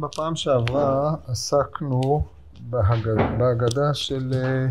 בפעם 0.00 0.36
שעברה 0.36 1.14
עסקנו 1.26 2.22
בהגד... 2.60 3.38
בהגדה 3.38 3.94
של 3.94 4.32
אה, 4.34 4.66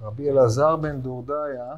רבי 0.00 0.30
אלעזר 0.30 0.76
בן 0.76 1.00
דורדיה, 1.00 1.76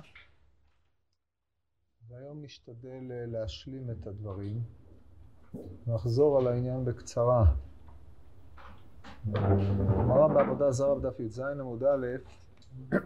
והיום 2.11 2.43
נשתדל 2.43 3.13
אה, 3.13 3.27
להשלים 3.27 3.91
את 3.91 4.07
הדברים. 4.07 4.63
נחזור 5.87 6.39
על 6.39 6.47
העניין 6.47 6.85
בקצרה. 6.85 7.45
גמרא 9.33 10.29
בעבודה 10.29 10.71
זרה 10.71 10.95
בדף 10.95 11.21
י"ז 11.21 11.39
עמוד 11.39 11.85
א', 11.85 12.07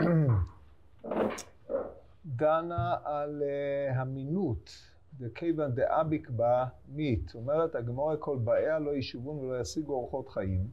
דנה 2.24 2.96
על 3.04 3.43
uh, 3.43 3.95
המינות, 3.96 4.70
דכיוון 5.18 5.74
דאביק 5.74 6.30
בה 6.30 6.64
מית. 6.88 7.34
אומרת 7.34 7.74
הגמורה 7.74 8.16
כל 8.16 8.36
באיה 8.45 8.78
לא 8.78 8.90
ישובון 8.90 9.38
ולא 9.38 9.60
ישיגו 9.60 9.92
אורחות 9.92 10.28
חיים. 10.28 10.68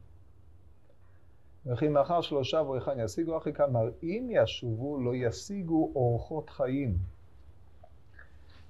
וכי 1.66 1.88
מאחר 1.88 2.20
שלא 2.20 2.44
שבו 2.44 2.74
היכן 2.74 3.00
ישיגו, 3.00 3.38
אחי 3.38 3.52
כמר 3.52 3.90
אם 4.02 4.28
ישובו 4.30 5.00
לא 5.00 5.14
ישיגו 5.14 5.92
אורחות 5.94 6.50
חיים. 6.50 6.96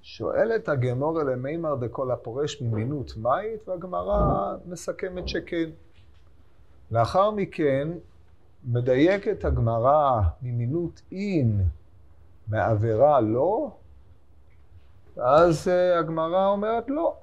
שואלת 0.01 0.69
הגמורה 0.69 1.23
למימר 1.23 1.75
דכל 1.75 2.11
הפורש 2.11 2.61
ממינות 2.61 3.17
מית, 3.17 3.67
והגמרא 3.67 4.55
מסכמת 4.65 5.27
שכן. 5.27 5.69
לאחר 6.91 7.31
מכן 7.31 7.87
מדייקת 8.65 9.45
הגמרא 9.45 10.21
ממינות 10.41 11.01
אין 11.11 11.61
מעבירה 12.47 13.21
לא, 13.21 13.71
ואז 15.17 15.67
uh, 15.67 15.99
הגמרא 15.99 16.47
אומרת 16.47 16.89
לא, 16.89 17.13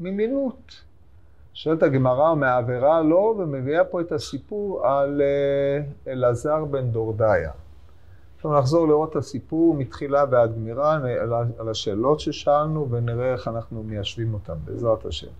ממינות. 0.00 0.80
שואלת 1.54 1.82
הגמרא 1.82 2.34
מעבירה 2.34 3.02
לא, 3.02 3.34
ומביאה 3.38 3.84
פה 3.84 4.00
את 4.00 4.12
הסיפור 4.12 4.86
על 4.86 5.20
uh, 5.20 6.10
אלעזר 6.10 6.64
בן 6.64 6.90
דורדיה. 6.90 7.50
עכשיו 8.36 8.58
נחזור 8.58 8.88
לראות 8.88 9.10
את 9.10 9.16
הסיפור 9.16 9.74
מתחילה 9.74 10.24
ועד 10.30 10.54
גמירה, 10.54 10.94
על, 11.58 11.68
השאלות 11.68 12.20
ששאלנו, 12.20 12.90
ונראה 12.90 13.32
איך 13.32 13.48
אנחנו 13.48 13.82
מיישבים 13.82 14.34
אותן, 14.34 14.54
בעזרת 14.64 15.06
השם. 15.06 15.30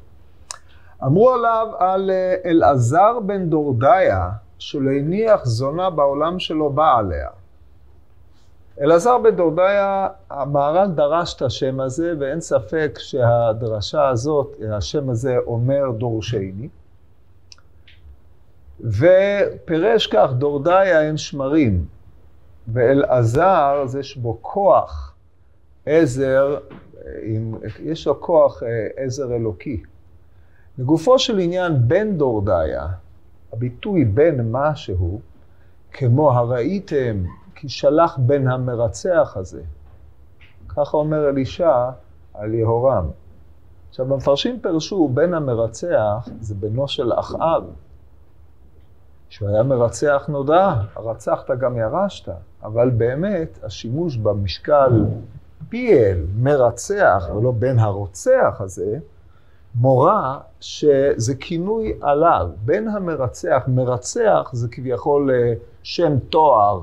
אמרו 1.04 1.30
עליו 1.30 1.68
על 1.78 2.10
uh, 2.10 2.46
אלעזר 2.46 3.20
בן 3.20 3.50
דורדיה, 3.50 4.30
שלא 4.58 4.90
הניח 4.90 5.44
זונה 5.44 5.90
בעולם 5.90 6.38
שלו 6.38 6.70
בא 6.70 6.96
עליה. 6.98 7.28
אלעזר 8.80 9.18
בן 9.18 9.36
דורדיה, 9.36 10.08
המהר"ל 10.30 10.90
דרש 10.94 11.34
את 11.34 11.42
השם 11.42 11.80
הזה, 11.80 12.14
ואין 12.18 12.40
ספק 12.40 12.98
שהדרשה 12.98 14.08
הזאת, 14.08 14.56
השם 14.72 15.10
הזה 15.10 15.36
אומר 15.46 15.90
דורשני. 15.98 16.68
ופירש 18.80 20.06
כך, 20.06 20.30
דורדיה 20.38 21.00
הם 21.00 21.16
שמרים, 21.16 21.84
ואלעזר 22.72 23.82
זה 23.86 24.00
יש 24.00 24.16
בו 24.16 24.38
כוח 24.40 25.14
עזר, 25.86 26.58
יש 27.82 28.06
לו 28.06 28.20
כוח 28.20 28.62
אה, 28.62 28.68
עזר 28.96 29.34
אלוקי. 29.34 29.82
לגופו 30.78 31.18
של 31.18 31.38
עניין, 31.38 31.72
בן 31.88 32.16
דורדיה, 32.16 32.86
הביטוי 33.52 34.04
בן 34.04 34.50
משהו, 34.50 35.20
כמו 35.92 36.32
הראיתם 36.32 37.24
כי 37.54 37.68
שלח 37.68 38.18
בן 38.18 38.48
המרצח 38.48 39.36
הזה. 39.36 39.62
ככה 40.68 40.96
אומר 40.96 41.28
אלישע 41.28 41.90
על 42.34 42.54
יהורם. 42.54 43.06
עכשיו, 43.88 44.14
המפרשים 44.14 44.60
פירשו, 44.60 45.08
בן 45.08 45.34
המרצח 45.34 46.28
זה 46.40 46.54
בנו 46.54 46.88
של 46.88 47.12
אחאב. 47.12 47.64
שהוא 49.28 49.48
היה 49.48 49.62
מרצח 49.62 50.24
נודע, 50.28 50.74
הרצחת 50.94 51.50
גם 51.50 51.76
ירשת, 51.76 52.32
אבל 52.62 52.90
באמת 52.90 53.58
השימוש 53.62 54.16
במשקל 54.16 55.04
פיאל, 55.68 56.24
מרצח, 56.38 57.28
ולא 57.36 57.52
בן 57.52 57.78
הרוצח 57.78 58.56
הזה, 58.60 58.98
מורה 59.74 60.38
שזה 60.60 61.34
כינוי 61.34 61.92
עליו. 62.00 62.48
בן 62.64 62.88
המרצח, 62.88 63.62
מרצח 63.68 64.50
זה 64.52 64.68
כביכול 64.68 65.30
אה, 65.30 65.52
שם 65.82 66.18
תואר 66.18 66.80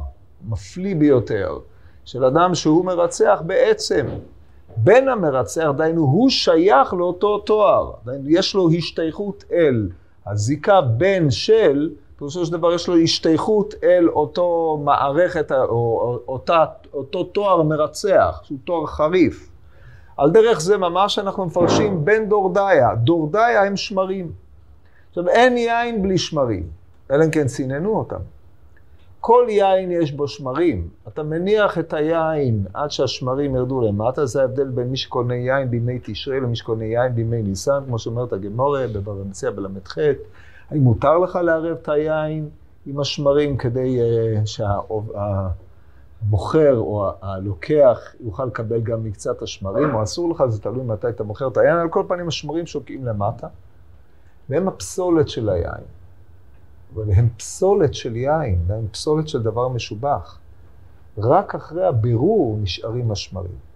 מפליא 0.47 0.95
ביותר, 0.95 1.57
של 2.05 2.25
אדם 2.25 2.55
שהוא 2.55 2.85
מרצח 2.85 3.41
בעצם. 3.45 4.05
בן 4.77 5.07
המרצח, 5.07 5.67
דהיינו, 5.77 6.01
הוא 6.01 6.29
שייך 6.29 6.93
לאותו 6.93 7.37
תואר, 7.37 7.91
דהיינו, 8.05 8.29
יש 8.29 8.55
לו 8.55 8.69
השתייכות 8.77 9.43
אל. 9.51 9.89
הזיקה 10.25 10.81
בן 10.81 11.31
של, 11.31 11.89
פירושו 12.17 12.45
של 12.45 12.51
דבר 12.51 12.73
יש 12.73 12.87
לו 12.87 12.97
השתייכות 12.97 13.73
אל 13.83 14.09
אותו 14.09 14.79
מערכת, 14.83 15.51
או 15.51 16.19
אותה, 16.27 16.65
אותו 16.93 17.23
תואר 17.23 17.63
מרצח, 17.63 18.41
שהוא 18.43 18.57
תואר 18.63 18.85
חריף. 18.85 19.49
על 20.17 20.31
דרך 20.31 20.59
זה 20.59 20.77
ממש 20.77 21.19
אנחנו 21.19 21.45
מפרשים 21.45 22.05
בן 22.05 22.29
דורדיה. 22.29 22.95
דורדיה 22.95 23.63
הם 23.63 23.77
שמרים. 23.77 24.31
עכשיו, 25.09 25.29
אין 25.29 25.57
יין 25.57 26.01
בלי 26.01 26.17
שמרים, 26.17 26.63
אלא 27.11 27.25
אם 27.25 27.31
כן 27.31 27.47
סיננו 27.47 27.97
אותם. 27.97 28.19
כל 29.21 29.45
יין 29.49 29.91
יש 29.91 30.11
בו 30.11 30.27
שמרים. 30.27 30.87
אתה 31.07 31.23
מניח 31.23 31.77
את 31.77 31.93
היין 31.93 32.65
עד 32.73 32.91
שהשמרים 32.91 33.55
ירדו 33.55 33.81
למטה, 33.81 34.25
זה 34.25 34.41
ההבדל 34.41 34.67
בין 34.67 34.87
מי 34.87 34.97
שקונה 34.97 35.35
יין 35.35 35.69
בימי 35.69 35.99
תשרי 36.03 36.39
למי 36.39 36.55
שקונה 36.55 36.85
יין 36.85 37.15
בימי 37.15 37.41
ניסן, 37.41 37.79
כמו 37.85 37.99
שאומרת 37.99 38.33
הגמורה 38.33 38.85
בברנציה 38.93 39.51
בל"ח. 39.51 39.97
האם 40.69 40.81
מותר 40.81 41.17
לך 41.17 41.35
לערב 41.35 41.77
את 41.81 41.89
היין 41.89 42.49
עם 42.85 42.99
השמרים 42.99 43.57
כדי 43.57 43.99
uh, 43.99 44.03
שהמוכר 46.21 46.77
או 46.77 47.11
הלוקח 47.21 47.99
יוכל 48.19 48.45
לקבל 48.45 48.81
גם 48.81 49.03
מקצת 49.03 49.41
השמרים, 49.41 49.95
או 49.95 50.03
אסור 50.03 50.31
לך, 50.31 50.43
זה 50.47 50.61
תלוי 50.61 50.83
מתי 50.83 51.09
אתה 51.09 51.23
מוכר 51.23 51.47
את 51.47 51.57
היין, 51.57 51.77
על 51.77 51.89
כל 51.89 52.03
פנים 52.07 52.27
השמרים 52.27 52.65
שוקעים 52.65 53.05
למטה, 53.05 53.47
והם 54.49 54.67
הפסולת 54.67 55.29
של 55.29 55.49
היין. 55.49 55.98
אבל 56.95 57.11
הם 57.11 57.29
פסולת 57.37 57.93
של 57.93 58.15
יין, 58.15 58.59
הם 58.69 58.87
פסולת 58.87 59.27
של 59.27 59.43
דבר 59.43 59.67
משובח. 59.67 60.39
רק 61.17 61.55
אחרי 61.55 61.85
הבירור 61.85 62.57
נשארים 62.61 63.11
השמרים. 63.11 63.69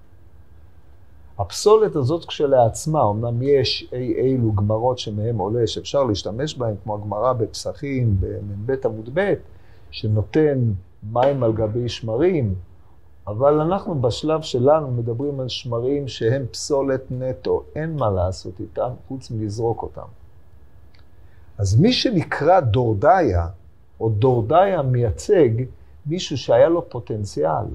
הפסולת 1.39 1.95
הזאת 1.95 2.25
כשלעצמה, 2.25 3.09
אמנם 3.09 3.41
יש 3.41 3.89
אי 3.93 4.13
אילו 4.13 4.51
גמרות 4.51 4.99
שמהם 4.99 5.37
עולה 5.37 5.67
שאפשר 5.67 6.03
להשתמש 6.03 6.57
בהן, 6.57 6.75
כמו 6.83 6.95
הגמרא 6.95 7.33
בפסחים, 7.33 8.17
במ"ב 8.19 8.75
עמוד 8.85 9.09
ב', 9.13 9.33
שנותן 9.91 10.59
מים 11.11 11.43
על 11.43 11.53
גבי 11.53 11.89
שמרים, 11.89 12.55
אבל 13.27 13.61
אנחנו 13.61 14.01
בשלב 14.01 14.41
שלנו 14.41 14.91
מדברים 14.91 15.39
על 15.39 15.49
שמרים 15.49 16.07
שהם 16.07 16.45
פסולת 16.51 17.01
נטו, 17.11 17.63
אין 17.75 17.95
מה 17.95 18.09
לעשות 18.09 18.59
איתם 18.59 18.89
חוץ 19.07 19.31
מלזרוק 19.31 19.83
אותם. 19.83 20.22
אז 21.57 21.79
מי 21.79 21.93
שנקרא 21.93 22.59
דורדיה, 22.59 23.47
או 23.99 24.09
דורדיה 24.09 24.81
מייצג 24.81 25.49
מישהו 26.05 26.37
שהיה 26.37 26.69
לו 26.69 26.89
פוטנציאל. 26.89 27.65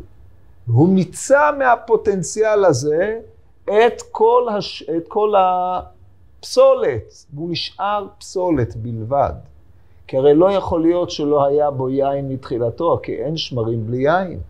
הוא 0.67 0.89
מיצה 0.89 1.51
מהפוטנציאל 1.59 2.65
הזה 2.65 3.21
את 3.65 4.03
כל, 4.11 4.47
הש... 4.51 4.83
את 4.83 5.09
כל 5.09 5.33
הפסולת, 5.39 7.25
והוא 7.35 7.51
נשאר 7.51 8.07
פסולת 8.19 8.77
בלבד. 8.77 9.33
כי 10.07 10.17
הרי 10.17 10.35
לא 10.35 10.53
יכול 10.53 10.83
להיות 10.83 11.11
שלא 11.11 11.47
היה 11.47 11.71
בו 11.71 11.91
יין 11.91 12.29
מתחילתו, 12.29 13.01
כי 13.03 13.15
אין 13.15 13.37
שמרים 13.37 13.87
בלי 13.87 13.97
יין. 13.97 14.41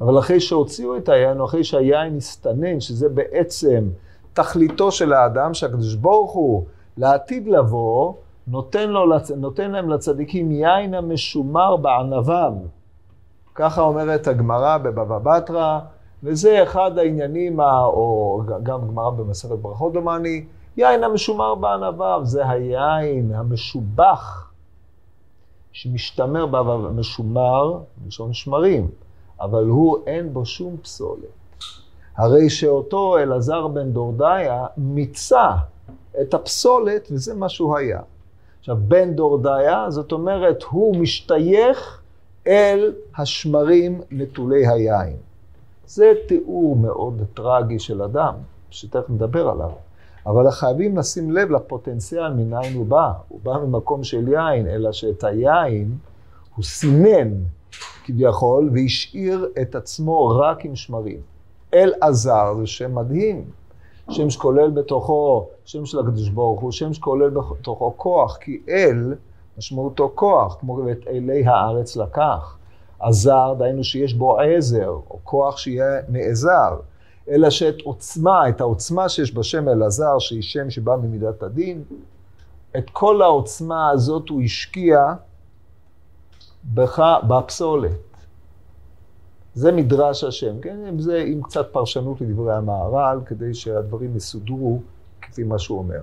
אבל 0.00 0.18
אחרי 0.18 0.40
שהוציאו 0.40 0.96
את 0.96 1.08
היין, 1.08 1.40
או 1.40 1.44
אחרי 1.44 1.64
שהיין 1.64 2.16
הסתנן, 2.16 2.80
שזה 2.80 3.08
בעצם 3.08 3.88
תכליתו 4.32 4.92
של 4.92 5.12
האדם, 5.12 5.54
שהקדוש 5.54 5.94
ברוך 5.94 6.32
הוא 6.32 6.64
לעתיד 6.96 7.46
לבוא, 7.46 8.14
נותן, 8.46 8.90
לו, 8.90 9.06
נותן 9.36 9.70
להם 9.70 9.90
לצדיקים 9.90 10.52
יין 10.52 10.94
המשומר 10.94 11.76
בענביו. 11.76 12.52
ככה 13.54 13.80
אומרת 13.80 14.26
הגמרא 14.26 14.78
בבבא 14.78 15.18
בתרא, 15.18 15.80
וזה 16.22 16.62
אחד 16.62 16.98
העניינים, 16.98 17.60
או 17.60 18.42
גם 18.62 18.88
גמרא 18.88 19.10
במסכת 19.10 19.50
ברכות 19.50 19.92
דומני, 19.92 20.44
יין 20.76 21.04
המשומר 21.04 21.54
בענביו, 21.54 22.20
זה 22.24 22.48
היין 22.48 23.34
המשובח 23.34 24.50
שמשתמר 25.72 26.46
בענביו, 26.46 26.92
משומר, 26.92 27.78
מלשון 28.04 28.32
שמרים, 28.32 28.88
אבל 29.40 29.64
הוא 29.64 29.98
אין 30.06 30.32
בו 30.32 30.46
שום 30.46 30.76
פסולת. 30.76 31.44
הרי 32.16 32.50
שאותו 32.50 33.18
אלעזר 33.18 33.68
בן 33.68 33.92
דורדיה 33.92 34.66
מיצה 34.76 35.50
את 36.20 36.34
הפסולת, 36.34 37.08
וזה 37.12 37.34
מה 37.34 37.48
שהוא 37.48 37.76
היה. 37.76 38.00
עכשיו, 38.64 38.76
בן 38.88 39.14
דורדיה, 39.14 39.86
זאת 39.88 40.12
אומרת, 40.12 40.62
הוא 40.62 40.96
משתייך 40.96 42.00
אל 42.46 42.92
השמרים 43.16 44.00
נטולי 44.10 44.66
היין. 44.68 45.16
זה 45.86 46.12
תיאור 46.28 46.76
מאוד 46.76 47.22
טרגי 47.34 47.78
של 47.78 48.02
אדם, 48.02 48.34
שתכף 48.70 49.10
נדבר 49.10 49.48
עליו. 49.48 49.70
אבל 50.26 50.50
חייבים 50.50 50.98
לשים 50.98 51.30
לב 51.30 51.50
לפוטנציאל 51.50 52.32
מניין 52.32 52.74
הוא 52.74 52.86
בא. 52.86 53.12
הוא 53.28 53.40
בא 53.42 53.52
ממקום 53.52 54.04
של 54.04 54.28
יין, 54.28 54.66
אלא 54.66 54.92
שאת 54.92 55.24
היין 55.24 55.96
הוא 56.56 56.64
סינן 56.64 57.30
כביכול, 58.04 58.70
והשאיר 58.72 59.48
את 59.62 59.74
עצמו 59.74 60.28
רק 60.28 60.64
עם 60.64 60.76
שמרים. 60.76 61.20
אל 61.74 61.92
עזר 62.00 62.54
זה 62.60 62.66
שם 62.66 62.94
מדהים. 62.94 63.44
שם 64.10 64.30
שכולל 64.30 64.70
בתוכו, 64.70 65.48
שם 65.64 65.86
של 65.86 65.98
הקדוש 65.98 66.28
ברוך 66.28 66.60
הוא, 66.60 66.72
שם 66.72 66.92
שכולל 66.92 67.30
בתוכו 67.30 67.94
כוח, 67.96 68.36
כי 68.36 68.60
אל 68.68 69.14
משמעותו 69.58 70.12
כוח, 70.14 70.56
כמו 70.60 70.90
את 70.90 71.06
אלי 71.06 71.46
הארץ 71.46 71.96
לקח. 71.96 72.56
עזר, 73.00 73.54
דהיינו 73.58 73.84
שיש 73.84 74.14
בו 74.14 74.40
עזר, 74.40 74.88
או 74.88 75.18
כוח 75.24 75.58
שיהיה 75.58 76.00
נעזר, 76.08 76.76
אלא 77.28 77.50
שאת 77.50 77.80
עוצמה, 77.84 78.48
את 78.48 78.60
העוצמה 78.60 79.08
שיש 79.08 79.34
בשם 79.34 79.68
אלעזר, 79.68 80.18
שהיא 80.18 80.42
שם 80.42 80.70
שבא 80.70 80.96
ממידת 80.96 81.42
הדין, 81.42 81.82
את 82.78 82.90
כל 82.90 83.22
העוצמה 83.22 83.90
הזאת 83.90 84.28
הוא 84.28 84.42
השקיע 84.42 85.12
בך, 86.64 87.02
בפסולת. 87.28 88.13
זה 89.54 89.72
מדרש 89.72 90.24
השם, 90.24 90.60
כן? 90.60 90.98
זה, 90.98 91.24
עם 91.26 91.42
קצת 91.42 91.72
פרשנות 91.72 92.20
לדברי 92.20 92.54
המהר"ל, 92.54 93.20
כדי 93.26 93.54
שהדברים 93.54 94.16
יסודרו 94.16 94.80
כפי 95.22 95.42
מה 95.42 95.58
שהוא 95.58 95.78
אומר. 95.78 96.00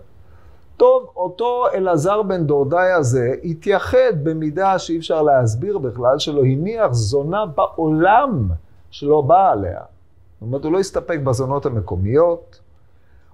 טוב, 0.78 1.10
אותו 1.16 1.66
אלעזר 1.74 2.22
בן 2.22 2.46
דורדאי 2.46 2.92
הזה 2.92 3.34
התייחד 3.44 4.24
במידה 4.24 4.80
שאי 4.80 4.98
אפשר 4.98 5.22
להסביר 5.22 5.78
בכלל, 5.78 6.20
שלא 6.20 6.46
הניח 6.46 6.92
זונה 6.92 7.46
בעולם 7.46 8.50
שלא 8.92 9.22
באה 9.22 9.52
עליה. 9.52 9.80
זאת 9.80 10.42
אומרת, 10.42 10.64
הוא 10.64 10.72
לא 10.74 10.80
הסתפק 10.80 11.20
בזונות 11.24 11.66
המקומיות, 11.66 12.60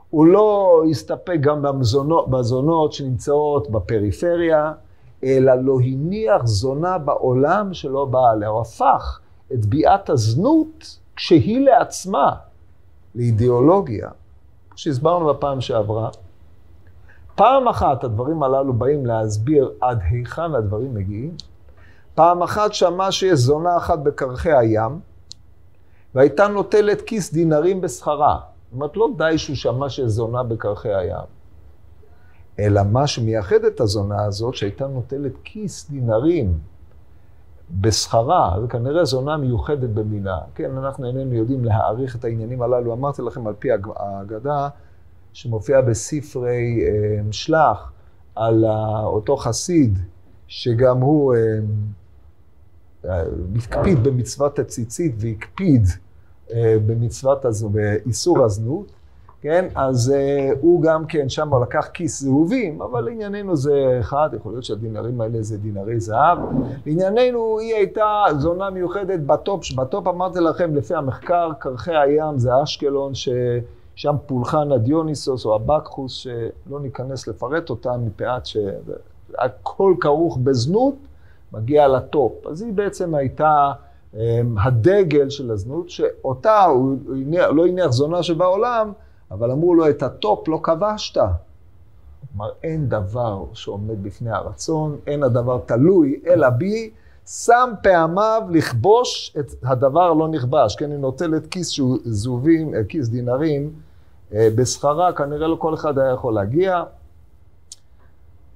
הוא 0.10 0.26
לא 0.26 0.82
הסתפק 0.90 1.38
גם 1.42 1.62
במזונות, 1.62 2.30
בזונות 2.30 2.94
שנמצאות 2.94 3.70
בפריפריה, 3.70 4.72
אלא 5.24 5.54
לא 5.56 5.80
הניח 5.80 6.46
זונה 6.46 6.98
בעולם 6.98 7.74
שלא 7.74 8.06
באה 8.06 8.32
עליה. 8.32 8.50
הוא 8.50 8.62
הפך 8.62 9.20
את 9.54 9.66
ביאת 9.66 10.10
הזנות 10.10 11.00
כשהיא 11.16 11.60
לעצמה 11.60 12.36
לאידיאולוגיה. 13.16 14.10
שהסברנו 14.78 15.34
בפעם 15.34 15.62
שעברה, 15.62 16.10
פעם 17.36 17.68
אחת 17.68 18.04
הדברים 18.04 18.44
הללו 18.44 18.74
באים 18.74 19.06
להסביר 19.06 19.72
עד 19.82 20.00
היכן 20.10 20.56
הדברים 20.56 20.94
מגיעים. 20.94 21.36
פעם 22.16 22.44
אחת 22.44 22.74
שמע 22.74 23.12
שיש 23.12 23.40
זונה 23.40 23.78
אחת 23.78 24.00
בקרחי 24.00 24.52
הים, 24.52 25.00
והייתה 26.16 26.48
נוטלת 26.48 27.02
כיס 27.02 27.34
דינרים 27.34 27.82
בשכרה. 27.82 28.40
זאת 28.40 28.74
אומרת, 28.74 28.98
לא 28.98 29.08
די 29.18 29.38
שהוא 29.38 29.56
שמע 29.56 29.90
שיש 29.90 30.06
זונה 30.06 30.44
בקרחי 30.44 30.94
הים, 30.94 31.26
אלא 32.60 32.82
מה 32.84 33.08
שמייחד 33.08 33.66
את 33.66 33.82
הזונה 33.82 34.24
הזאת, 34.24 34.56
שהייתה 34.56 34.88
נוטלת 34.88 35.34
כיס 35.44 35.90
דינרים 35.90 36.60
בשכרה, 37.72 38.58
זה 38.62 38.68
כנראה 38.68 39.06
זונה 39.06 39.38
מיוחדת 39.38 39.90
במינה. 39.90 40.38
כן, 40.56 40.78
אנחנו 40.78 41.08
איננו 41.08 41.34
יודעים 41.34 41.66
להעריך 41.66 42.16
את 42.16 42.26
העניינים 42.26 42.62
הללו. 42.62 42.94
אמרתי 42.94 43.22
לכם 43.22 43.48
על 43.48 43.54
פי 43.60 43.70
האגדה, 43.96 44.70
שמופיע 45.34 45.82
בספרי 45.82 46.80
אה, 46.88 47.22
שלח 47.32 47.92
על 48.36 48.66
אותו 49.04 49.38
חסיד, 49.38 50.00
שגם 50.48 51.02
הוא 51.02 51.36
אה, 51.36 51.40
אה, 53.06 53.24
הקפיד 53.56 54.04
במצוות 54.04 54.60
הציצית 54.60 55.16
והקפיד 55.18 55.88
במצוות, 56.86 57.46
באיסור 57.72 58.46
הזנות, 58.46 58.92
כן? 59.42 59.66
אז 59.76 60.14
הוא 60.62 60.82
גם 60.82 61.06
כן, 61.06 61.30
שם 61.30 61.50
לקח 61.62 61.88
כיס 61.94 62.22
זהובים, 62.22 62.82
אבל 62.82 63.06
לענייננו 63.06 63.56
זה 63.56 63.98
אחד, 64.00 64.30
יכול 64.34 64.52
להיות 64.52 64.64
שהדינרים 64.64 65.22
האלה 65.22 65.42
זה 65.42 65.58
דינרי 65.58 66.00
זהב. 66.00 66.38
לענייננו 66.86 67.60
היא 67.60 67.76
הייתה 67.76 68.24
זונה 68.38 68.70
מיוחדת 68.70 69.20
בטופ, 69.20 69.72
בטופ 69.76 70.08
אמרתי 70.08 70.40
לכם, 70.40 70.76
לפי 70.76 70.96
המחקר, 70.96 71.50
כרכי 71.60 71.96
הים 71.96 72.38
זה 72.38 72.64
אשקלון, 72.64 73.16
ש... 73.16 73.30
שם 73.98 74.16
פולחן 74.26 74.72
הדיוניסוס 74.72 75.46
או 75.46 75.56
הבקחוס, 75.56 76.14
שלא 76.14 76.80
ניכנס 76.80 77.28
לפרט 77.28 77.70
אותה 77.70 77.98
מפאת 77.98 78.46
שהכל 78.46 79.94
כרוך 80.00 80.38
בזנות, 80.44 80.96
מגיע 81.54 81.88
לטופ. 81.88 82.48
אז 82.48 82.62
היא 82.62 82.74
בעצם 82.74 83.16
הייתה 83.16 83.72
אמ, 84.14 84.20
הדגל 84.64 85.30
של 85.30 85.52
הזנות, 85.52 85.90
שאותה 85.90 86.64
הוא 86.64 86.98
לא 87.52 87.68
הניח 87.68 87.92
זונה 87.92 88.24
שבעולם, 88.24 88.92
אבל 89.32 89.52
אמרו 89.52 89.76
לו, 89.76 89.90
את 89.90 90.04
הטופ 90.04 90.48
לא 90.48 90.60
כבשת. 90.64 91.22
כלומר, 92.32 92.52
אין 92.64 92.90
דבר 92.90 93.46
שעומד 93.54 94.04
בפני 94.04 94.32
הרצון, 94.32 94.98
אין 95.08 95.24
הדבר 95.24 95.60
תלוי, 95.66 96.22
אלא 96.28 96.50
בי, 96.50 96.90
שם 97.28 97.70
פעמיו 97.84 98.42
לכבוש 98.50 99.36
את 99.40 99.52
הדבר 99.64 100.14
לא 100.14 100.28
נכבש. 100.28 100.76
כן, 100.76 100.92
היא 100.92 101.00
נוטלת 101.00 101.48
כיס 101.48 101.70
שהוא 101.70 101.98
זהובים, 102.06 102.74
כיס 102.90 103.08
דינרים, 103.08 103.72
אה, 104.34 104.48
בשכרה, 104.56 105.14
כנראה 105.14 105.48
לא 105.48 105.56
כל 105.56 105.74
אחד 105.74 106.00
היה 106.00 106.12
יכול 106.12 106.34
להגיע. 106.34 106.84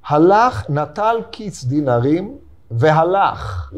הלך, 0.07 0.69
נטל 0.69 1.17
כיס 1.31 1.65
דינרים 1.65 2.37
והלך, 2.71 3.73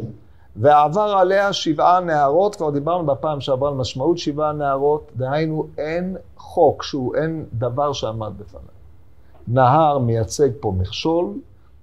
ועבר 0.55 1.01
עליה 1.17 1.53
שבעה 1.53 1.99
נערות, 1.99 2.55
כבר 2.55 2.69
דיברנו 2.69 3.05
בפעם 3.05 3.41
שעברה 3.41 3.69
על 3.69 3.75
משמעות 3.75 4.17
שבעה 4.17 4.51
נערות, 4.51 5.11
דהיינו 5.15 5.67
אין 5.77 6.17
חוק 6.37 6.83
שהוא, 6.83 7.15
אין 7.15 7.45
דבר 7.53 7.93
שעמד 7.93 8.31
בפניו. 8.37 8.63
נהר 9.47 9.97
מייצג 9.97 10.49
פה 10.59 10.73
מכשול, 10.77 11.25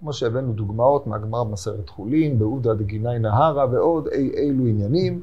כמו 0.00 0.12
שהבאנו 0.12 0.52
דוגמאות 0.52 1.06
מהגמר 1.06 1.44
במסכת 1.44 1.88
חולין, 1.88 2.38
בעודה 2.38 2.74
דגיני 2.74 3.18
נהרה 3.18 3.66
ועוד 3.70 4.08
אי 4.08 4.30
אילו 4.36 4.66
עניינים. 4.66 5.22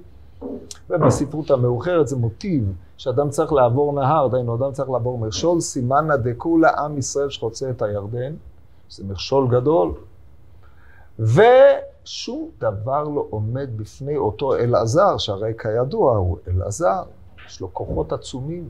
ובספרות 0.89 1.51
המאוחרת 1.51 2.07
זה 2.07 2.15
מוטיב 2.15 2.73
שאדם 2.97 3.29
צריך 3.29 3.53
לעבור 3.53 3.93
נהר, 3.93 4.27
דהיינו 4.27 4.55
אדם 4.55 4.71
צריך 4.71 4.89
לעבור 4.89 5.17
מכשול, 5.17 5.61
סימנא 5.61 6.15
דכולה 6.15 6.69
עם 6.69 6.97
ישראל 6.97 7.29
שחוצה 7.29 7.69
את 7.69 7.81
הירדן, 7.81 8.33
זה 8.89 9.03
מכשול 9.09 9.47
גדול, 9.47 9.93
ושום 12.07 12.49
דבר 12.59 13.03
לא 13.03 13.25
עומד 13.29 13.69
בפני 13.75 14.17
אותו 14.17 14.55
אלעזר, 14.55 15.17
שהרי 15.17 15.53
כידוע 15.57 16.17
הוא 16.17 16.37
אלעזר, 16.47 17.03
יש 17.47 17.61
לו 17.61 17.73
כוחות 17.73 18.13
עצומים, 18.13 18.69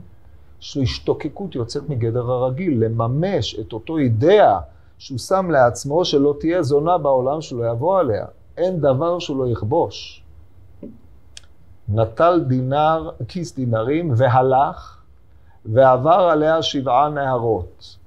יש 0.61 0.77
לו 0.77 0.83
השתוקקות 0.83 1.55
יוצאת 1.55 1.89
מגדר 1.89 2.31
הרגיל, 2.31 2.85
לממש 2.85 3.59
את 3.59 3.73
אותו 3.73 3.97
אידאה 3.97 4.59
שהוא 4.97 5.19
שם 5.19 5.51
לעצמו, 5.51 6.05
שלא 6.05 6.35
תהיה 6.39 6.63
זונה 6.63 6.97
בעולם 6.97 7.41
שלא 7.41 7.71
יבוא 7.71 7.99
עליה. 7.99 8.25
אין 8.57 8.79
דבר 8.79 9.19
שהוא 9.19 9.45
לא 9.45 9.51
יכבוש. 9.51 10.23
נטל 11.89 12.43
דינר, 12.47 13.09
כיס 13.27 13.55
דינרים 13.55 14.11
והלך, 14.15 14.97
ועבר 15.65 16.29
עליה 16.31 16.61
שבעה 16.61 17.09
נהרות. 17.09 17.97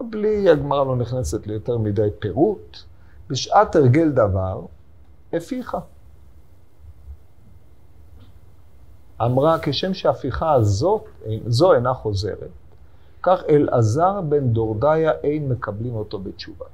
בלי, 0.00 0.48
הגמרא 0.48 0.84
לא 0.84 0.96
נכנסת 0.96 1.46
ליותר 1.46 1.78
מדי 1.78 2.08
פירוט, 2.18 2.87
בשעת 3.28 3.76
הרגל 3.76 4.10
דבר, 4.10 4.60
הפיכה. 5.32 5.78
אמרה, 9.22 9.56
כשם 9.62 9.94
שההפיכה 9.94 10.52
הזאת, 10.52 11.04
זו 11.46 11.74
אינה 11.74 11.94
חוזרת, 11.94 12.50
כך 13.22 13.42
אלעזר 13.48 14.20
בן 14.20 14.48
דורדיה 14.48 15.12
אין 15.12 15.48
מקבלים 15.48 15.94
אותו 15.94 16.18
בתשובה. 16.18 16.66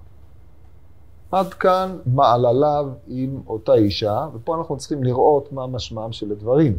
עד 1.32 1.54
כאן 1.54 1.98
מעלליו 2.06 2.86
עם 3.06 3.40
אותה 3.46 3.74
אישה, 3.74 4.28
ופה 4.34 4.56
אנחנו 4.56 4.76
צריכים 4.76 5.04
לראות 5.04 5.52
מה 5.52 5.66
משמעם 5.66 6.12
של 6.12 6.32
הדברים. 6.32 6.78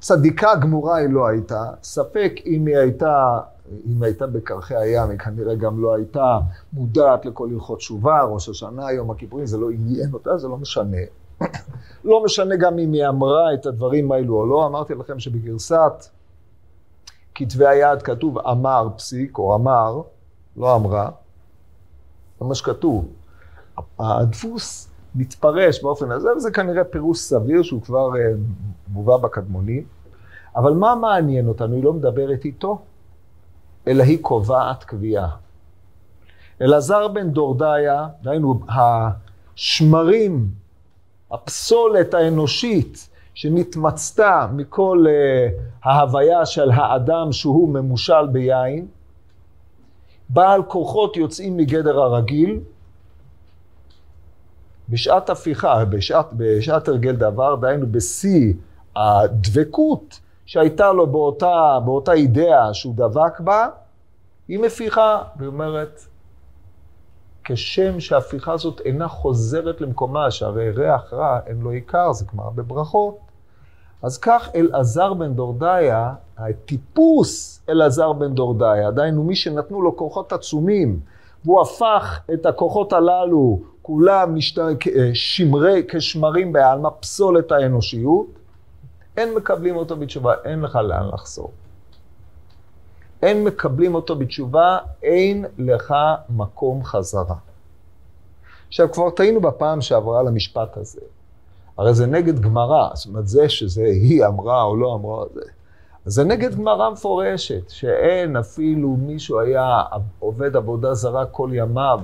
צדיקה 0.00 0.54
גמורה 0.54 0.96
היא 0.96 1.08
לא 1.08 1.26
הייתה, 1.26 1.64
ספק 1.82 2.32
אם 2.46 2.66
היא 2.66 2.76
הייתה, 2.76 3.40
אם 3.86 4.02
הייתה 4.02 4.26
בקרחי 4.26 4.76
הים, 4.76 5.10
היא 5.10 5.18
כנראה 5.18 5.54
גם 5.54 5.82
לא 5.82 5.94
הייתה 5.94 6.38
מודעת 6.72 7.26
לכל 7.26 7.48
הלכות 7.52 7.78
תשובה, 7.78 8.22
ראש 8.22 8.48
השנה, 8.48 8.92
יום 8.92 9.10
הכיפורים, 9.10 9.46
זה 9.46 9.58
לא 9.58 9.70
עניין 9.70 10.12
אותה, 10.12 10.38
זה 10.38 10.48
לא 10.48 10.56
משנה. 10.56 10.96
לא 12.04 12.24
משנה 12.24 12.56
גם 12.56 12.78
אם 12.78 12.92
היא 12.92 13.08
אמרה 13.08 13.54
את 13.54 13.66
הדברים 13.66 14.12
האלו 14.12 14.34
או 14.34 14.46
לא, 14.46 14.66
אמרתי 14.66 14.94
לכם 14.94 15.18
שבגרסת 15.18 16.06
כתבי 17.34 17.66
היד 17.66 18.02
כתוב 18.02 18.38
אמר 18.38 18.88
פסיק, 18.96 19.38
או 19.38 19.54
אמר, 19.54 20.02
לא 20.56 20.76
אמרה. 20.76 21.10
זה 22.40 22.44
מה 22.44 22.54
שכתוב. 22.54 23.08
הדפוס 23.98 24.88
מתפרש 25.14 25.82
באופן 25.82 26.10
הזה, 26.10 26.28
וזה 26.36 26.50
כנראה 26.50 26.84
פירוש 26.84 27.18
סביר 27.18 27.62
שהוא 27.62 27.82
כבר 27.82 28.10
uh, 28.12 28.16
מובא 28.90 29.16
בקדמונים. 29.16 29.84
אבל 30.56 30.72
מה 30.72 30.94
מעניין 30.94 31.48
אותנו? 31.48 31.74
היא 31.74 31.84
לא 31.84 31.92
מדברת 31.92 32.44
איתו, 32.44 32.78
אלא 33.86 34.02
היא 34.02 34.18
קובעת 34.22 34.84
קביעה. 34.84 35.28
אלעזר 36.62 37.08
בן 37.08 37.30
דורדיה, 37.30 38.08
דהיינו 38.22 38.60
השמרים, 38.68 40.48
הפסולת 41.30 42.14
האנושית 42.14 43.08
שנתמצתה 43.34 44.46
מכל 44.52 45.04
uh, 45.06 45.88
ההוויה 45.88 46.46
של 46.46 46.70
האדם 46.70 47.32
שהוא 47.32 47.68
ממושל 47.68 48.26
ביין, 48.32 48.86
בעל 50.28 50.62
כוחות 50.62 51.16
יוצאים 51.16 51.56
מגדר 51.56 52.00
הרגיל, 52.00 52.60
בשעת 54.88 55.30
הפיכה, 55.30 55.84
בשעת, 55.84 56.26
בשעת 56.36 56.88
הרגל 56.88 57.16
דבר, 57.16 57.56
דהיינו 57.56 57.86
בשיא 57.90 58.52
הדבקות 58.98 60.20
שהייתה 60.46 60.92
לו 60.92 61.06
באותה, 61.06 61.78
באותה 61.84 62.12
אידאה 62.12 62.74
שהוא 62.74 62.94
דבק 62.96 63.40
בה, 63.40 63.68
היא 64.48 64.58
מפיחה, 64.58 65.22
והיא 65.36 65.48
אומרת, 65.48 66.00
כשם 67.44 68.00
שההפיכה 68.00 68.52
הזאת 68.52 68.80
אינה 68.80 69.08
חוזרת 69.08 69.80
למקומה, 69.80 70.30
שהרי 70.30 70.70
ריח 70.70 71.12
רע 71.12 71.38
אין 71.46 71.60
לו 71.60 71.70
עיקר, 71.70 72.12
זה 72.12 72.24
כבר 72.24 72.50
בברכות. 72.50 73.18
אז 74.02 74.18
כך 74.18 74.48
אלעזר 74.54 75.14
בן 75.14 75.34
דורדיה, 75.34 76.14
הטיפוס 76.38 77.62
אלעזר 77.68 78.12
בן 78.12 78.34
דורדיה, 78.34 78.86
עדיין 78.86 79.16
הוא 79.16 79.24
מי 79.24 79.36
שנתנו 79.36 79.82
לו 79.82 79.96
כוחות 79.96 80.32
עצומים, 80.32 81.00
והוא 81.44 81.60
הפך 81.60 82.20
את 82.34 82.46
הכוחות 82.46 82.92
הללו, 82.92 83.60
כולם 83.82 84.34
משת... 84.34 84.60
שמרי, 85.14 85.82
כשמרים 85.88 86.52
בעלמא, 86.52 86.88
פסולת 87.00 87.52
האנושיות, 87.52 88.37
אין 89.18 89.34
מקבלים 89.34 89.76
אותו 89.76 89.96
בתשובה, 89.96 90.34
אין 90.44 90.60
לך 90.60 90.76
לאן 90.76 91.08
לחזור. 91.12 91.50
אין 93.22 93.44
מקבלים 93.44 93.94
אותו 93.94 94.16
בתשובה, 94.16 94.78
אין 95.02 95.44
לך 95.58 95.94
מקום 96.30 96.84
חזרה. 96.84 97.34
עכשיו, 98.68 98.92
כבר 98.92 99.10
טעינו 99.10 99.40
בפעם 99.40 99.80
שעברה 99.80 100.22
למשפט 100.22 100.76
הזה. 100.76 101.00
הרי 101.78 101.94
זה 101.94 102.06
נגד 102.06 102.40
גמרא, 102.40 102.88
זאת 102.94 103.06
אומרת, 103.06 103.28
זה 103.28 103.48
שזה 103.48 103.84
היא 103.84 104.26
אמרה 104.26 104.62
או 104.62 104.76
לא 104.76 104.94
אמרה, 104.94 105.24
זה, 105.34 105.40
זה 106.04 106.24
נגד 106.24 106.54
גמרא 106.54 106.90
מפורשת, 106.90 107.70
שאין 107.70 108.36
אפילו 108.36 108.88
מישהו 108.88 109.40
היה 109.40 109.82
עובד 110.18 110.56
עבודה 110.56 110.94
זרה 110.94 111.26
כל 111.26 111.50
ימיו. 111.52 112.00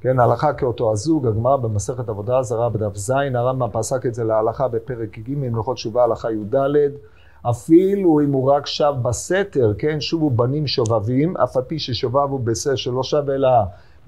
כן, 0.00 0.20
הלכה 0.20 0.52
כאותו 0.52 0.92
הזוג, 0.92 1.26
הגמרא 1.26 1.56
במסכת 1.56 2.08
עבודה 2.08 2.42
זרה 2.42 2.68
בדף 2.68 2.96
ז', 2.96 3.10
הרמב"ם 3.10 3.68
פסק 3.72 4.06
את 4.06 4.14
זה 4.14 4.24
להלכה 4.24 4.68
בפרק 4.68 5.18
ג', 5.18 5.34
מלכות 5.36 5.76
תשובה, 5.76 6.04
הלכה 6.04 6.32
י"ד. 6.32 6.54
אפילו 7.50 8.20
אם 8.20 8.32
הוא 8.32 8.50
רק 8.50 8.66
שב 8.66 8.92
בסתר, 9.02 9.72
כן, 9.78 10.00
שובו 10.00 10.30
בנים 10.30 10.66
שובבים, 10.66 11.36
אף 11.36 11.56
על 11.56 11.62
פי 11.62 11.78
ששובבו 11.78 12.38
בסתר, 12.38 12.76
שלא 12.76 13.02
שב 13.02 13.30
אלא 13.30 13.48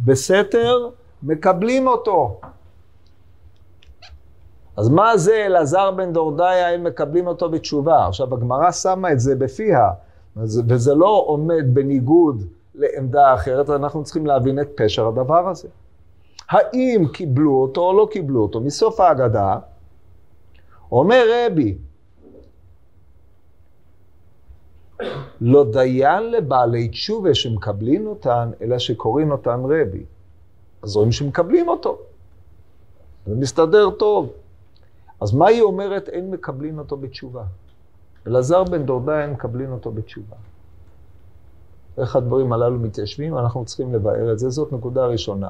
בסתר, 0.01 0.89
מקבלים 1.23 1.87
אותו. 1.87 2.41
אז 4.77 4.89
מה 4.89 5.17
זה 5.17 5.45
אלעזר 5.47 5.91
בן 5.91 6.13
דורדיה, 6.13 6.75
הם 6.75 6.85
מקבלים 6.85 7.27
אותו 7.27 7.51
בתשובה? 7.51 8.07
עכשיו, 8.07 8.35
הגמרא 8.35 8.71
שמה 8.71 9.13
את 9.13 9.21
זה 9.21 9.37
בפיה, 9.37 9.91
וזה 10.37 10.95
לא 10.95 11.25
עומד 11.27 11.65
בניגוד 11.75 12.45
לעמדה 12.75 13.35
אחרת, 13.35 13.71
אנחנו 13.71 14.05
צריכים 14.05 14.27
להבין 14.27 14.61
את 14.61 14.69
פשר 14.77 15.09
הדבר 15.09 15.49
הזה. 15.49 15.69
האם 16.53 17.09
קיבלו 17.13 17.63
אותו 17.63 17.81
או 17.81 17.93
לא 17.93 18.09
קיבלו 18.11 18.43
אותו? 18.43 18.61
מסוף 18.61 19.01
ההגדה, 19.01 19.59
אומר 20.93 21.25
רבי, 21.33 21.79
לא 25.41 25.65
דיין 25.73 26.31
לבעלי 26.31 26.89
תשובה 26.89 27.35
שמקבלים 27.35 28.07
אותן, 28.07 28.51
אלא 28.61 28.79
שקוראים 28.79 29.31
אותן 29.31 29.61
רבי. 29.65 30.05
אז 30.83 30.97
רואים 30.97 31.13
שמקבלים 31.13 31.69
אותו. 31.69 31.99
זה 33.27 33.35
מסתדר 33.35 33.91
טוב. 33.91 34.33
אז 35.21 35.35
מה 35.35 35.49
היא 35.49 35.63
אומרת? 35.63 36.09
אין 36.09 36.31
מקבלים 36.31 36.79
אותו 36.79 36.97
בתשובה. 36.97 37.45
אלעזר 38.27 38.65
בן 38.65 38.87
דורדאי 38.87 39.23
אין 39.23 39.31
מקבלים 39.31 39.73
אותו 39.73 39.93
בתשובה. 39.93 40.37
איך 41.99 42.17
הדברים 42.17 42.53
הללו 42.53 42.79
מתיישבים? 42.79 43.39
אנחנו 43.39 43.65
צריכים 43.65 43.95
לבאר 43.95 44.33
את 44.33 44.39
זה. 44.39 44.51
זאת 44.51 44.73
נקודה 44.73 45.07
ראשונה. 45.07 45.49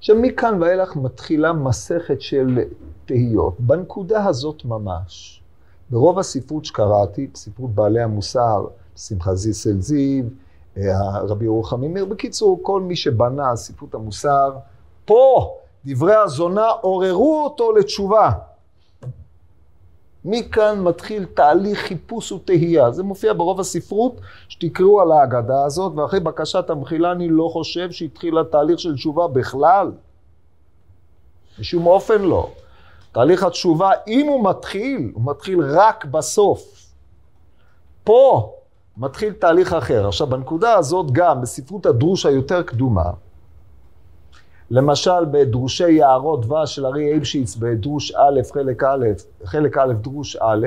עכשיו, 0.00 0.16
מכאן 0.16 0.62
ואילך 0.62 0.96
מתחילה 0.96 1.52
מסכת 1.52 2.20
של 2.20 2.58
תהיות. 3.06 3.54
בנקודה 3.58 4.24
הזאת 4.24 4.64
ממש, 4.64 5.42
ברוב 5.90 6.18
הספרות 6.18 6.64
שקראתי, 6.64 7.30
ספרות 7.34 7.70
בעלי 7.70 8.02
המוסר, 8.02 8.66
שמחה 8.96 9.34
זיסל 9.34 9.80
זיו, 9.80 10.24
אה, 10.76 11.18
רבי 11.18 11.44
ירוחם 11.44 11.80
ממיר, 11.80 12.04
בקיצור, 12.04 12.58
כל 12.62 12.80
מי 12.80 12.96
שבנה 12.96 13.56
ספרות 13.56 13.94
המוסר, 13.94 14.52
פה 15.04 15.54
דברי 15.84 16.14
הזונה 16.14 16.66
עוררו 16.80 17.44
אותו 17.44 17.72
לתשובה. 17.72 18.30
מכאן 20.24 20.80
מתחיל 20.80 21.24
תהליך 21.24 21.78
חיפוש 21.78 22.32
ותהייה. 22.32 22.90
זה 22.90 23.02
מופיע 23.02 23.32
ברוב 23.32 23.60
הספרות, 23.60 24.20
שתקראו 24.48 25.00
על 25.00 25.12
ההגדה 25.12 25.64
הזאת, 25.64 25.92
ואחרי 25.96 26.20
בקשת 26.20 26.70
המחילה 26.70 27.12
אני 27.12 27.28
לא 27.28 27.48
חושב 27.52 27.90
שהתחילה 27.90 28.44
תהליך 28.44 28.78
של 28.78 28.94
תשובה 28.94 29.28
בכלל. 29.28 29.92
בשום 31.58 31.86
אופן 31.86 32.22
לא. 32.22 32.50
תהליך 33.12 33.42
התשובה, 33.42 33.90
אם 34.08 34.26
הוא 34.26 34.50
מתחיל, 34.50 35.10
הוא 35.14 35.22
מתחיל 35.24 35.60
רק 35.62 36.04
בסוף. 36.04 36.90
פה 38.04 38.52
מתחיל 38.96 39.32
תהליך 39.32 39.72
אחר. 39.72 40.08
עכשיו, 40.08 40.26
בנקודה 40.26 40.74
הזאת 40.74 41.10
גם, 41.12 41.40
בספרות 41.40 41.86
הדרוש 41.86 42.26
היותר 42.26 42.62
קדומה, 42.62 43.10
למשל 44.70 45.24
בדרושי 45.30 45.92
יערות 45.92 46.46
דבש 46.46 46.74
של 46.74 46.86
ארי 46.86 47.12
אייבשיץ 47.12 47.56
בדרוש 47.56 48.12
א', 48.12 48.40
חלק 48.52 48.84
א', 48.84 49.06
חלק 49.44 49.78
א', 49.78 49.92
דרוש 49.92 50.36
א', 50.36 50.66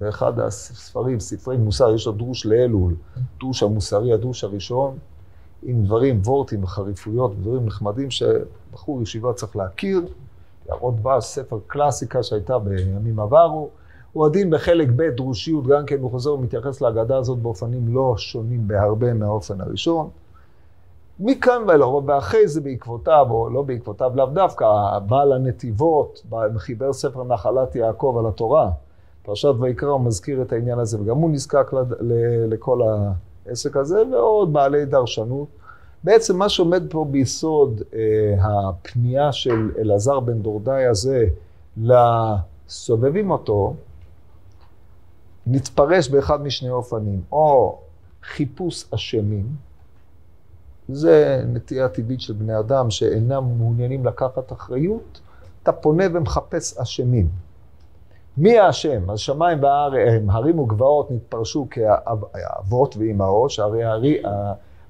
ואחד 0.00 0.38
הספרים, 0.40 1.20
ספרי 1.20 1.56
מוסר, 1.56 1.94
יש 1.94 2.06
לו 2.06 2.12
דרוש 2.12 2.46
לאלול, 2.46 2.94
דרוש 3.40 3.62
המוסרי, 3.62 4.12
הדרוש 4.12 4.44
הראשון, 4.44 4.98
עם 5.62 5.84
דברים, 5.84 6.20
וורטים 6.24 6.64
וחריפויות, 6.64 7.40
דברים 7.40 7.66
נחמדים 7.66 8.10
שבחור 8.10 9.02
ישיבה 9.02 9.32
צריך 9.32 9.56
להכיר. 9.56 10.02
יערות 10.68 10.96
דבש, 10.96 11.24
ספר 11.24 11.58
קלאסיקה 11.66 12.22
שהייתה 12.22 12.58
בימים 12.58 13.20
עברו. 13.20 13.68
הוא 14.12 14.26
הדין 14.26 14.50
בחלק 14.50 14.88
ב' 14.96 15.02
דרושיות, 15.02 15.66
גם 15.66 15.86
כן 15.86 15.98
הוא 16.00 16.10
חוזר 16.10 16.34
ומתייחס 16.34 16.80
להגדה 16.80 17.16
הזאת 17.16 17.38
באופנים 17.38 17.94
לא 17.94 18.14
שונים 18.18 18.68
בהרבה 18.68 19.12
מהאופן 19.12 19.60
הראשון. 19.60 20.10
מכאן 21.24 21.62
ואילך, 21.68 21.86
ואחרי 22.06 22.48
זה 22.48 22.60
בעקבותיו, 22.60 23.26
או 23.30 23.50
לא 23.50 23.62
בעקבותיו, 23.62 24.12
לאו 24.14 24.26
דווקא, 24.26 24.98
בעל 25.06 25.32
הנתיבות, 25.32 26.22
חיבר 26.56 26.92
ספר 26.92 27.24
נחלת 27.24 27.76
יעקב 27.76 28.16
על 28.18 28.26
התורה. 28.26 28.70
פרשת 29.22 29.54
ויקרא 29.60 29.88
הוא 29.88 30.00
מזכיר 30.00 30.42
את 30.42 30.52
העניין 30.52 30.78
הזה, 30.78 31.00
וגם 31.00 31.16
הוא 31.16 31.30
נזקק 31.30 31.70
לכל 32.48 32.80
העסק 33.46 33.76
הזה, 33.76 34.02
ועוד 34.12 34.52
בעלי 34.52 34.84
דרשנות. 34.84 35.48
בעצם 36.04 36.36
מה 36.36 36.48
שעומד 36.48 36.82
פה 36.90 37.06
ביסוד 37.10 37.82
אה, 37.94 38.34
הפנייה 38.40 39.32
של 39.32 39.70
אלעזר 39.78 40.20
בן 40.20 40.38
דורדאי 40.38 40.86
הזה 40.86 41.26
לסובבים 41.76 43.30
אותו, 43.30 43.74
נתפרש 45.46 46.08
באחד 46.08 46.42
משני 46.42 46.70
אופנים, 46.70 47.20
או 47.32 47.78
חיפוש 48.22 48.84
אשמים, 48.94 49.46
זה 50.88 51.44
נטייה 51.46 51.88
טבעית 51.88 52.20
של 52.20 52.32
בני 52.32 52.58
אדם 52.58 52.90
שאינם 52.90 53.44
מעוניינים 53.58 54.06
לקחת 54.06 54.52
אחריות, 54.52 55.20
אתה 55.62 55.72
פונה 55.72 56.04
ומחפש 56.12 56.78
אשמים. 56.78 57.28
מי 58.36 58.58
האשם? 58.58 59.10
אז 59.10 59.18
שמיים 59.18 59.58
והרים 59.62 60.58
וגבעות 60.58 61.10
נתפרשו 61.10 61.66
כאבות 61.70 62.96
ואימהות, 62.96 63.50
שהרי 63.50 63.84
הרי, 63.84 64.22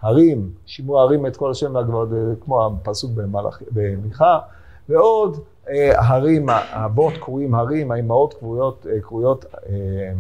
ההרים, 0.03 0.51
שימוע 0.67 1.01
ההרים 1.01 1.27
את 1.27 1.37
כל 1.37 1.51
השם 1.51 1.75
והגבעות, 1.75 2.09
כמו 2.41 2.67
הפסוק 2.67 3.11
במיכה, 3.71 4.39
ועוד 4.89 5.39
אה, 5.69 6.09
הרים, 6.09 6.49
האבות 6.49 7.13
קרויים 7.21 7.55
הרים, 7.55 7.93
האימהות 7.93 8.35
קרויות, 8.35 8.87
אה, 8.91 9.01
קרויות 9.01 9.45
אה, 9.69 10.13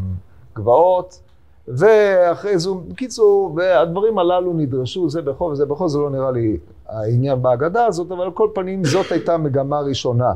גבעות, 0.54 1.20
ואחרי 1.68 2.58
זה, 2.58 2.70
בקיצור, 2.88 3.52
והדברים 3.56 4.18
הללו 4.18 4.52
נדרשו, 4.52 5.10
זה 5.10 5.22
בחוב 5.22 5.52
וזה 5.52 5.66
בחוב, 5.66 5.88
זה 5.88 5.98
לא 5.98 6.10
נראה 6.10 6.30
לי 6.30 6.56
העניין 6.86 7.42
בהגדה 7.42 7.86
הזאת, 7.86 8.10
אבל 8.10 8.24
על 8.24 8.30
כל 8.30 8.48
פנים 8.54 8.84
זאת 8.84 9.12
הייתה 9.12 9.36
מגמה 9.36 9.80
ראשונה. 9.80 10.32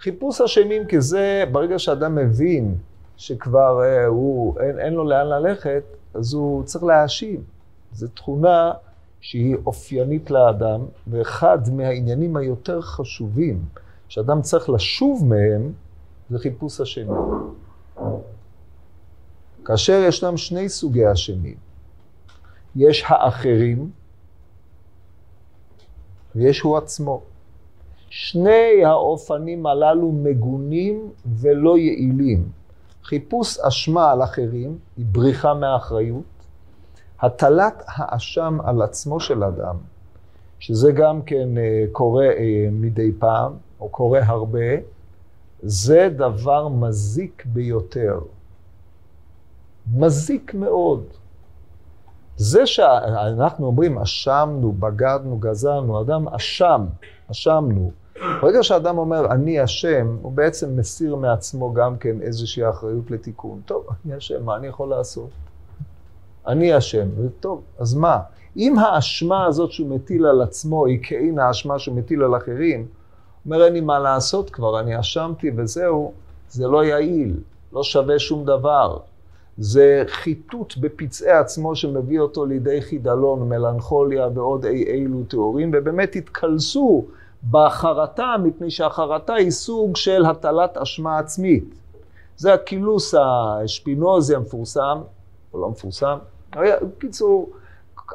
חיפוש 0.00 0.40
אשמים 0.40 0.86
כי 0.86 1.00
זה, 1.00 1.44
ברגע 1.52 1.78
שאדם 1.78 2.14
מבין 2.14 2.74
שכבר 3.16 3.82
אה, 3.84 4.06
הוא, 4.06 4.60
אין, 4.60 4.78
אין 4.78 4.92
לו 4.92 5.04
לאן 5.04 5.26
ללכת, 5.26 5.82
אז 6.14 6.34
הוא 6.34 6.64
צריך 6.64 6.84
להאשים. 6.84 7.42
זו 7.92 8.08
תכונה 8.08 8.72
שהיא 9.20 9.56
אופיינית 9.66 10.30
לאדם, 10.30 10.80
ואחד 11.06 11.58
מהעניינים 11.72 12.36
היותר 12.36 12.80
חשובים 12.80 13.64
שאדם 14.08 14.42
צריך 14.42 14.70
לשוב 14.70 15.24
מהם, 15.28 15.72
זה 16.30 16.38
חיפוש 16.38 16.80
אשמים. 16.80 17.16
כאשר 19.64 20.02
ישנם 20.08 20.36
שני 20.36 20.68
סוגי 20.68 21.12
אשמים. 21.12 21.56
יש 22.76 23.04
האחרים 23.06 23.90
ויש 26.34 26.60
הוא 26.60 26.76
עצמו. 26.76 27.20
שני 28.10 28.84
האופנים 28.84 29.66
הללו 29.66 30.12
מגונים 30.12 31.10
ולא 31.40 31.78
יעילים. 31.78 32.48
חיפוש 33.04 33.58
אשמה 33.58 34.12
על 34.12 34.22
אחרים 34.22 34.78
היא 34.96 35.04
בריחה 35.08 35.54
מהאחריות. 35.54 36.24
הטלת 37.20 37.82
האשם 37.86 38.58
על 38.64 38.82
עצמו 38.82 39.20
של 39.20 39.44
אדם, 39.44 39.76
שזה 40.58 40.92
גם 40.92 41.22
כן 41.22 41.58
אה, 41.58 41.84
קורה 41.92 42.26
אה, 42.26 42.68
מדי 42.72 43.12
פעם, 43.18 43.52
או 43.80 43.88
קורה 43.88 44.20
הרבה, 44.24 44.76
זה 45.62 46.08
דבר 46.16 46.68
מזיק 46.68 47.44
ביותר. 47.46 48.20
מזיק 49.92 50.54
מאוד. 50.54 51.04
זה 52.36 52.66
שאנחנו 52.66 53.66
אומרים, 53.66 53.98
אשמנו, 53.98 54.72
בגדנו, 54.72 55.38
גזלנו, 55.38 56.00
אדם 56.00 56.28
אשם, 56.28 56.86
אשמנו. 57.30 57.90
ברגע 58.42 58.62
שאדם 58.62 58.98
אומר, 58.98 59.26
אני 59.30 59.64
אשם, 59.64 60.16
הוא 60.22 60.32
בעצם 60.32 60.76
מסיר 60.76 61.16
מעצמו 61.16 61.72
גם 61.72 61.96
כן 61.96 62.20
איזושהי 62.20 62.68
אחריות 62.68 63.10
לתיקון. 63.10 63.60
טוב, 63.64 63.86
אני 64.06 64.18
אשם, 64.18 64.44
מה 64.44 64.56
אני 64.56 64.66
יכול 64.66 64.88
לעשות? 64.88 65.30
אני 66.46 66.78
אשם, 66.78 67.08
וטוב, 67.16 67.62
אז 67.78 67.94
מה? 67.94 68.20
אם 68.56 68.78
האשמה 68.78 69.46
הזאת 69.46 69.72
שהוא 69.72 69.90
מטיל 69.90 70.26
על 70.26 70.42
עצמו 70.42 70.86
היא 70.86 70.98
כאין 71.02 71.38
האשמה 71.38 71.78
שהוא 71.78 71.96
מטיל 71.96 72.22
על 72.22 72.36
אחרים, 72.36 72.86
אומר, 73.46 73.64
אין 73.64 73.72
לי 73.72 73.80
מה 73.80 73.98
לעשות 73.98 74.50
כבר, 74.50 74.80
אני 74.80 75.00
אשמתי 75.00 75.50
וזהו, 75.56 76.12
זה 76.48 76.66
לא 76.66 76.84
יעיל, 76.84 77.36
לא 77.72 77.82
שווה 77.82 78.18
שום 78.18 78.44
דבר. 78.44 78.98
זה 79.58 80.04
חיטוט 80.06 80.76
בפצעי 80.76 81.30
עצמו 81.30 81.76
שמביא 81.76 82.20
אותו 82.20 82.46
לידי 82.46 82.82
חידלון, 82.82 83.48
מלנכוליה 83.48 84.28
ועוד 84.34 84.64
אי 84.64 84.82
אילו 84.82 85.22
תיאורים, 85.24 85.70
ובאמת 85.74 86.16
התקלסו 86.16 87.04
בחרטה, 87.50 88.34
מפני 88.42 88.70
שהחרטה 88.70 89.34
היא 89.34 89.50
סוג 89.50 89.96
של 89.96 90.24
הטלת 90.24 90.76
אשמה 90.76 91.18
עצמית. 91.18 91.64
זה 92.36 92.54
הקילוס 92.54 93.14
השפינוזי 93.14 94.34
המפורסם, 94.34 94.98
או 95.54 95.60
לא 95.60 95.70
מפורסם. 95.70 96.18
בקיצור, 96.56 97.50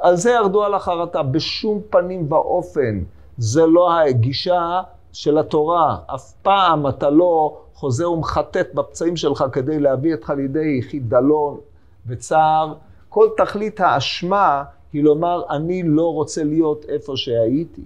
על 0.02 0.16
זה 0.16 0.32
ירדו 0.32 0.64
על 0.64 0.74
החרטה, 0.74 1.24
בשום 1.24 1.82
פנים 1.90 2.32
ואופן. 2.32 3.00
זה 3.38 3.66
לא 3.66 4.00
הגישה 4.00 4.82
של 5.14 5.38
התורה. 5.38 5.98
אף 6.16 6.34
פעם 6.42 6.88
אתה 6.88 7.10
לא 7.10 7.58
חוזר 7.74 8.12
ומחטט 8.12 8.74
בפצעים 8.74 9.18
שלך 9.18 9.46
כדי 9.52 9.80
להביא 9.80 10.16
אותך 10.16 10.30
לידי 10.38 10.82
חידלון 10.82 11.58
וצער. 12.08 12.74
כל 13.10 13.28
תכלית 13.38 13.80
האשמה 13.80 14.64
היא 14.94 15.04
לומר, 15.04 15.42
אני 15.50 15.84
לא 15.84 16.14
רוצה 16.14 16.44
להיות 16.44 16.86
איפה 16.90 17.14
שהייתי. 17.16 17.82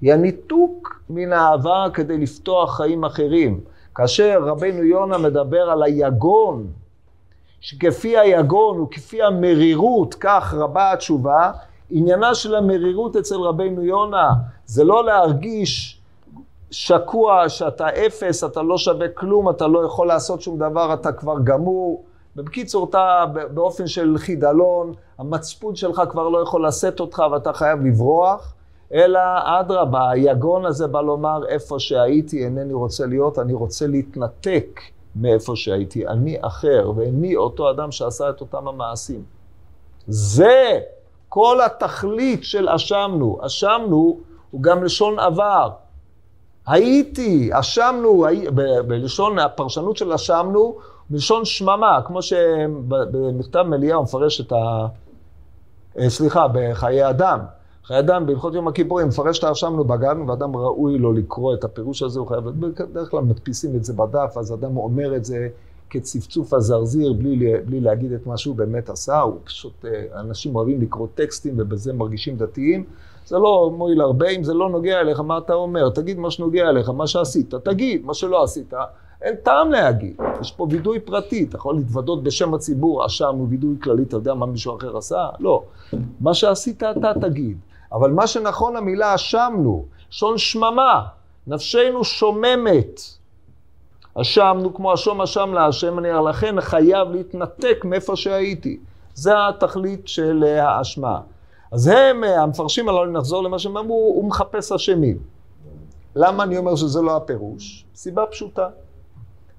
היא 0.00 0.12
הניתוק 0.12 1.02
מן 1.10 1.32
העבר 1.32 1.86
כדי 1.94 2.18
לפתוח 2.18 2.76
חיים 2.76 3.04
אחרים. 3.04 3.60
כאשר 3.94 4.42
רבנו 4.42 4.82
יונה 4.82 5.18
מדבר 5.18 5.70
על 5.70 5.82
היגון, 5.82 6.66
שכפי 7.60 8.18
היגון 8.18 8.80
וכפי 8.80 9.22
המרירות, 9.22 10.14
כך 10.14 10.54
רבה 10.54 10.92
התשובה, 10.92 11.52
עניינה 11.90 12.34
של 12.34 12.54
המרירות 12.54 13.16
אצל 13.16 13.36
רבנו 13.36 13.82
יונה 13.82 14.32
זה 14.66 14.84
לא 14.84 15.04
להרגיש 15.04 15.97
שקוע, 16.70 17.48
שאתה 17.48 17.88
אפס, 17.88 18.44
אתה 18.44 18.62
לא 18.62 18.78
שווה 18.78 19.08
כלום, 19.08 19.50
אתה 19.50 19.66
לא 19.66 19.84
יכול 19.84 20.06
לעשות 20.06 20.40
שום 20.40 20.58
דבר, 20.58 20.94
אתה 20.94 21.12
כבר 21.12 21.34
גמור. 21.44 22.04
בקיצור, 22.36 22.86
אתה 22.90 23.24
באופן 23.54 23.86
של 23.86 24.14
חידלון, 24.18 24.92
המצפון 25.18 25.76
שלך 25.76 26.02
כבר 26.10 26.28
לא 26.28 26.38
יכול 26.38 26.66
לשאת 26.66 27.00
אותך 27.00 27.22
ואתה 27.32 27.52
חייב 27.52 27.86
לברוח, 27.86 28.54
אלא 28.94 29.20
אדרבה, 29.44 30.10
היגון 30.10 30.64
הזה 30.64 30.86
בא 30.86 31.00
לומר, 31.00 31.46
איפה 31.48 31.78
שהייתי 31.78 32.44
אינני 32.44 32.72
רוצה 32.72 33.06
להיות, 33.06 33.38
אני 33.38 33.52
רוצה 33.52 33.86
להתנתק 33.86 34.80
מאיפה 35.16 35.56
שהייתי. 35.56 36.06
אני 36.06 36.36
אחר, 36.40 36.92
ואיני 36.96 37.36
אותו 37.36 37.70
אדם 37.70 37.92
שעשה 37.92 38.30
את 38.30 38.40
אותם 38.40 38.68
המעשים. 38.68 39.22
זה 40.06 40.80
כל 41.28 41.60
התכלית 41.60 42.44
של 42.44 42.68
אשמנו. 42.68 43.38
אשמנו 43.46 44.18
הוא 44.50 44.62
גם 44.62 44.84
לשון 44.84 45.18
עבר. 45.18 45.70
הייתי, 46.68 47.50
אשמנו, 47.52 48.24
בלשון 48.86 49.38
הפרשנות 49.38 49.96
של 49.96 50.12
אשמנו, 50.12 50.76
בלשון 51.10 51.44
שממה, 51.44 52.00
כמו 52.04 52.22
שבמכתב 52.22 53.62
מליאה 53.62 54.02
מפרש 54.02 54.40
את 54.40 54.52
ה... 54.52 54.86
אה, 55.98 56.10
סליחה, 56.10 56.46
בחיי 56.54 57.10
אדם. 57.10 57.38
חיי 57.84 57.98
אדם 57.98 58.26
בהלכות 58.26 58.54
יום 58.54 58.68
הכיפורים 58.68 59.08
מפרש 59.08 59.38
את 59.38 59.44
האשמנו 59.44 59.84
בגדנו, 59.84 60.28
ואדם 60.28 60.56
ראוי 60.56 60.98
לו 60.98 61.12
לקרוא 61.12 61.54
את 61.54 61.64
הפירוש 61.64 62.02
הזה, 62.02 62.20
הוא 62.20 62.28
חייב, 62.28 62.44
בדרך 62.44 63.10
כלל 63.10 63.20
מדפיסים 63.20 63.76
את 63.76 63.84
זה 63.84 63.92
בדף, 63.92 64.36
אז 64.36 64.54
אדם 64.54 64.76
אומר 64.76 65.16
את 65.16 65.24
זה 65.24 65.48
כצפצוף 65.90 66.54
הזרזיר, 66.54 67.12
בלי, 67.12 67.52
בלי 67.64 67.80
להגיד 67.80 68.12
את 68.12 68.26
מה 68.26 68.36
שהוא 68.36 68.56
באמת 68.56 68.90
עשה, 68.90 69.20
הוא 69.20 69.38
פשוט, 69.44 69.84
אה, 69.84 70.20
אנשים 70.20 70.56
אוהבים 70.56 70.80
לקרוא 70.80 71.06
טקסטים 71.14 71.54
ובזה 71.58 71.92
מרגישים 71.92 72.36
דתיים. 72.36 72.84
זה 73.28 73.38
לא 73.38 73.70
מועיל 73.76 74.00
הרבה, 74.00 74.28
אם 74.28 74.44
זה 74.44 74.54
לא 74.54 74.68
נוגע 74.68 75.00
אליך, 75.00 75.20
מה 75.20 75.38
אתה 75.38 75.54
אומר? 75.54 75.90
תגיד 75.90 76.18
מה 76.18 76.30
שנוגע 76.30 76.68
אליך, 76.68 76.88
מה 76.88 77.06
שעשית, 77.06 77.54
תגיד, 77.54 78.06
מה 78.06 78.14
שלא 78.14 78.42
עשית, 78.42 78.72
אין 79.22 79.34
טעם 79.42 79.70
להגיד. 79.70 80.16
יש 80.40 80.52
פה 80.52 80.66
וידוי 80.70 81.00
פרטי, 81.00 81.46
אתה 81.48 81.56
יכול 81.56 81.74
להתוודות 81.76 82.22
בשם 82.22 82.54
הציבור, 82.54 83.06
אשם 83.06 83.34
הוא 83.34 83.46
וידוי 83.50 83.76
כללי, 83.82 84.02
אתה 84.02 84.16
יודע 84.16 84.34
מה 84.34 84.46
מישהו 84.46 84.76
אחר 84.76 84.96
עשה? 84.96 85.28
לא. 85.40 85.62
מה 86.20 86.34
שעשית 86.34 86.82
אתה 86.82 87.12
תגיד. 87.20 87.58
אבל 87.92 88.10
מה 88.10 88.26
שנכון 88.26 88.76
המילה 88.76 89.14
אשמנו, 89.14 89.84
שון 90.10 90.38
שממה, 90.38 91.02
נפשנו 91.46 92.04
שוממת. 92.04 93.00
אשמנו 94.14 94.74
כמו 94.74 94.94
אשום 94.94 95.22
אשם 95.22 95.54
להשם, 95.54 95.98
אני 95.98 96.08
לכן 96.28 96.60
חייב 96.60 97.10
להתנתק 97.10 97.84
מאיפה 97.84 98.16
שהייתי. 98.16 98.78
זה 99.14 99.48
התכלית 99.48 100.08
של 100.08 100.44
האשמה. 100.44 101.20
אז 101.72 101.86
הם, 101.86 102.24
המפרשים 102.24 102.88
הללו, 102.88 103.12
נחזור 103.12 103.42
למה 103.42 103.58
שהם 103.58 103.76
אמרו, 103.76 104.12
הוא 104.14 104.28
מחפש 104.28 104.72
אשמים. 104.72 105.18
למה 106.16 106.42
אני 106.42 106.58
אומר 106.58 106.76
שזה 106.76 107.02
לא 107.02 107.16
הפירוש? 107.16 107.84
סיבה 107.94 108.26
פשוטה. 108.26 108.68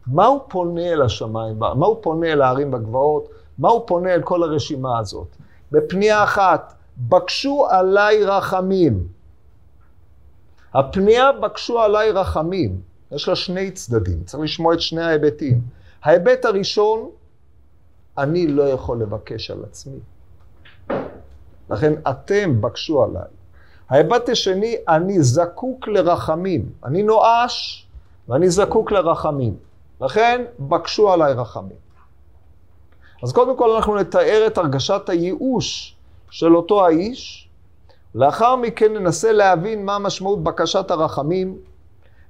מה 0.08 0.26
הוא 0.26 0.39
פונה 0.48 0.82
אל 0.82 1.02
השמיים? 1.02 1.60
מה 1.60 1.86
הוא 1.86 1.98
פונה 2.02 2.28
אל 2.28 2.41
הערים 2.41 2.74
והגבעות? 2.74 3.30
מה 3.58 3.69
הוא 3.69 3.82
פונה 3.88 4.13
אל 4.13 4.22
כל 4.22 4.43
הרשימה 4.43 5.00
הזאת? 5.00 5.36
בפנייה 5.72 6.24
אחת, 6.24 6.74
בקשו 6.98 7.67
עליי 7.69 8.24
רחמים. 8.24 9.08
הפנייה 10.74 11.32
בקשו 11.32 11.80
עליי 11.80 12.12
רחמים, 12.12 12.82
יש 13.12 13.28
לה 13.28 13.36
שני 13.36 13.72
צדדים, 13.72 14.24
צריך 14.24 14.43
לשמוע 14.43 14.74
את 14.74 14.82
שני 14.82 15.02
ההיבטים. 15.02 15.62
ההיבט 16.04 16.45
הראשון, 16.45 17.10
אני 18.17 18.48
לא 18.48 18.63
יכול 18.63 19.02
לבקש 19.02 19.52
על 19.52 19.63
עצמי. 19.63 20.00
לכן 21.69 21.93
אתם 22.10 22.62
בקשו 22.62 23.03
עליי. 23.03 23.23
ההיבט 23.89 24.29
השני, 24.29 24.75
אני 24.88 25.23
זקוק 25.23 25.88
לרחמים. 25.88 26.69
אני 26.86 27.03
נואש 27.03 27.88
ואני 28.29 28.49
זקוק 28.49 28.91
לרחמים. 28.91 29.55
לכן 30.01 30.45
בקשו 30.60 31.12
עליי 31.12 31.34
רחמים. 31.34 31.89
אז 33.23 33.34
קודם 33.34 33.58
כל 33.58 33.71
אנחנו 33.75 33.95
נתאר 33.95 34.43
את 34.47 34.58
הרגשת 34.58 35.10
הייאוש 35.10 35.95
של 36.29 36.55
אותו 36.55 36.86
האיש, 36.86 37.49
לאחר 38.15 38.55
מכן 38.55 38.93
ננסה 38.93 39.32
להבין 39.32 39.86
מה 39.86 39.99
משמעות 39.99 40.43
בקשת 40.43 40.91
הרחמים 40.91 41.58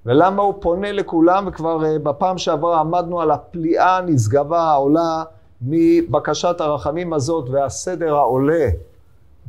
ולמה 0.06 0.41
הוא 0.41 0.54
פונה 0.60 0.91
לכולם, 0.91 1.47
וכבר 1.47 1.86
אה, 1.86 1.99
בפעם 1.99 2.38
שעברה 2.38 2.80
עמדנו 2.80 3.21
על 3.21 3.32
הפליאה 3.32 3.97
הנשגבה 3.97 4.62
העולה 4.62 5.23
מבקשת 5.62 6.62
הרחמים 6.62 7.13
הזאת 7.13 7.49
והסדר 7.49 8.15
העולה 8.15 8.69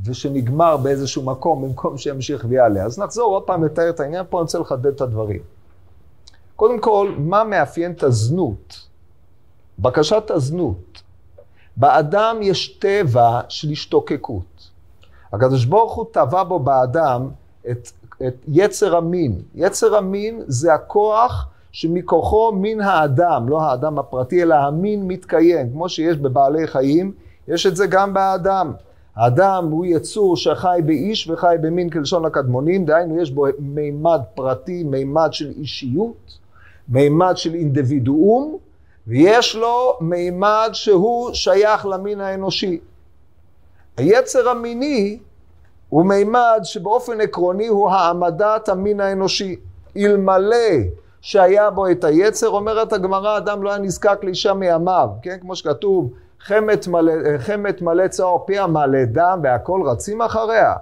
ושנגמר 0.04 0.76
באיזשהו 0.76 1.22
מקום 1.22 1.62
במקום 1.62 1.98
שימשיך 1.98 2.46
ויעלה. 2.48 2.84
אז 2.84 2.98
נחזור 2.98 3.34
עוד 3.34 3.42
פעם 3.42 3.64
לתאר 3.64 3.90
את 3.90 4.00
העניין, 4.00 4.24
פה 4.30 4.38
אני 4.38 4.42
רוצה 4.42 4.58
לחדד 4.58 4.86
את 4.86 5.00
הדברים. 5.00 5.40
קודם 6.56 6.80
כל, 6.80 7.14
מה 7.18 7.44
מאפיין 7.44 7.92
את 7.92 8.02
הזנות? 8.02 8.86
בקשת 9.78 10.30
הזנות. 10.30 11.02
באדם 11.76 12.36
יש 12.42 12.68
טבע 12.68 13.40
של 13.48 13.70
השתוקקות. 13.70 14.70
הקדוש 15.32 15.64
ברוך 15.64 15.94
הוא 15.94 16.06
טבע 16.10 16.42
בו 16.42 16.58
באדם 16.58 17.28
את, 17.70 17.90
את 18.26 18.34
יצר 18.48 18.96
המין. 18.96 19.42
יצר 19.54 19.96
המין 19.96 20.42
זה 20.46 20.74
הכוח 20.74 21.48
שמכוחו 21.72 22.52
מין 22.52 22.80
האדם, 22.80 23.48
לא 23.48 23.62
האדם 23.62 23.98
הפרטי, 23.98 24.42
אלא 24.42 24.54
המין 24.54 25.08
מתקיים. 25.08 25.70
כמו 25.72 25.88
שיש 25.88 26.16
בבעלי 26.16 26.66
חיים, 26.66 27.12
יש 27.48 27.66
את 27.66 27.76
זה 27.76 27.86
גם 27.86 28.14
באדם. 28.14 28.72
האדם 29.16 29.68
הוא 29.70 29.86
יצור 29.86 30.36
שחי 30.36 30.80
באיש 30.86 31.28
וחי 31.30 31.56
במין 31.60 31.90
כלשון 31.90 32.24
הקדמונים, 32.24 32.84
דהיינו 32.84 33.22
יש 33.22 33.30
בו 33.30 33.46
מימד 33.58 34.20
פרטי, 34.34 34.84
מימד 34.84 35.28
של 35.32 35.50
אישיות, 35.56 36.38
מימד 36.88 37.36
של 37.36 37.54
אינדיבידואום, 37.54 38.56
ויש 39.06 39.56
לו 39.56 39.96
מימד 40.00 40.70
שהוא 40.72 41.34
שייך 41.34 41.86
למין 41.86 42.20
האנושי. 42.20 42.80
היצר 43.96 44.48
המיני 44.48 45.18
הוא 45.88 46.04
מימד 46.06 46.60
שבאופן 46.62 47.20
עקרוני 47.20 47.66
הוא 47.66 47.90
העמדת 47.90 48.68
המין 48.68 49.00
האנושי. 49.00 49.56
אלמלא 49.96 50.56
שהיה 51.20 51.70
בו 51.70 51.90
את 51.90 52.04
היצר, 52.04 52.48
אומרת 52.48 52.92
הגמרא, 52.92 53.36
אדם 53.36 53.62
לא 53.62 53.70
היה 53.70 53.78
נזקק 53.78 54.18
לאישה 54.22 54.54
מימיו, 54.54 55.08
כן? 55.22 55.36
כמו 55.40 55.56
שכתוב, 55.56 56.10
חמת 56.44 56.86
מלא, 56.86 57.12
חמת 57.38 57.82
מלא 57.82 58.08
צהר 58.08 58.38
פיה 58.46 58.66
מלא 58.66 59.04
דם 59.04 59.40
והכל 59.42 59.82
רצים 59.86 60.22
אחריה. 60.22 60.74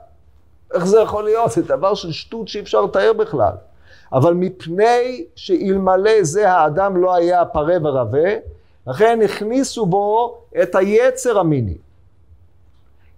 איך 0.74 0.84
זה 0.86 1.00
יכול 1.00 1.24
להיות? 1.24 1.50
זה 1.50 1.62
דבר 1.62 1.94
של 1.94 2.12
שטות 2.12 2.48
שאי 2.48 2.60
אפשר 2.60 2.80
לתאר 2.80 3.12
בכלל. 3.12 3.52
אבל 4.12 4.34
מפני 4.34 5.24
שאלמלא 5.36 6.22
זה 6.22 6.52
האדם 6.52 6.96
לא 6.96 7.14
היה 7.14 7.44
פרה 7.44 7.76
ורבה, 7.82 8.28
לכן 8.86 9.18
הכניסו 9.24 9.86
בו 9.86 10.38
את 10.62 10.74
היצר 10.74 11.38
המיני. 11.38 11.76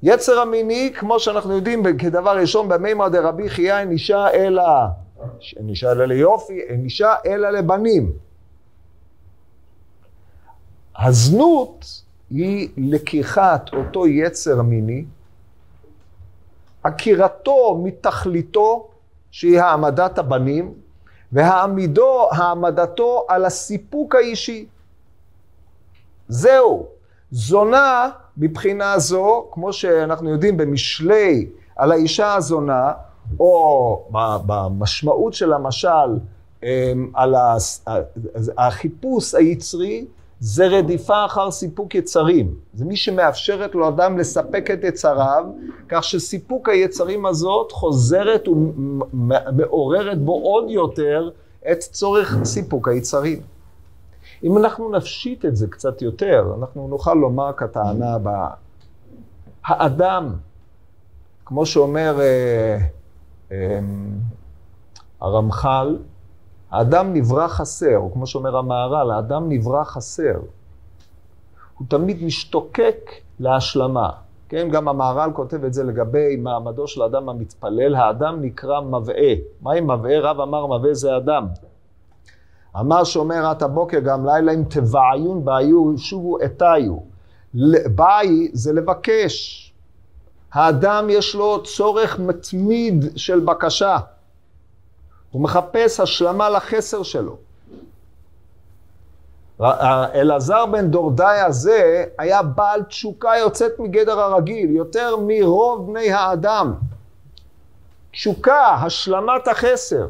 יצר 0.03 0.39
המיני, 0.39 0.93
כמו 0.95 1.21
שאנחנו 1.21 1.55
יודעים 1.55 1.99
כדבר 1.99 2.37
ראשון 2.37 2.69
במימר 2.69 3.09
דרבי 3.09 3.49
חייא, 3.49 3.79
אין 3.79 3.91
אישה 3.91 4.31
אלא, 4.31 4.63
אין 5.57 5.69
אישה 5.69 5.93
אלא 5.93 6.05
ליופי, 6.05 6.61
אין 6.61 6.85
אישה 6.85 7.15
אלא 7.27 7.51
לבנים. 7.51 8.13
הזנות 10.99 12.03
היא 12.31 12.69
לקיחת 12.77 13.71
אותו 13.73 14.07
יצר 14.07 14.63
מיני, 14.63 15.05
עקירתו 16.83 17.81
מתכליתו, 17.85 18.89
שהיא 19.31 19.61
העמדת 19.61 20.19
הבנים, 20.19 20.75
והעמידו, 21.33 22.29
העמדתו 22.33 23.25
על 23.29 23.45
הסיפוק 23.45 24.15
האישי. 24.15 24.67
זהו. 26.29 26.87
זונה 27.31 28.11
מבחינה 28.37 28.99
זו, 28.99 29.49
כמו 29.53 29.73
שאנחנו 29.73 30.31
יודעים 30.31 30.57
במשלי 30.57 31.49
על 31.77 31.93
האישה 31.93 32.35
הזונה, 32.35 32.93
או 33.41 34.09
במשמעות 34.47 35.35
של 35.35 35.53
המשל 35.53 36.19
אמ, 36.63 37.11
על 37.15 37.35
החיפוש 38.59 39.35
היצרי, 39.35 40.07
זה 40.41 40.67
רדיפה 40.67 41.25
אחר 41.25 41.51
סיפוק 41.51 41.95
יצרים. 41.95 42.55
זה 42.75 42.85
מי 42.85 42.97
שמאפשרת 42.97 43.75
לו 43.75 43.89
אדם 43.89 44.19
לספק 44.19 44.71
את 44.73 44.85
יצריו, 44.85 45.45
כך 45.89 46.05
שסיפוק 46.05 46.69
היצרים 46.69 47.27
הזאת 47.27 47.73
חוזרת 47.73 48.49
ומעוררת 48.49 50.19
בו 50.19 50.33
עוד 50.33 50.71
יותר 50.71 51.31
את 51.73 51.79
צורך 51.79 52.37
סיפוק 52.45 52.89
היצרים. 52.89 53.41
אם 54.45 54.59
אנחנו 54.59 54.91
נפשיט 54.91 55.45
את 55.45 55.57
זה 55.57 55.67
קצת 55.67 56.03
יותר, 56.03 56.55
אנחנו 56.59 56.89
נוכל 56.89 57.15
לומר 57.15 57.53
כטענה 57.53 58.15
הבאה. 58.15 58.51
האדם, 59.65 60.33
כמו 61.45 61.67
שאומר 61.67 62.21
אה, 62.21 62.79
אה, 63.53 63.81
הרמח"ל, 65.21 65.97
האדם 66.71 67.15
נברא 67.15 67.49
חסר, 67.49 67.97
או 67.97 68.13
כמו 68.13 68.27
שאומר 68.27 68.57
המהר"ל, 68.57 69.11
האדם 69.11 69.49
נברא 69.49 69.85
חסר. 69.85 70.41
הוא 71.79 71.87
תמיד 71.89 72.25
משתוקק 72.25 73.11
להשלמה. 73.41 74.11
כן, 74.49 74.69
גם 74.71 74.89
המהר"ל 74.89 75.31
כותב 75.33 75.65
את 75.65 75.75
זה 75.75 75.85
לגבי 75.85 76.37
מעמדו 76.37 76.87
של 76.87 77.03
האדם 77.03 77.29
המתפלל, 77.29 77.95
האדם 77.95 78.43
נקרא 78.43 78.81
מבעה. 78.81 79.35
מהי 79.63 79.81
מבעה? 79.81 80.21
רב 80.21 80.41
אמר 80.41 80.67
מבעה 80.67 80.95
זה 80.95 81.17
אדם. 81.17 81.47
אמר 82.81 83.05
שומר 83.05 83.53
את 83.53 83.63
הבוקר 83.63 84.01
גם 84.01 84.27
לילה 84.27 84.53
אם 84.53 84.65
תבעיון 84.69 85.45
בעיו 85.45 85.99
שובו 85.99 86.39
אתיו. 86.45 86.97
בעי 87.95 88.51
זה 88.53 88.73
לבקש. 88.73 89.67
האדם 90.53 91.07
יש 91.11 91.35
לו 91.35 91.63
צורך 91.63 92.21
מתמיד 92.21 93.05
של 93.17 93.41
בקשה. 93.41 93.97
הוא 95.31 95.43
מחפש 95.43 96.01
השלמה 96.01 96.51
לחסר 96.51 97.03
שלו. 97.03 97.37
אלעזר 100.15 100.67
בן 100.67 100.91
דורדאי 100.91 101.41
הזה 101.41 102.05
היה 102.19 102.43
בעל 102.43 102.83
תשוקה 102.83 103.33
יוצאת 103.39 103.79
מגדר 103.79 104.21
הרגיל, 104.21 104.71
יותר 104.71 105.17
מרוב 105.27 105.91
בני 105.91 106.13
האדם. 106.13 106.75
תשוקה, 108.11 108.67
השלמת 108.67 109.49
החסר. 109.49 110.09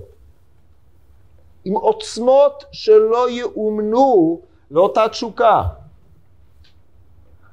עם 1.65 1.75
עוצמות 1.75 2.65
שלא 2.73 3.31
יאומנו 3.31 4.41
לאותה 4.71 5.09
תשוקה. 5.09 5.63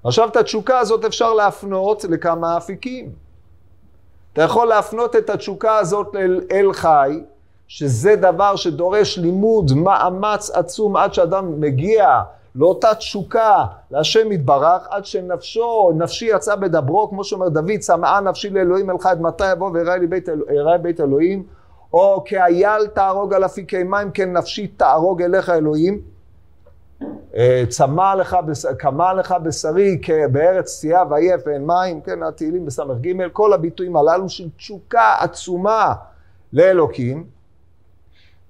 עכשיו 0.03 0.29
את 0.29 0.35
התשוקה 0.35 0.79
הזאת 0.79 1.05
אפשר 1.05 1.33
להפנות 1.33 2.03
לכמה 2.03 2.57
אפיקים. 2.57 3.11
אתה 4.33 4.41
יכול 4.41 4.67
להפנות 4.67 5.15
את 5.15 5.29
התשוקה 5.29 5.77
הזאת 5.77 6.15
אל, 6.15 6.41
אל 6.51 6.73
חי, 6.73 7.23
שזה 7.67 8.15
דבר 8.15 8.55
שדורש 8.55 9.17
לימוד, 9.17 9.71
מאמץ 9.75 10.49
עצום 10.49 10.95
עד 10.95 11.13
שאדם 11.13 11.61
מגיע 11.61 12.21
לאותה 12.55 12.95
תשוקה 12.95 13.65
להשם 13.91 14.31
יתברך, 14.31 14.87
עד 14.89 15.05
שנפשו, 15.05 15.91
נפשי 15.95 16.25
יצא 16.25 16.55
בדברו, 16.55 17.09
כמו 17.09 17.23
שאומר 17.23 17.49
דוד, 17.49 17.77
צמאה 17.79 18.21
נפשי 18.21 18.49
לאלוהים 18.49 18.89
אל 18.89 18.97
חי, 18.99 19.09
עד 19.09 19.21
מתי 19.21 19.51
יבוא 19.51 19.71
ויראה 19.73 19.97
לי 19.97 20.07
בית, 20.07 20.29
בית 20.81 21.01
אלוהים, 21.01 21.43
או 21.93 22.23
כאייל 22.25 22.87
תהרוג 22.87 23.33
על 23.33 23.45
אפיקי 23.45 23.83
מים, 23.83 24.11
כן 24.11 24.37
נפשי 24.37 24.67
תהרוג 24.67 25.21
אליך 25.21 25.49
אלוהים. 25.49 26.01
אה, 27.35 27.63
צמא 27.69 28.13
לך, 28.13 28.37
קמא 28.77 29.13
לך 29.13 29.35
בשרי 29.43 30.01
בארץ 30.31 30.79
צייה 30.79 31.03
ועייף 31.09 31.41
ואין 31.45 31.65
מים, 31.67 32.01
כן, 32.01 32.23
התהילים 32.23 32.65
בס"ג, 32.65 33.27
כל 33.33 33.53
הביטויים 33.53 33.95
הללו 33.95 34.29
של 34.29 34.49
תשוקה 34.57 35.15
עצומה 35.19 35.93
לאלוקים. 36.53 37.36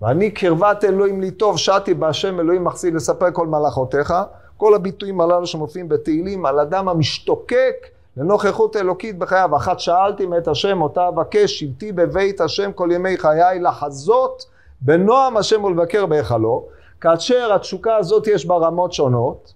ואני 0.01 0.31
קרבת 0.31 0.83
אלוהים 0.83 1.21
לי 1.21 1.31
טוב, 1.31 1.57
שתי 1.57 1.93
בהשם 1.93 2.39
אלוהים 2.39 2.63
מחסי 2.63 2.91
לספר 2.91 3.31
כל 3.31 3.47
מלאכותיך. 3.47 4.13
כל 4.57 4.75
הביטויים 4.75 5.21
הללו 5.21 5.47
שמופיעים 5.47 5.89
בתהילים 5.89 6.45
על 6.45 6.59
אדם 6.59 6.89
המשתוקק 6.89 7.87
לנוכחות 8.17 8.75
אלוקית 8.75 9.17
בחייו. 9.17 9.55
אחת 9.57 9.79
שאלתי 9.79 10.25
מאת 10.25 10.47
השם, 10.47 10.81
אותה 10.81 11.07
אבקש, 11.07 11.59
שבתי 11.59 11.91
בבית 11.91 12.41
השם 12.41 12.71
כל 12.71 12.89
ימי 12.91 13.17
חיי, 13.17 13.59
לחזות 13.59 14.45
בנועם 14.81 15.37
השם 15.37 15.63
ולבקר 15.63 16.05
בהיכלו. 16.05 16.65
כאשר 17.01 17.53
התשוקה 17.53 17.95
הזאת 17.95 18.27
יש 18.27 18.45
בה 18.45 18.55
רמות 18.55 18.93
שונות, 18.93 19.53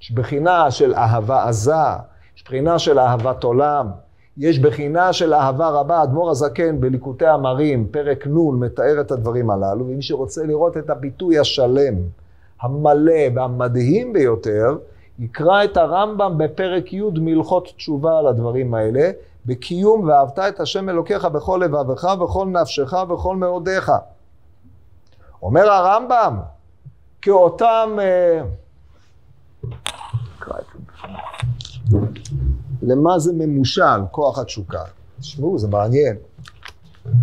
יש 0.00 0.12
בחינה 0.12 0.70
של 0.70 0.94
אהבה 0.94 1.48
עזה, 1.48 1.74
יש 2.36 2.44
בחינה 2.44 2.78
של 2.78 2.98
אהבת 2.98 3.44
עולם, 3.44 3.86
יש 4.38 4.58
בחינה 4.58 5.12
של 5.12 5.34
אהבה 5.34 5.68
רבה. 5.68 6.02
אדמו"ר 6.02 6.30
הזקן 6.30 6.80
בליקוטי 6.80 7.26
המרים, 7.26 7.86
פרק 7.90 8.26
נ', 8.26 8.58
מתאר 8.58 9.00
את 9.00 9.10
הדברים 9.10 9.50
הללו, 9.50 9.86
ומי 9.86 10.02
שרוצה 10.02 10.42
לראות 10.44 10.76
את 10.76 10.90
הביטוי 10.90 11.38
השלם, 11.38 11.94
המלא 12.60 13.22
והמדהים 13.34 14.12
ביותר, 14.12 14.76
יקרא 15.18 15.64
את 15.64 15.76
הרמב"ם 15.76 16.38
בפרק 16.38 16.92
י' 16.92 17.02
מהלכות 17.20 17.68
תשובה 17.76 18.18
על 18.18 18.26
הדברים 18.26 18.74
האלה, 18.74 19.10
בקיום 19.46 20.08
ואהבת 20.08 20.38
את 20.38 20.60
השם 20.60 20.88
אלוקיך 20.88 21.24
בכל 21.24 21.60
לבבך, 21.64 22.04
בכל 22.04 22.46
נפשך, 22.46 22.94
בכל 22.94 23.36
מאודיך. 23.36 23.92
אומר 25.42 25.70
הרמב"ם, 25.70 26.36
כאותם... 27.22 27.98
אה, 28.00 28.42
למה 32.82 33.18
זה 33.18 33.32
ממושל, 33.32 34.00
כוח 34.10 34.38
התשוקה? 34.38 34.84
תשמעו, 35.20 35.58
זה 35.58 35.68
מעניין. 35.68 36.16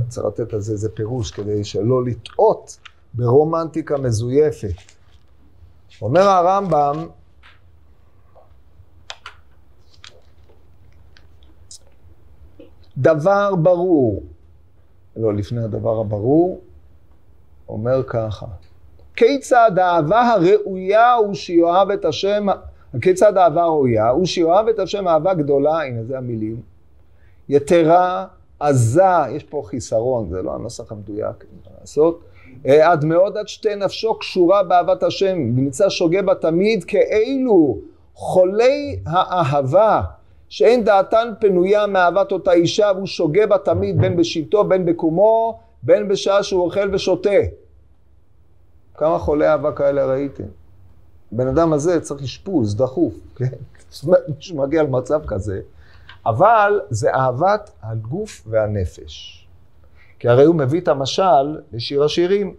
צריך 0.08 0.28
לתת 0.28 0.54
על 0.54 0.62
זה 0.62 0.74
איזה 0.74 0.90
פירוש 0.90 1.32
כדי 1.32 1.64
שלא 1.64 2.06
לטעות 2.06 2.78
ברומנטיקה 3.14 3.98
מזויפת. 3.98 4.76
אומר 6.02 6.22
הרמב"ם, 6.22 7.08
דבר 12.98 13.56
ברור, 13.56 14.24
לא, 15.16 15.34
לפני 15.34 15.64
הדבר 15.64 16.00
הברור, 16.00 16.62
אומר 17.70 18.04
ככה, 18.08 18.46
כיצד 19.16 19.72
האהבה 19.78 20.22
הראויה 20.22 21.14
הוא 21.14 21.34
שיאהב 21.34 21.92
את 21.92 22.06
השם, 22.06 22.46
כיצד 23.02 23.38
האהבה 23.38 23.64
הראויה 23.64 24.10
הוא 24.10 24.26
שיאהב 24.26 24.68
את 24.68 24.80
השם 24.80 25.08
אהבה 25.08 25.34
גדולה, 25.34 25.82
הנה 25.82 26.04
זה 26.04 26.18
המילים, 26.18 26.62
יתרה, 27.50 28.26
עזה, 28.60 29.04
יש 29.32 29.44
פה 29.44 29.62
חיסרון, 29.66 30.30
זה 30.30 30.42
לא 30.42 30.56
הנוסח 30.56 30.92
המדויק, 30.92 31.46
מה 31.66 31.72
לעשות, 31.80 32.22
אה, 32.66 32.92
עד 32.92 33.06
מאוד 33.06 33.38
עד 33.38 33.48
שתי 33.48 33.76
נפשו 33.76 34.14
קשורה 34.14 34.64
באהבת 34.64 35.04
השם, 35.04 35.38
ונמצא 35.38 35.90
שוגה 35.90 36.22
בה 36.22 36.36
תמיד 36.36 36.84
כאלו 36.84 37.78
חולי 38.14 39.00
האהבה 39.06 40.02
שאין 40.50 40.84
דעתן 40.84 41.32
פנויה 41.40 41.88
מאהבת 41.88 42.32
אותה 42.32 42.52
אישה 42.52 42.92
והוא 42.96 43.08
שוגה 43.08 43.48
בה 43.48 43.58
תמיד 43.58 44.02
בין 44.02 44.18
בשבטו 44.18 44.64
בין 44.64 44.86
בקומו 44.86 45.60
בין 45.84 46.08
בשעה 46.08 46.44
שהוא 46.44 46.64
אוכל 46.64 46.96
ושותה. 46.96 47.30
כמה 48.98 49.18
חולי 49.20 49.48
אהבה 49.48 49.72
כאלה 49.72 50.06
ראיתם? 50.06 50.44
בן 51.32 51.48
אדם 51.48 51.74
הזה 51.74 52.02
צריך 52.02 52.22
אשפוז 52.24 52.76
דחוף, 52.76 53.14
כן? 53.36 53.46
זאת 53.90 54.04
אומרת, 54.04 54.22
מישהו 54.36 54.58
מגיע 54.58 54.84
למצב 54.84 55.22
כזה, 55.28 55.62
אבל 56.26 56.82
זה 56.90 57.14
אהבת 57.14 57.72
הגוף 57.84 58.44
והנפש. 58.48 59.48
כי 60.20 60.28
הרי 60.28 60.46
הוא 60.46 60.56
מביא 60.56 60.82
את 60.82 60.88
המשל 60.88 61.60
לשיר 61.74 62.04
השירים. 62.04 62.56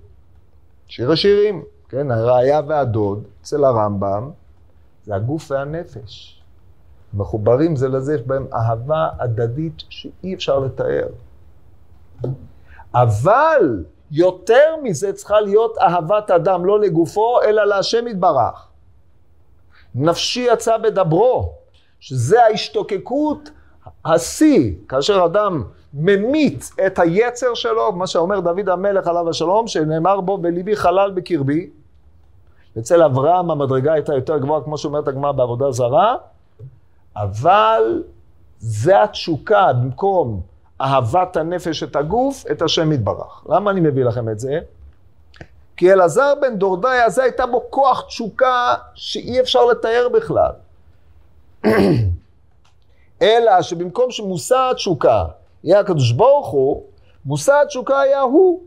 שיר 0.87 1.13
השירים, 1.13 1.63
כן, 1.89 2.11
הראיה 2.11 2.61
והדוד 2.69 3.25
אצל 3.43 3.65
הרמב"ם, 3.65 4.31
זה 5.05 5.15
הגוף 5.15 5.51
והנפש. 5.51 6.43
מחוברים 7.15 7.77
זה 7.77 7.89
לזה, 7.89 8.15
יש 8.15 8.23
בהם 8.23 8.47
אהבה 8.55 9.09
הדדית 9.19 9.83
שאי 9.89 10.35
אפשר 10.35 10.59
לתאר. 10.59 11.07
אבל 12.95 13.85
יותר 14.11 14.75
מזה 14.83 15.13
צריכה 15.13 15.41
להיות 15.41 15.79
אהבת 15.79 16.31
אדם, 16.31 16.65
לא 16.65 16.81
לגופו, 16.81 17.43
אלא 17.43 17.65
להשם 17.65 18.09
יתברך. 18.09 18.67
נפשי 19.95 20.47
יצא 20.53 20.77
בדברו, 20.77 21.53
שזה 22.01 22.45
ההשתוקקות 22.45 23.51
השיא, 24.05 24.73
כאשר 24.89 25.25
אדם 25.25 25.65
ממית 25.95 26.71
את 26.87 26.99
היצר 26.99 27.55
שלו, 27.55 27.93
מה 27.93 28.07
שאומר 28.07 28.41
דוד 28.41 28.69
המלך 28.69 29.07
עליו 29.07 29.31
השלום, 29.31 29.67
שנאמר 29.67 30.21
בו 30.21 30.39
בליבי 30.39 30.77
חלל 30.77 31.11
בקרבי. 31.11 31.71
אצל 32.79 33.03
אברהם 33.03 33.51
המדרגה 33.51 33.93
הייתה 33.93 34.15
יותר 34.15 34.39
גבוהה, 34.39 34.61
כמו 34.65 34.79
שאומרת 34.79 35.09
הגמרא 35.09 35.33
בעבודה 35.33 35.71
זרה, 35.71 36.17
אבל 37.17 38.03
זה 38.59 39.03
התשוקה, 39.03 39.73
במקום 39.73 40.41
אהבת 40.81 41.37
הנפש 41.37 41.83
את 41.83 41.97
הגוף, 41.97 42.45
את 42.51 42.63
השם 42.63 42.93
יתברך. 42.93 43.45
למה 43.49 43.71
אני 43.71 43.81
מביא 43.81 44.05
לכם 44.05 44.29
את 44.29 44.41
זה? 44.41 44.59
כי 45.77 45.93
אלעזר 45.93 46.35
בן 46.41 46.59
דורדאי 46.59 47.01
הזה 47.01 47.23
הייתה 47.23 47.47
בו 47.47 47.63
כוח 47.71 48.05
תשוקה 48.07 48.75
שאי 48.95 49.41
אפשר 49.41 49.65
לתאר 49.65 50.09
בכלל. 50.13 50.53
אלא 53.23 53.63
שבמקום 53.63 54.11
שמושא 54.11 54.69
התשוקה 54.71 55.25
יהיה 55.65 55.81
הקדוש 55.81 56.13
ברוך 56.13 56.49
הוא, 56.49 56.83
מושא 57.25 57.53
התשוקה 57.63 58.01
היה 58.01 58.21
הוא, 58.21 58.61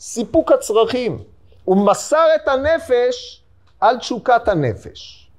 סיפוק 0.00 0.52
הצרכים. 0.52 1.22
הוא 1.64 1.86
מסר 1.86 2.26
את 2.34 2.48
הנפש 2.48 3.42
על 3.80 3.98
תשוקת 3.98 4.48
הנפש. 4.48 5.30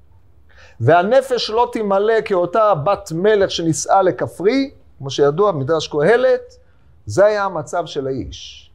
והנפש 0.80 1.50
לא 1.50 1.70
תמלא 1.72 2.22
כאותה 2.26 2.76
בת 2.76 3.12
מלך 3.12 3.52
שנישאה 3.52 4.02
לכפרי, 4.02 4.72
כמו 5.00 5.10
שידוע 5.10 5.52
במדרש 5.52 5.88
קהלת, 5.88 6.58
זה 7.06 7.26
היה 7.26 7.46
המצב 7.46 7.86
של 7.86 8.08
האיש. 8.08 8.72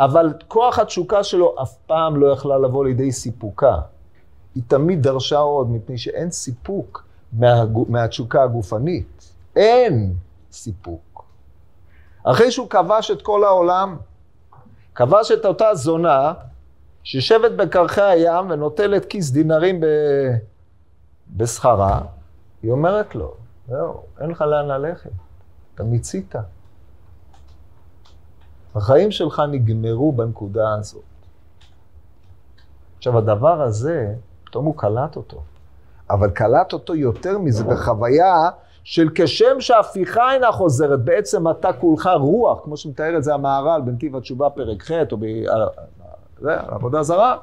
אבל 0.00 0.32
כוח 0.48 0.78
התשוקה 0.78 1.24
שלו 1.24 1.54
אף 1.62 1.74
פעם 1.86 2.16
לא 2.16 2.26
יכלה 2.32 2.58
לבוא 2.58 2.84
לידי 2.84 3.12
סיפוקה. 3.12 3.78
היא 4.54 4.62
תמיד 4.68 5.02
דרשה 5.02 5.38
עוד, 5.38 5.70
מפני 5.70 5.98
שאין 5.98 6.30
סיפוק 6.30 7.04
מה, 7.32 7.64
מהתשוקה 7.88 8.42
הגופנית. 8.42 9.32
אין 9.56 10.14
סיפוק. 10.52 11.24
אחרי 12.24 12.50
שהוא 12.50 12.68
כבש 12.68 13.10
את 13.10 13.22
כל 13.22 13.44
העולם, 13.44 13.96
כבש 14.94 15.30
את 15.30 15.44
אותה 15.44 15.74
זונה 15.74 16.32
שיושבת 17.02 17.52
בקרחי 17.52 18.02
הים 18.02 18.50
ונוטלת 18.50 19.04
כיס 19.04 19.30
דינרים 19.30 19.80
בשכרה, 21.36 22.00
היא 22.62 22.70
אומרת 22.70 23.14
לו, 23.14 23.34
זהו, 23.68 24.02
אין 24.20 24.30
לך 24.30 24.40
לאן 24.40 24.66
ללכת, 24.66 25.10
אתה 25.74 25.84
מיצית. 25.84 26.34
החיים 28.74 29.10
שלך 29.10 29.42
נגמרו 29.50 30.12
בנקודה 30.12 30.74
הזאת. 30.74 31.02
עכשיו, 32.96 33.18
הדבר 33.18 33.62
הזה, 33.62 34.14
פתאום 34.44 34.64
הוא 34.64 34.74
קלט 34.76 35.16
אותו. 35.16 35.42
אבל 36.10 36.30
קלט 36.30 36.72
אותו 36.72 36.94
יותר 36.94 37.38
מזה 37.38 37.64
בחוויה 37.64 38.50
של 38.84 39.08
כשם 39.14 39.60
שהפיכה 39.60 40.32
אינה 40.32 40.52
חוזרת, 40.52 41.04
בעצם 41.04 41.50
אתה 41.50 41.72
כולך 41.72 42.10
רוח, 42.20 42.58
כמו 42.64 42.76
שמתאר 42.76 43.16
את 43.16 43.24
זה 43.24 43.34
המהר"ל 43.34 43.80
בנתיב 43.80 44.16
התשובה 44.16 44.50
פרק 44.50 44.82
ח' 44.82 44.90
או 45.12 45.18
בעבודה 46.40 47.02
זרה. 47.02 47.36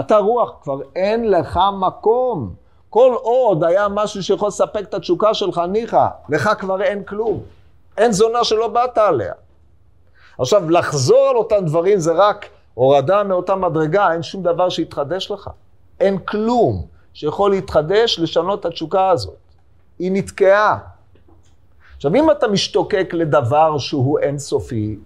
אתה 0.00 0.16
רוח, 0.16 0.52
כבר 0.62 0.80
אין 0.96 1.30
לך 1.30 1.60
מקום. 1.80 2.54
כל 2.90 3.14
עוד 3.22 3.64
היה 3.64 3.88
משהו 3.88 4.22
שיכול 4.22 4.48
לספק 4.48 4.80
את 4.88 4.94
התשוקה 4.94 5.34
שלך, 5.34 5.60
ניחא, 5.68 6.06
לך 6.28 6.50
כבר 6.58 6.82
אין 6.82 7.04
כלום. 7.04 7.40
אין 7.98 8.12
זונה 8.12 8.44
שלא 8.44 8.68
באת 8.68 8.98
עליה. 8.98 9.32
עכשיו, 10.38 10.70
לחזור 10.70 11.28
על 11.30 11.36
אותם 11.36 11.64
דברים 11.66 11.98
זה 11.98 12.12
רק 12.12 12.46
הורדה 12.74 13.22
מאותה 13.22 13.56
מדרגה, 13.56 14.12
אין 14.12 14.22
שום 14.22 14.42
דבר 14.42 14.68
שיתחדש 14.68 15.30
לך. 15.30 15.50
אין 16.00 16.18
כלום 16.18 16.86
שיכול 17.14 17.50
להתחדש, 17.50 18.18
לשנות 18.18 18.60
את 18.60 18.64
התשוקה 18.64 19.10
הזאת. 19.10 19.36
היא 19.98 20.12
נתקעה. 20.12 20.78
עכשיו, 21.96 22.14
אם 22.14 22.30
אתה 22.30 22.48
משתוקק 22.48 23.10
לדבר 23.12 23.78
שהוא 23.78 24.18
אינסופי, 24.18 24.96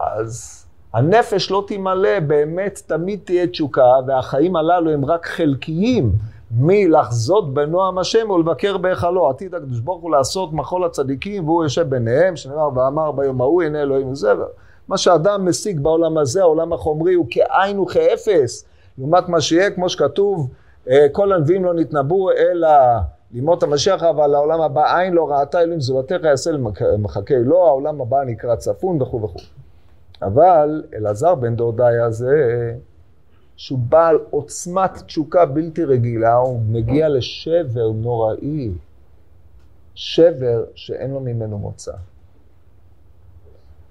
אז 0.00 0.66
הנפש 0.94 1.50
לא 1.50 1.64
תמלא, 1.66 2.20
באמת 2.20 2.82
תמיד 2.86 3.20
תהיה 3.24 3.46
תשוקה, 3.46 3.92
והחיים 4.06 4.56
הללו 4.56 4.90
הם 4.90 5.04
רק 5.04 5.26
חלקיים 5.26 6.12
מלחזות 6.50 7.54
בנועם 7.54 7.98
השם 7.98 8.30
ולבקר 8.30 8.76
בהיכלו. 8.76 9.30
עתיד 9.30 9.54
הקדוש 9.54 9.80
ברוך 9.80 10.02
הוא 10.02 10.10
לעשות 10.10 10.52
מחול 10.52 10.84
הצדיקים, 10.84 11.48
והוא 11.48 11.62
יושב 11.64 11.90
ביניהם, 11.90 12.36
שנאמר 12.36 12.68
ואמר 12.74 13.12
ביום 13.12 13.40
ההוא 13.40 13.62
הנה 13.62 13.82
אלוהים 13.82 14.12
וזה. 14.12 14.32
מה 14.88 14.98
שאדם 14.98 15.48
משיג 15.48 15.80
בעולם 15.80 16.18
הזה, 16.18 16.40
העולם 16.40 16.72
החומרי, 16.72 17.14
הוא 17.14 17.26
כאין 17.30 17.78
וכאפס, 17.78 18.64
לעומת 18.98 19.28
מה 19.28 19.40
שיהיה, 19.40 19.70
כמו 19.70 19.88
שכתוב, 19.88 20.48
אה, 20.90 21.06
כל 21.12 21.32
הנביאים 21.32 21.64
לא 21.64 21.74
נתנבאו, 21.74 22.30
אלא 22.30 22.68
לימות 23.32 23.62
המשיח, 23.62 24.02
אבל 24.02 24.34
העולם 24.34 24.60
הבא 24.60 24.96
עין 24.96 25.12
לא 25.12 25.30
ראתה 25.30 25.60
אלוהים 25.60 25.80
זולתך 25.80 26.16
יעשה 26.24 26.50
למחכה 26.92 27.34
לו, 27.38 27.66
העולם 27.66 28.00
הבא 28.00 28.24
נקרא 28.24 28.56
צפון 28.56 29.02
וכו' 29.02 29.22
וכו'. 29.22 29.40
אבל 30.22 30.82
אלעזר 30.94 31.34
בן 31.34 31.56
דורדאי 31.56 31.98
הזה, 31.98 32.72
שהוא 33.58 33.78
בעל 33.78 34.18
עוצמת 34.30 34.90
תשוקה 35.06 35.46
בלתי 35.46 35.84
רגילה, 35.84 36.34
הוא 36.34 36.60
מגיע 36.60 37.08
לשבר 37.08 37.90
נוראי, 37.90 38.70
שבר 39.94 40.64
שאין 40.74 41.10
לו 41.10 41.20
ממנו 41.20 41.58
מוצא. 41.58 41.92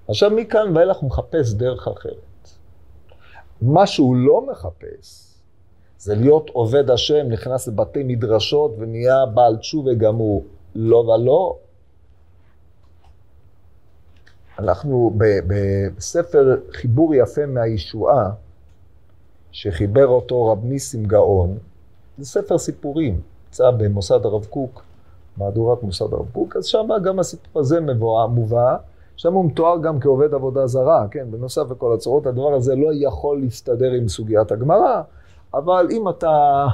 עכשיו 0.08 0.30
מכאן 0.30 0.76
ואילך 0.76 0.96
הוא 0.96 1.06
מחפש 1.06 1.52
דרך 1.52 1.88
אחרת. 1.88 2.48
מה 3.62 3.86
שהוא 3.86 4.16
לא 4.16 4.46
מחפש, 4.46 5.34
זה 5.98 6.14
להיות 6.14 6.50
עובד 6.50 6.90
השם, 6.90 7.28
נכנס 7.28 7.68
לבתי 7.68 8.02
מדרשות 8.02 8.74
ונהיה 8.78 9.26
בעל 9.26 9.56
תשובה 9.56 9.94
גמור. 9.94 10.44
לא 10.74 10.96
ולא. 10.96 11.58
אנחנו 14.58 15.18
בספר 15.96 16.56
חיבור 16.72 17.14
יפה 17.14 17.46
מהישועה, 17.46 18.30
שחיבר 19.58 20.06
אותו 20.06 20.46
רב 20.46 20.64
ניסים 20.64 21.04
גאון, 21.04 21.58
זה 22.18 22.24
ספר 22.24 22.58
סיפורים, 22.58 23.20
נמצא 23.46 23.70
במוסד 23.70 24.26
הרב 24.26 24.44
קוק, 24.44 24.82
מהדורת 25.36 25.82
מוסד 25.82 26.12
הרב 26.12 26.26
קוק, 26.32 26.56
אז 26.56 26.66
שם 26.66 26.88
גם 27.04 27.18
הסיפור 27.18 27.62
הזה 27.62 27.80
מבוא, 27.80 28.26
מובא, 28.26 28.76
שם 29.16 29.34
הוא 29.34 29.44
מתואר 29.44 29.78
גם 29.82 30.00
כעובד 30.00 30.34
עבודה 30.34 30.66
זרה, 30.66 31.06
כן, 31.10 31.30
בנוסף 31.30 31.70
לכל 31.70 31.94
הצורות, 31.94 32.26
הדבר 32.26 32.54
הזה 32.54 32.74
לא 32.76 32.90
יכול 32.92 33.40
להסתדר 33.40 33.92
עם 33.92 34.08
סוגיית 34.08 34.52
הגמרא, 34.52 35.02
אבל 35.54 35.86
אם 35.90 36.08
אתה, 36.08 36.66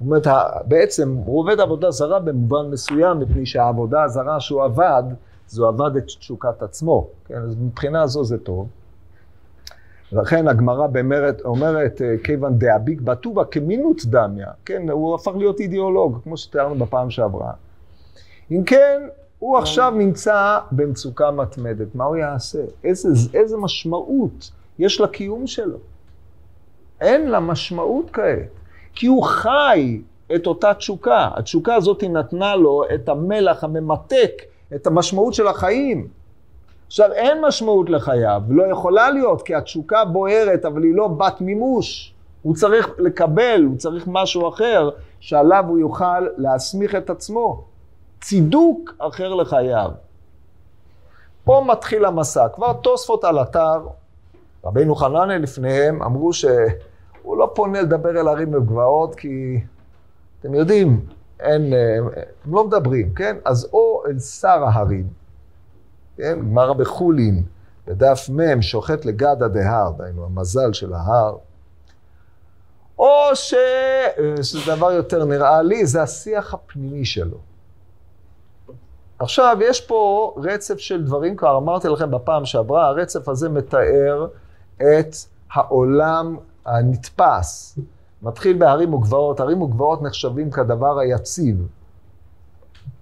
אומרת, 0.00 0.26
בעצם 0.68 1.16
הוא 1.24 1.40
עובד 1.40 1.60
עבודה 1.60 1.90
זרה 1.90 2.20
במובן 2.20 2.70
מסוים, 2.70 3.20
מפני 3.20 3.46
שהעבודה 3.46 4.02
הזרה 4.02 4.40
שהוא 4.40 4.62
עבד, 4.62 5.02
זה 5.48 5.66
עבד 5.66 5.96
את 5.96 6.04
תשוקת 6.04 6.62
עצמו, 6.62 7.06
כן, 7.24 7.42
אז 7.42 7.56
מבחינה 7.56 8.06
זו 8.06 8.24
זה 8.24 8.38
טוב. 8.38 8.68
לכן 10.12 10.48
הגמרא 10.48 10.86
במרת, 10.86 11.40
אומרת, 11.44 12.00
כיוון 12.24 12.58
דאביק 12.58 13.00
בטובה 13.00 13.44
כמינות 13.44 14.04
דמיה, 14.04 14.48
כן, 14.64 14.90
הוא 14.90 15.14
הפך 15.14 15.32
להיות 15.36 15.60
אידיאולוג, 15.60 16.18
כמו 16.24 16.36
שתיארנו 16.36 16.74
בפעם 16.74 17.10
שעברה. 17.10 17.52
אם 18.50 18.64
כן, 18.64 19.02
הוא 19.38 19.58
עכשיו 19.58 19.92
נמצא 19.96 20.58
במצוקה 20.72 21.30
מתמדת, 21.30 21.94
מה 21.94 22.04
הוא 22.04 22.16
יעשה? 22.16 22.58
איזה, 22.84 23.08
איזה 23.34 23.56
משמעות 23.56 24.50
יש 24.78 25.00
לקיום 25.00 25.46
שלו? 25.46 25.78
אין 27.00 27.30
לה 27.30 27.40
משמעות 27.40 28.10
כעת, 28.12 28.48
כי 28.94 29.06
הוא 29.06 29.22
חי 29.22 30.00
את 30.34 30.46
אותה 30.46 30.74
תשוקה. 30.74 31.30
התשוקה 31.36 31.74
הזאת 31.74 32.04
נתנה 32.04 32.56
לו 32.56 32.82
את 32.94 33.08
המלח 33.08 33.64
הממתק, 33.64 34.42
את 34.74 34.86
המשמעות 34.86 35.34
של 35.34 35.46
החיים. 35.46 36.08
עכשיו, 36.92 37.12
אין 37.12 37.40
משמעות 37.44 37.90
לחייו, 37.90 38.42
לא 38.48 38.62
יכולה 38.62 39.10
להיות, 39.10 39.42
כי 39.42 39.54
התשוקה 39.54 40.04
בוערת, 40.04 40.64
אבל 40.64 40.82
היא 40.82 40.94
לא 40.94 41.08
בת 41.08 41.40
מימוש. 41.40 42.14
הוא 42.42 42.54
צריך 42.54 42.90
לקבל, 42.98 43.64
הוא 43.64 43.78
צריך 43.78 44.04
משהו 44.06 44.48
אחר, 44.48 44.90
שעליו 45.20 45.64
הוא 45.68 45.78
יוכל 45.78 46.20
להסמיך 46.36 46.94
את 46.94 47.10
עצמו. 47.10 47.64
צידוק 48.20 48.94
אחר 48.98 49.34
לחייו. 49.34 49.90
פה 51.44 51.64
מתחיל 51.66 52.04
המסע. 52.04 52.48
כבר 52.48 52.72
תוספות 52.72 53.24
על 53.24 53.42
אתר, 53.42 53.86
רבינו 54.64 54.94
חנניה 54.94 55.38
לפניהם, 55.38 56.02
אמרו 56.02 56.32
שהוא 56.32 57.36
לא 57.36 57.52
פונה 57.54 57.82
לדבר 57.82 58.20
אל 58.20 58.28
ערים 58.28 58.54
וגבעות, 58.54 59.14
כי 59.14 59.60
אתם 60.40 60.54
יודעים, 60.54 61.00
אין, 61.40 61.72
הם 62.44 62.54
לא 62.54 62.64
מדברים, 62.64 63.14
כן? 63.14 63.36
אז 63.44 63.68
או 63.72 64.02
אל 64.06 64.18
שר 64.18 64.64
ההרים, 64.64 65.21
כן? 66.22 66.38
גמרא 66.40 66.72
בחולין, 66.72 67.42
בדף 67.86 68.30
מ' 68.30 68.62
שוחט 68.62 69.04
לגדה 69.04 69.48
דהר, 69.48 69.92
דהיינו 69.98 70.24
המזל 70.24 70.72
של 70.72 70.94
ההר, 70.94 71.36
או 72.98 73.30
ש... 73.34 73.54
שזה 74.42 74.76
דבר 74.76 74.92
יותר 74.92 75.24
נראה 75.24 75.62
לי, 75.62 75.86
זה 75.86 76.02
השיח 76.02 76.54
הפנימי 76.54 77.04
שלו. 77.04 77.38
עכשיו, 79.18 79.56
יש 79.60 79.80
פה 79.80 80.34
רצף 80.36 80.78
של 80.78 81.04
דברים, 81.04 81.36
כבר 81.36 81.56
אמרתי 81.58 81.88
לכם 81.88 82.10
בפעם 82.10 82.44
שעברה, 82.44 82.86
הרצף 82.86 83.28
הזה 83.28 83.48
מתאר 83.48 84.26
את 84.76 85.14
העולם 85.52 86.36
הנתפס. 86.66 87.78
מתחיל 88.22 88.58
בהרים 88.58 88.94
וגבעות, 88.94 89.40
הרים 89.40 89.62
וגבעות 89.62 90.02
נחשבים 90.02 90.50
כדבר 90.50 90.98
היציב. 90.98 91.66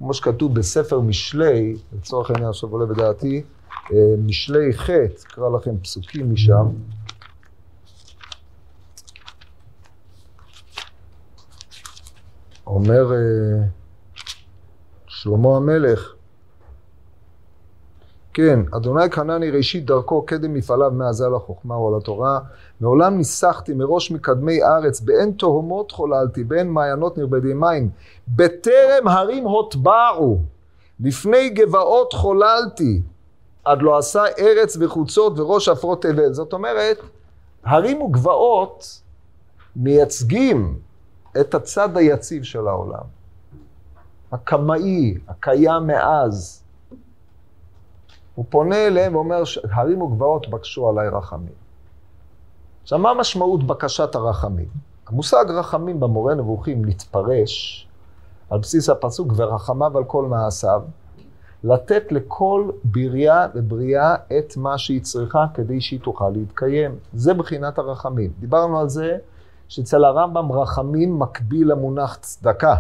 כמו 0.00 0.14
שכתוב 0.14 0.54
בספר 0.54 1.00
משלי, 1.00 1.76
לצורך 1.92 2.30
העניין 2.30 2.48
עכשיו 2.48 2.68
עולה 2.68 2.86
בדעתי, 2.86 3.42
אה, 3.92 3.96
משלי 4.18 4.72
ח', 4.72 4.90
אקרא 5.26 5.48
לכם 5.56 5.78
פסוקים 5.78 6.32
משם. 6.32 6.66
אומר 12.66 13.12
אה, 13.12 13.66
שלמה 15.06 15.56
המלך, 15.56 16.14
כן, 18.34 18.60
אדוני 18.76 19.08
קנני 19.08 19.50
ראשית 19.50 19.86
דרכו 19.86 20.22
קדם 20.22 20.54
מפעליו 20.54 20.90
מהזל 20.90 21.34
החוכמה 21.34 21.74
או 21.74 21.98
לתורה. 21.98 22.38
מעולם 22.80 23.16
ניסחתי 23.16 23.74
מראש 23.74 24.10
מקדמי 24.10 24.62
ארץ, 24.62 25.00
באין 25.00 25.32
תהומות 25.38 25.92
חוללתי, 25.92 26.44
באין 26.44 26.70
מעיינות 26.70 27.18
נרבדי 27.18 27.54
מים. 27.54 27.90
בטרם 28.28 29.08
הרים 29.08 29.44
הוטבעו, 29.44 30.38
לפני 31.00 31.48
גבעות 31.48 32.12
חוללתי, 32.12 33.02
עד 33.64 33.82
לא 33.82 33.98
עשה 33.98 34.22
ארץ 34.38 34.76
וחוצות 34.80 35.38
וראש 35.38 35.68
עפרות 35.68 36.02
תבל. 36.02 36.32
זאת 36.32 36.52
אומרת, 36.52 36.98
הרים 37.64 38.02
וגבעות 38.02 39.00
מייצגים 39.76 40.78
את 41.40 41.54
הצד 41.54 41.96
היציב 41.96 42.42
של 42.42 42.68
העולם. 42.68 43.04
הקמאי, 44.32 45.14
הקיים 45.28 45.86
מאז. 45.86 46.62
הוא 48.40 48.46
פונה 48.48 48.86
אליהם 48.86 49.14
ואומר, 49.14 49.42
הרים 49.72 50.02
וגבעות 50.02 50.50
בקשו 50.50 50.88
עליי 50.88 51.08
רחמים. 51.08 51.52
עכשיו, 52.82 52.98
מה 52.98 53.14
משמעות 53.14 53.66
בקשת 53.66 54.14
הרחמים? 54.14 54.68
המושג 55.06 55.44
רחמים 55.48 56.00
במורה 56.00 56.34
נבוכים 56.34 56.84
להתפרש 56.84 57.86
על 58.50 58.58
בסיס 58.58 58.88
הפסוק 58.88 59.32
ורחמיו 59.36 59.98
על 59.98 60.04
כל 60.04 60.24
מעשיו, 60.24 60.82
לתת 61.64 62.12
לכל 62.12 62.70
בריה 62.84 63.46
ובריאה 63.54 64.14
את 64.38 64.56
מה 64.56 64.78
שהיא 64.78 65.02
צריכה 65.02 65.44
כדי 65.54 65.80
שהיא 65.80 66.00
תוכל 66.00 66.30
להתקיים. 66.30 66.94
זה 67.12 67.34
בחינת 67.34 67.78
הרחמים. 67.78 68.32
דיברנו 68.38 68.80
על 68.80 68.88
זה 68.88 69.18
שאצל 69.68 70.04
הרמב"ם 70.04 70.52
רחמים 70.52 71.18
מקביל 71.18 71.70
למונח 71.70 72.16
צדקה. 72.16 72.74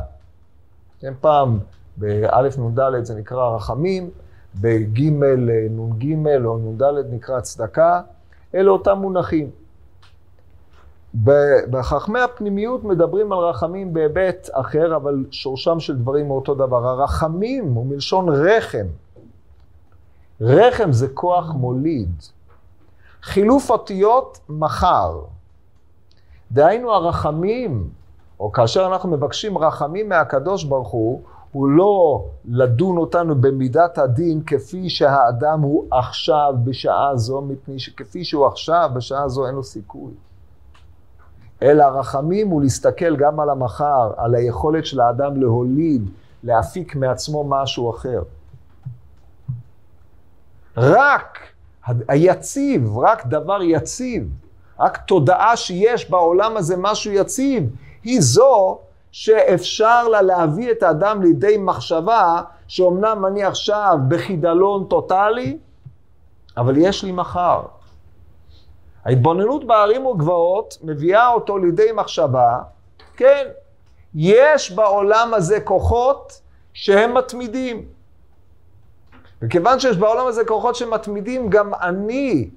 כן, 1.00 1.12
פעם 1.20 1.58
באלף 1.96 2.58
נ"ד 2.58 3.04
זה 3.04 3.14
נקרא 3.14 3.56
רחמים, 3.56 4.10
בג' 4.54 5.00
נ"ג 5.70 6.26
או 6.44 6.58
נ"ד 6.58 6.82
נקרא 7.10 7.40
צדקה, 7.40 8.00
אלה 8.54 8.70
אותם 8.70 8.98
מונחים. 8.98 9.50
בחכמי 11.70 12.20
הפנימיות 12.20 12.84
מדברים 12.84 13.32
על 13.32 13.38
רחמים 13.38 13.92
בהיבט 13.92 14.48
אחר, 14.52 14.96
אבל 14.96 15.24
שורשם 15.30 15.80
של 15.80 15.96
דברים 15.96 16.26
הוא 16.26 16.36
אותו 16.36 16.54
דבר. 16.54 16.86
הרחמים 16.88 17.72
הוא 17.72 17.86
מלשון 17.86 18.28
רחם. 18.28 18.86
רחם 20.40 20.92
זה 20.92 21.08
כוח 21.08 21.50
מוליד. 21.54 22.12
חילוף 23.22 23.70
אותיות 23.70 24.40
מחר. 24.48 25.20
דהיינו 26.52 26.92
הרחמים, 26.92 27.90
או 28.40 28.52
כאשר 28.52 28.86
אנחנו 28.86 29.08
מבקשים 29.10 29.58
רחמים 29.58 30.08
מהקדוש 30.08 30.64
ברוך 30.64 30.88
הוא, 30.88 31.22
הוא 31.52 31.68
לא 31.68 32.24
לדון 32.44 32.96
אותנו 32.96 33.34
במידת 33.34 33.98
הדין 33.98 34.42
כפי 34.46 34.90
שהאדם 34.90 35.60
הוא 35.60 35.86
עכשיו 35.90 36.54
בשעה 36.64 37.16
זו, 37.16 37.40
מפני 37.40 37.78
שכפי 37.78 38.24
שהוא 38.24 38.46
עכשיו 38.46 38.90
בשעה 38.94 39.28
זו 39.28 39.46
אין 39.46 39.54
לו 39.54 39.64
סיכוי. 39.64 40.12
אלא 41.62 41.82
הרחמים 41.84 42.48
הוא 42.48 42.62
להסתכל 42.62 43.16
גם 43.16 43.40
על 43.40 43.50
המחר, 43.50 44.12
על 44.16 44.34
היכולת 44.34 44.86
של 44.86 45.00
האדם 45.00 45.36
להוליד, 45.36 46.10
להפיק 46.44 46.96
מעצמו 46.96 47.44
משהו 47.44 47.90
אחר. 47.90 48.22
רק 50.76 51.38
היציב, 52.08 52.98
רק 52.98 53.26
דבר 53.26 53.62
יציב, 53.62 54.28
רק 54.78 54.96
תודעה 54.96 55.56
שיש 55.56 56.10
בעולם 56.10 56.56
הזה 56.56 56.74
משהו 56.78 57.12
יציב, 57.12 57.70
היא 58.04 58.20
זו 58.20 58.78
שאפשר 59.12 60.08
לה 60.08 60.22
להביא 60.22 60.70
את 60.70 60.82
האדם 60.82 61.22
לידי 61.22 61.56
מחשבה 61.58 62.42
שאומנם 62.68 63.26
אני 63.26 63.44
עכשיו 63.44 63.98
בחידלון 64.08 64.84
טוטאלי, 64.84 65.58
אבל 66.56 66.76
יש 66.76 67.04
לי 67.04 67.12
מחר. 67.12 67.62
ההתבוננות 69.04 69.64
בערים 69.64 70.06
וגבעות 70.06 70.78
מביאה 70.82 71.28
אותו 71.28 71.58
לידי 71.58 71.92
מחשבה, 71.94 72.58
כן, 73.16 73.46
יש 74.14 74.72
בעולם 74.72 75.34
הזה 75.34 75.60
כוחות 75.60 76.40
שהם 76.72 77.14
מתמידים. 77.14 77.84
וכיוון 79.42 79.80
שיש 79.80 79.96
בעולם 79.96 80.26
הזה 80.26 80.44
כוחות 80.44 80.74
שמתמידים, 80.74 81.50
גם 81.50 81.74
אני, 81.74 82.50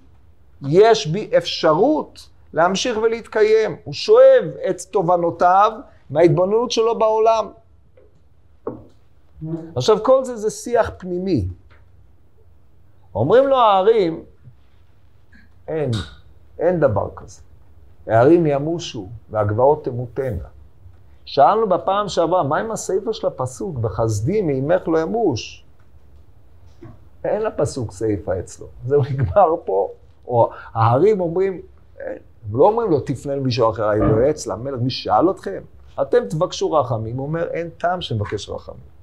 יש 0.67 1.07
בי 1.07 1.29
אפשרות 1.37 2.29
להמשיך 2.53 2.97
ולהתקיים. 2.97 3.75
הוא 3.83 3.93
שואב 3.93 4.43
את 4.69 4.81
תובנותיו 4.81 5.71
מההתבוננות 6.09 6.71
שלו 6.71 6.99
בעולם. 6.99 7.47
עכשיו, 9.75 10.03
כל 10.03 10.25
זה 10.25 10.35
זה 10.35 10.49
שיח 10.49 10.91
פנימי. 10.97 11.47
אומרים 13.15 13.47
לו 13.47 13.57
הערים, 13.57 14.23
אין, 15.67 15.91
אין 16.59 16.79
דבר 16.79 17.09
כזה. 17.15 17.41
הערים 18.07 18.45
ימושו 18.45 19.07
והגבעות 19.29 19.85
תמותנה. 19.85 20.47
שאלנו 21.25 21.69
בפעם 21.69 22.09
שעברה, 22.09 22.43
מה 22.43 22.57
עם 22.57 22.71
הסיפה 22.71 23.13
של 23.13 23.27
הפסוק? 23.27 23.77
בחסדי 23.77 24.41
מאימך 24.41 24.87
לא 24.87 24.97
ימוש. 25.01 25.63
אין 27.23 27.41
לפסוק 27.41 27.91
סיפה 27.91 28.39
אצלו, 28.39 28.67
זה 28.85 28.97
נגמר 28.97 29.55
פה. 29.65 29.89
או 30.27 30.49
ההרים 30.73 31.21
אומרים. 31.21 31.61
הם 31.99 32.59
לא 32.59 32.65
אומרים 32.65 32.91
לו, 32.91 32.99
תפנה 32.99 33.35
למישהו 33.35 33.69
אחר, 33.69 33.91
לא 33.95 34.05
יועץ 34.05 34.47
למלך, 34.47 34.81
מי 34.81 34.89
שאל 34.89 35.31
אתכם? 35.31 35.61
אתם 36.01 36.17
תבקשו 36.29 36.71
רחמים. 36.71 37.17
הוא 37.17 37.27
אומר, 37.27 37.43
אין 37.43 37.69
טעם 37.69 38.01
שנבקש 38.01 38.49
רחמים. 38.49 38.93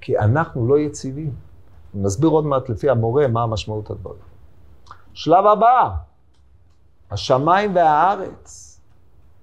כי 0.00 0.18
אנחנו 0.18 0.68
לא 0.68 0.78
יציבים. 0.78 1.32
נסביר 1.94 2.30
עוד 2.30 2.46
מעט 2.46 2.68
לפי 2.68 2.90
המורה 2.90 3.28
מה 3.28 3.42
המשמעות 3.42 3.90
הדברים. 3.90 4.20
שלב 5.14 5.46
הבא, 5.46 5.90
השמיים 7.10 7.74
והארץ 7.74 8.80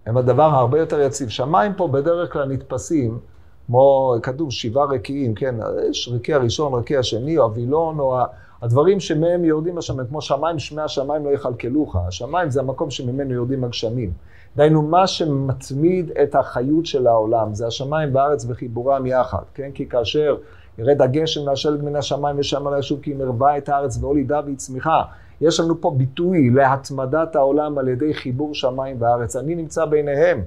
הם 0.06 0.18
הדבר 0.18 0.44
הרבה 0.44 0.80
יותר 0.80 1.00
יציב. 1.00 1.30
שמיים 1.30 1.74
פה 1.74 1.88
בדרך 1.88 2.34
כלל 2.34 2.46
נתפסים, 2.46 3.20
כמו 3.66 4.16
כתוב 4.24 4.52
שבעה 4.52 4.86
רקיעים, 4.86 5.36
כן, 5.36 5.56
יש 5.90 6.10
רקיע 6.14 6.38
ראשון, 6.38 6.74
רקיע 6.74 7.04
שני, 7.04 7.38
או 7.38 7.44
הווילון, 7.44 8.00
או 8.00 8.20
הדברים 8.62 9.00
שמהם 9.00 9.46
יורדים 9.46 9.78
השמיים, 9.78 10.08
כמו 10.08 10.22
שמיים, 10.22 10.60
שמי 10.60 10.82
השמיים 10.82 11.26
לא 11.26 11.30
יכלכלוך. 11.30 11.96
השמיים 11.96 12.50
זה 12.50 12.60
המקום 12.60 12.92
שממנו 12.92 13.34
יורדים 13.34 13.64
הגשמים. 13.64 14.12
דהיינו, 14.56 14.82
מה 14.82 15.08
שמתמיד 15.08 16.12
את 16.24 16.36
החיות 16.36 16.86
של 16.86 17.08
העולם, 17.08 17.53
זה 17.53 17.68
השמיים 17.68 18.16
והארץ 18.16 18.45
וחיבורם 18.49 19.06
יחד, 19.06 19.43
כן? 19.53 19.72
כי 19.74 19.89
כאשר 19.89 20.36
ירד 20.78 21.01
הגשם 21.01 21.45
מהשלג 21.45 21.84
מן 21.84 21.95
השמיים 21.95 22.39
ושם 22.39 22.68
על 22.68 22.74
הישוב 22.74 22.99
כי 23.01 23.14
מרבה 23.14 23.58
את 23.58 23.70
הארץ 23.70 23.97
והולידה 24.01 24.41
והיא 24.45 24.58
צמיחה. 24.58 25.01
יש 25.41 25.60
לנו 25.60 25.82
פה 25.82 25.93
ביטוי 25.97 26.49
להתמדת 26.49 27.36
העולם 27.36 27.78
על 27.78 27.88
ידי 27.88 28.14
חיבור 28.14 28.56
שמיים 28.56 29.01
וארץ. 29.01 29.36
אני 29.36 29.56
נמצא 29.56 29.86
ביניהם. 29.86 30.41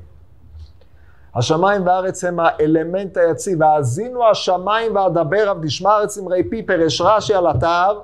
השמיים 1.34 1.86
והארץ 1.86 2.24
הם 2.24 2.40
האלמנט 2.40 3.16
היציב. 3.16 3.62
האזינו 3.62 4.26
השמיים 4.26 4.96
ואדבר 4.96 5.50
אב 5.50 5.64
נשמע 5.64 5.90
ארץ 5.90 6.18
אמרי 6.18 6.48
פי 6.50 6.62
פרש 6.62 7.00
רש"י 7.00 7.34
על 7.34 7.50
אתר, 7.50 8.00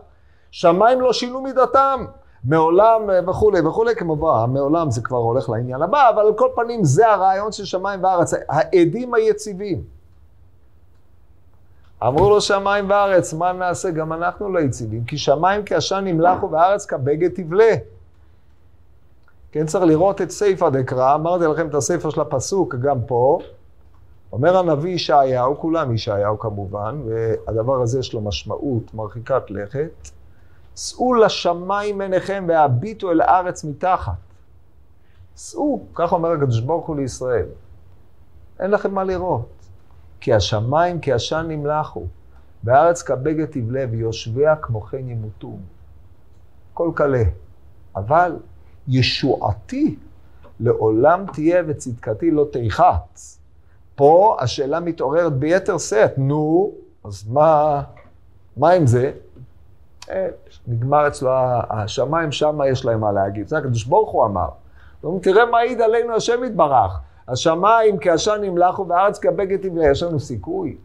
שמיים 0.51 1.01
לא 1.01 1.13
שינו 1.13 1.41
מידתם. 1.41 2.05
מעולם 2.45 3.11
אה, 3.11 3.31
וכולי 3.31 3.61
וכולי, 3.61 3.95
כמובן, 3.97 4.51
מעולם 4.53 4.91
זה 4.91 5.03
כבר 5.03 5.19
הולך 5.19 5.49
לעניין 5.49 5.83
הבא, 5.83 6.11
אבל 6.11 6.27
על 6.27 6.35
כל 6.35 6.49
פנים 6.55 6.85
זה 6.85 7.09
הרעיון 7.09 7.53
של 7.53 7.65
שמיים 7.65 8.05
וארץ, 8.05 8.33
העדים 8.49 9.15
היציבים. 9.15 9.83
אמרו 12.03 12.31
לו 12.31 12.41
שמיים 12.41 12.91
וארץ, 12.91 13.35
מה 13.35 13.53
נעשה? 13.53 13.91
גם 13.91 14.13
אנחנו 14.13 14.53
לא 14.53 14.59
יציבים, 14.59 15.05
כי 15.05 15.19
שמיים 15.19 15.63
כעשן 15.67 16.01
נמלחו 16.05 16.51
וארץ 16.51 16.87
כבגד 16.87 17.29
תבלה. 17.35 17.75
כן, 19.53 19.67
צריך 19.67 19.85
לראות 19.85 20.21
את 20.21 20.31
סייפא 20.31 20.69
דקרא, 20.71 21.15
אמרתי 21.15 21.45
לכם 21.45 21.69
את 21.69 21.75
הספר 21.75 22.11
של 22.11 22.21
הפסוק 22.21 22.75
גם 22.75 22.99
פה. 23.07 23.39
אומר 24.33 24.57
הנביא 24.57 24.95
ישעיהו, 24.95 25.59
כולם 25.59 25.95
ישעיהו 25.95 26.39
כמובן, 26.39 27.01
והדבר 27.07 27.83
הזה 27.83 27.99
יש 27.99 28.15
לו 28.15 28.21
משמעות 28.21 28.95
מרחיקת 28.95 29.51
לכת. 29.51 30.09
שאו 30.77 31.15
לשמיים 31.15 32.01
עיניכם 32.01 32.45
והביטו 32.49 33.11
אל 33.11 33.21
הארץ 33.21 33.65
מתחת. 33.65 34.13
שאו, 35.37 35.83
כך 35.95 36.13
אומר 36.13 36.33
הקדוש 36.33 36.61
ברוך 36.61 36.87
הוא 36.87 36.97
לישראל. 36.97 37.47
אין 38.61 38.71
לכם 38.71 38.95
מה 38.95 39.05
לראות. 39.05 39.49
כי 40.21 40.35
השמיים 40.35 40.99
כעשן 41.03 41.47
נמלחו, 41.49 42.07
והארץ 42.65 43.03
כבגד 43.03 43.45
תבלה, 43.45 43.85
ויושביה 43.91 44.57
כמו 44.57 44.81
כן 44.81 45.09
ימותו. 45.09 45.57
כל 46.75 46.91
כלה. 46.97 47.23
אבל 47.97 48.37
ישועתי 48.89 49.97
לעולם 50.61 51.25
תהיה 51.33 51.63
וצדקתי 51.67 52.31
לא 52.31 52.47
תיחת. 52.53 53.21
פה 53.95 54.37
השאלה 54.41 54.81
מתעוררת 54.81 55.33
ביתר 55.33 55.79
שאת. 55.79 56.19
נו, 56.19 56.73
אז 57.05 57.29
מה, 57.29 57.83
מה 58.57 58.71
עם 58.71 58.87
זה? 58.87 59.13
נגמר 60.67 61.09
אצלו 61.09 61.31
השמיים, 61.71 62.33
שם 62.33 62.59
יש 62.67 62.85
להם 62.85 63.01
מה 63.01 63.13
להגיד. 63.13 63.49
זה 63.49 63.59
הקדוש 63.59 63.85
ברוך 63.85 64.11
הוא 64.11 64.27
אמר. 64.27 64.49
אומרים, 65.05 65.23
תראה 65.23 65.47
מה 65.47 65.59
העיד 65.59 65.81
עלינו 65.81 66.15
השם 66.15 66.45
יתברך. 66.45 67.01
השמיים 67.29 67.97
כעשן 68.01 68.39
נמלחו 68.41 68.89
והארץ 68.89 69.19
כבגד 69.19 69.69
תבלה, 69.69 69.91
יש 69.91 70.03
לנו 70.03 70.21
סיכוי. 70.21 70.77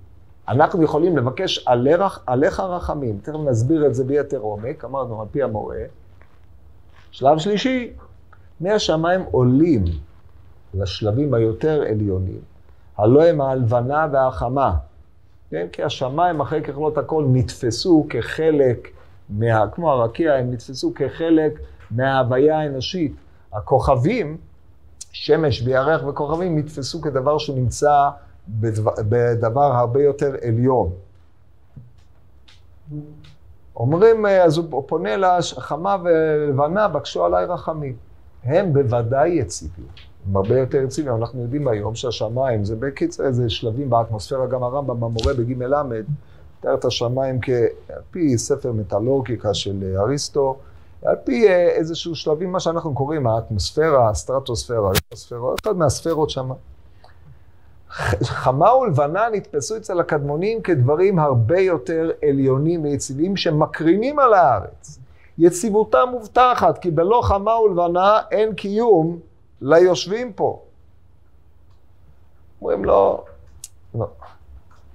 אנחנו 0.48 0.84
יכולים 0.84 1.18
לבקש 1.18 1.68
עליך, 1.68 2.20
עליך 2.26 2.60
רחמים. 2.60 3.20
תכף 3.24 3.36
נסביר 3.46 3.86
את 3.86 3.96
זה 3.96 4.04
ביתר 4.04 4.38
עומק, 4.38 4.86
אמרנו 4.86 5.22
על 5.22 5.28
פי 5.32 5.44
המורה. 5.44 5.78
שלב 7.12 7.38
שלישי, 7.38 7.92
מהשמיים 8.62 9.22
עולים 9.32 9.84
לשלבים 10.74 11.34
היותר 11.34 11.82
עליונים, 11.82 12.40
הלא 12.98 13.24
הם 13.24 13.42
ההלבנה 13.42 14.08
והחמה. 14.12 14.76
כן? 15.50 15.68
כי 15.72 15.84
השמיים 15.84 16.42
אחרי 16.42 16.62
ככלות 16.62 16.98
הכל 16.98 17.26
נתפסו 17.28 18.08
כחלק, 18.10 18.88
מה, 19.30 19.68
כמו 19.72 19.92
הרקיע, 19.92 20.34
הם 20.34 20.52
נתפסו 20.52 20.94
כחלק 20.96 21.60
מההוויה 21.92 22.60
האנושית. 22.60 23.16
הכוכבים, 23.54 24.38
שמש 25.12 25.62
וירח 25.66 26.02
וכוכבים, 26.08 26.58
נתפסו 26.58 27.02
כדבר 27.02 27.38
שנמצא 27.38 28.10
בדבר, 28.48 28.92
בדבר 29.10 29.62
הרבה 29.62 30.04
יותר 30.04 30.36
עליון. 30.48 30.90
אומרים, 33.76 34.26
אז 34.26 34.58
הוא 34.58 34.84
פונה 34.88 35.18
לחמה 35.18 35.98
ולבנה, 36.04 36.88
בקשו 36.88 37.26
עליי 37.26 37.46
רחמים. 37.46 37.96
הם 38.44 38.74
בוודאי 38.74 39.30
יציבים, 39.30 39.86
הם 40.28 40.38
הרבה 40.38 40.60
יותר 40.60 40.78
יציבים. 40.78 41.16
אנחנו 41.16 41.42
יודעים 41.42 41.68
היום 41.68 41.96
שהשמיים, 41.96 42.66
זה 42.66 42.76
בקיצר 42.76 43.26
איזה 43.26 43.50
שלבים 43.50 43.90
באטמוספירה, 43.90 44.48
גם 44.48 44.64
הרמב"ם 44.64 45.04
המורה 45.04 45.34
בג' 45.34 45.64
ל', 45.64 46.02
מתאר 46.60 46.74
את 46.74 46.86
השמיים 46.86 47.40
כעל 47.42 48.02
פי 48.12 48.38
ספר 48.38 48.72
מטאלוגיקה 48.72 49.54
של 49.54 49.96
אריסטו, 49.98 50.58
על 51.06 51.16
פי 51.24 51.48
אה, 51.48 51.70
איזשהו 51.70 52.16
שלבים, 52.16 52.52
מה 52.52 52.60
שאנחנו 52.60 52.94
קוראים 52.94 53.28
האטמוספירה, 53.28 54.10
הסטרטוספירה, 54.10 54.92
הספירה, 55.14 55.54
אחד 55.64 55.78
מהספירות 55.78 56.30
שם. 56.30 56.50
חמה 58.24 58.76
ולבנה 58.76 59.30
נתפסו 59.32 59.78
אצל 59.78 60.00
הקדמונים 60.00 60.62
כדברים 60.62 61.20
הרבה 61.20 61.60
יותר 61.60 62.12
עליונים 62.30 62.84
ויציבים 62.84 63.38
שמקרינים 63.38 64.20
על 64.20 64.34
הארץ. 64.34 65.00
יציבותה 65.38 66.06
מובטחת, 66.06 66.78
כי 66.78 66.92
בלא 66.92 67.22
חמה 67.24 67.60
ולבנה 67.60 68.22
אין 68.32 68.56
קיום 68.56 69.20
ליושבים 69.62 70.34
פה. 70.34 70.62
אומרים 72.62 72.86
לו, 72.86 73.24
לא, 73.96 74.08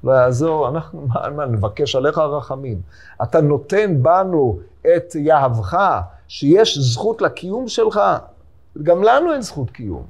לא 0.05 0.13
יעזור, 0.13 0.69
אנחנו, 0.69 1.07
מה, 1.07 1.31
מה, 1.31 1.47
נבקש 1.47 1.97
עליך 1.97 2.19
רחמים. 2.19 2.81
אתה 3.23 3.41
נותן 3.41 4.03
בנו 4.03 4.59
את 4.81 5.15
יהבך, 5.15 6.01
שיש 6.29 6.79
זכות 6.79 7.23
לקיום 7.23 7.69
שלך, 7.69 8.01
גם 8.83 9.03
לנו 9.03 9.33
אין 9.33 9.43
זכות 9.43 9.71
קיום. 9.71 10.05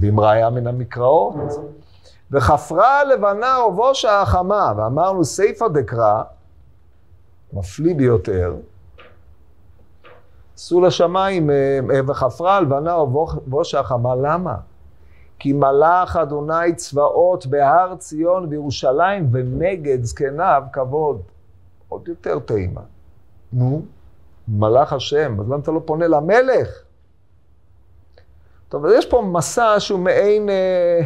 ואם 0.00 0.20
ראיה 0.20 0.50
מן 0.50 0.66
המקראות. 0.66 1.34
וחפרה 2.30 3.00
הלבנה 3.00 3.58
ובושה 3.68 4.20
החמה, 4.20 4.72
ואמרנו 4.76 5.24
סיפא 5.24 5.68
דקרא, 5.68 6.22
מפליא 7.52 7.94
ביותר, 7.94 8.56
עשו 10.54 10.80
לשמיים 10.80 11.50
אה, 11.50 11.78
אה, 11.94 12.00
וחפרה 12.06 12.56
הלבנה 12.56 12.96
ובושה 12.96 13.80
החמה, 13.80 14.14
למה? 14.14 14.56
כי 15.42 15.52
מלאך 15.52 16.16
אדוני 16.16 16.74
צבאות 16.76 17.46
בהר 17.46 17.94
ציון 17.98 18.50
בירושלים 18.50 19.28
ונגד 19.32 20.04
זקניו 20.04 20.62
כבוד. 20.72 21.22
עוד 21.88 22.08
יותר 22.08 22.38
טעימה. 22.38 22.80
נו, 23.52 23.82
מלאך 24.48 24.92
השם, 24.92 25.40
אז 25.40 25.46
למה 25.46 25.58
אתה 25.62 25.70
לא 25.70 25.80
פונה 25.84 26.06
למלך? 26.06 26.68
טוב, 28.68 28.86
אז 28.86 28.92
יש 28.92 29.06
פה 29.06 29.22
מסע 29.32 29.74
שהוא 29.78 30.00
מעין, 30.00 30.48
אה, 30.48 31.00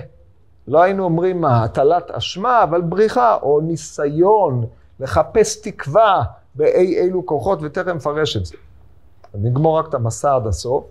לא 0.68 0.82
היינו 0.82 1.04
אומרים 1.04 1.40
מה, 1.40 1.64
הטלת 1.64 2.10
אשמה, 2.10 2.62
אבל 2.62 2.80
בריחה, 2.80 3.36
או 3.42 3.60
ניסיון 3.60 4.66
לחפש 5.00 5.60
תקווה 5.60 6.22
באי 6.54 6.98
אילו 6.98 7.26
כוחות, 7.26 7.58
ותכף 7.62 7.92
נפרש 7.94 8.36
את 8.36 8.46
זה. 8.46 8.56
נגמור 9.34 9.78
רק 9.78 9.88
את 9.88 9.94
המסע 9.94 10.34
עד 10.34 10.46
הסוף. 10.46 10.84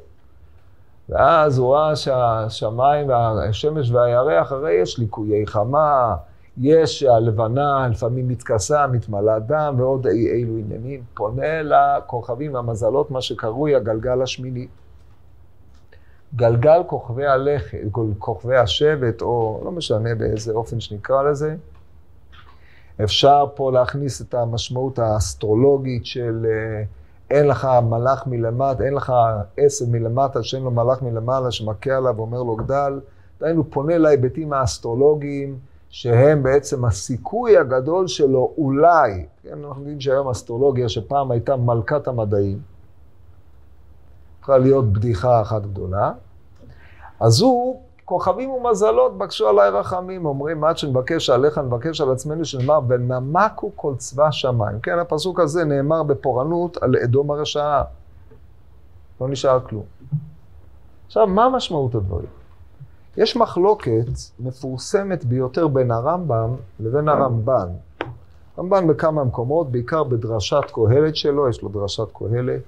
ואז 1.09 1.57
הוא 1.57 1.75
ראה 1.75 1.95
שהשמיים 1.95 3.09
והשמש 3.09 3.91
והירח, 3.91 4.51
הרי 4.51 4.73
יש 4.73 4.99
ליקויי 4.99 5.47
חמה, 5.47 6.15
יש 6.57 7.03
הלבנה 7.03 7.87
לפעמים 7.91 8.27
מתכסה, 8.27 8.87
מתמלאה 8.87 9.39
דם, 9.39 9.75
ועוד 9.77 10.07
אי 10.07 10.31
אילו 10.31 10.57
עניינים. 10.57 11.03
פונה 11.13 11.61
לכוכבים 11.61 12.53
והמזלות, 12.53 13.11
מה 13.11 13.21
שקרוי 13.21 13.75
הגלגל 13.75 14.21
השמיני. 14.21 14.67
גלגל 16.35 16.81
כוכבי 16.87 17.25
הלכת, 17.25 17.77
כוכבי 18.19 18.57
השבט, 18.57 19.21
או 19.21 19.61
לא 19.65 19.71
משנה 19.71 20.15
באיזה 20.15 20.53
אופן 20.53 20.79
שנקרא 20.79 21.23
לזה. 21.23 21.55
אפשר 23.03 23.45
פה 23.55 23.71
להכניס 23.71 24.21
את 24.21 24.33
המשמעות 24.33 24.99
האסטרולוגית 24.99 26.05
של 26.05 26.45
אה, 26.49 26.83
אין 27.29 27.47
לך 27.47 27.67
מלאך 27.89 28.27
מלמטה, 28.27 28.83
אין 28.83 28.93
לך 28.93 29.13
עשב 29.57 29.89
מלמטה 29.89 30.43
שאין 30.43 30.63
לו 30.63 30.71
מלאך 30.71 31.01
מלמעלה 31.01 31.51
שמכה 31.51 31.97
עליו 31.97 32.13
ואומר 32.17 32.43
לו 32.43 32.55
גדל. 32.55 32.99
דהיינו, 33.39 33.69
פונה 33.69 33.97
להיבטים 33.97 34.53
האסטרולוגיים, 34.53 35.59
שהם 35.89 36.43
בעצם 36.43 36.85
הסיכוי 36.85 37.57
הגדול 37.57 38.07
שלו 38.07 38.53
אולי, 38.57 39.25
כן, 39.43 39.57
אנחנו 39.63 39.81
יודעים 39.81 40.01
שהיום 40.01 40.29
אסטרולוגיה, 40.29 40.89
שפעם 40.89 41.31
הייתה 41.31 41.55
מלכת 41.55 42.07
המדעים, 42.07 42.59
יכולה 44.41 44.57
להיות 44.57 44.93
בדיחה 44.93 45.41
אחת 45.41 45.61
גדולה. 45.61 46.11
אז 47.19 47.41
הוא, 47.41 47.81
כוכבים 48.05 48.49
ומזלות, 48.49 49.17
בקשו 49.17 49.47
עליי 49.47 49.69
רחמים, 49.69 50.25
אומרים, 50.25 50.63
עד 50.63 50.77
שנבקש 50.77 51.29
עליך, 51.29 51.57
נבקש 51.57 52.01
על 52.01 52.11
עצמנו, 52.11 52.45
שנאמר, 52.45 52.79
ונמקו 52.87 53.71
כל 53.75 53.93
צבא 53.97 54.31
שמיים. 54.31 54.79
כן, 54.79 54.99
הפסוק 54.99 55.39
הזה 55.39 55.65
נאמר 55.65 56.03
בפורענות 56.03 56.77
על 56.77 56.95
אדום 57.03 57.31
הרשעה. 57.31 57.83
לא 59.21 59.27
נשאר 59.27 59.59
כלום. 59.59 59.83
עכשיו, 61.05 61.27
מה 61.27 61.49
משמעות 61.49 61.95
הדברים? 61.95 62.27
יש 63.17 63.37
מחלוקת 63.37 64.05
מפורסמת 64.39 65.25
ביותר 65.25 65.67
בין 65.67 65.91
הרמב"ם 65.91 66.49
לבין 66.79 67.09
הרמב"ן. 67.09 67.67
רמב"ן 68.59 68.87
בכמה 68.87 69.23
מקומות, 69.23 69.71
בעיקר 69.71 70.03
בדרשת 70.03 70.63
קהלת 70.73 71.15
שלו, 71.15 71.49
יש 71.49 71.61
לו 71.61 71.69
דרשת 71.69 72.07
קהלת. 72.13 72.61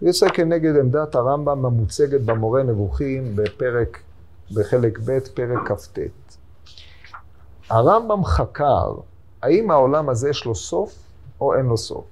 הוא 0.00 0.08
יוצא 0.08 0.28
כנגד 0.28 0.76
עמדת 0.76 1.14
הרמב"ם 1.14 1.66
המוצגת 1.66 2.20
במורה 2.20 2.62
נבוכים 2.62 3.32
בפרק, 3.34 3.98
בחלק 4.54 4.98
ב', 4.98 5.18
פרק 5.34 5.72
כ"ט. 5.72 5.98
הרמב"ם 7.70 8.24
חקר 8.24 8.94
האם 9.42 9.70
העולם 9.70 10.08
הזה 10.08 10.28
יש 10.28 10.44
לו 10.44 10.54
סוף 10.54 10.94
או 11.40 11.54
אין 11.54 11.66
לו 11.66 11.76
סוף. 11.76 12.04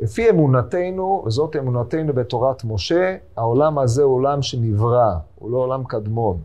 לפי 0.00 0.30
אמונתנו, 0.30 1.22
וזאת 1.26 1.56
אמונתנו 1.56 2.12
בתורת 2.12 2.64
משה, 2.64 3.16
העולם 3.36 3.78
הזה 3.78 4.02
הוא 4.02 4.14
עולם 4.14 4.42
שנברא, 4.42 5.14
הוא 5.34 5.50
לא 5.50 5.56
עולם 5.56 5.84
קדמון. 5.84 6.38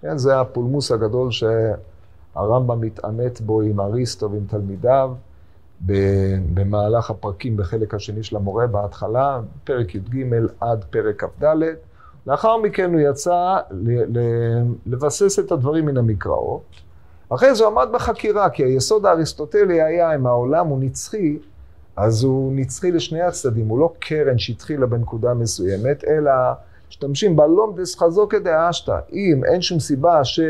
כן, 0.00 0.18
זה 0.18 0.40
הפולמוס 0.40 0.92
הגדול 0.92 1.28
שהרמב"ם 1.30 2.80
מתעמת 2.80 3.40
בו 3.40 3.60
עם 3.60 3.80
אריסטו 3.80 4.30
ועם 4.30 4.44
תלמידיו. 4.48 5.12
במהלך 6.54 7.10
הפרקים 7.10 7.56
בחלק 7.56 7.94
השני 7.94 8.22
של 8.22 8.36
המורה 8.36 8.66
בהתחלה, 8.66 9.40
פרק 9.64 9.94
י"ג 9.94 10.24
עד 10.60 10.84
פרק 10.90 11.24
כ"ד. 11.24 11.44
לאחר 12.26 12.56
מכן 12.56 12.92
הוא 12.94 13.00
יצא 13.00 13.56
לבסס 14.86 15.38
את 15.38 15.52
הדברים 15.52 15.86
מן 15.86 15.96
המקראות. 15.96 16.62
אחרי 17.28 17.54
זה 17.54 17.64
הוא 17.64 17.72
עמד 17.72 17.88
בחקירה, 17.92 18.50
כי 18.50 18.64
היסוד 18.64 19.06
האריסטוטלי 19.06 19.82
היה 19.82 20.14
אם 20.14 20.26
העולם 20.26 20.66
הוא 20.66 20.78
נצחי, 20.80 21.38
אז 21.96 22.24
הוא 22.24 22.52
נצחי 22.54 22.90
לשני 22.90 23.22
הצדדים, 23.22 23.68
הוא 23.68 23.78
לא 23.78 23.92
קרן 23.98 24.38
שהתחילה 24.38 24.86
בנקודה 24.86 25.34
מסוימת, 25.34 26.04
אלא 26.04 26.32
משתמשים 26.88 27.36
בלומדס 27.36 27.98
חזוקא 27.98 28.38
דאשתא. 28.38 28.98
אם 29.12 29.44
אין 29.44 29.62
שום 29.62 29.80
סיבה 29.80 30.24
שהוא 30.24 30.46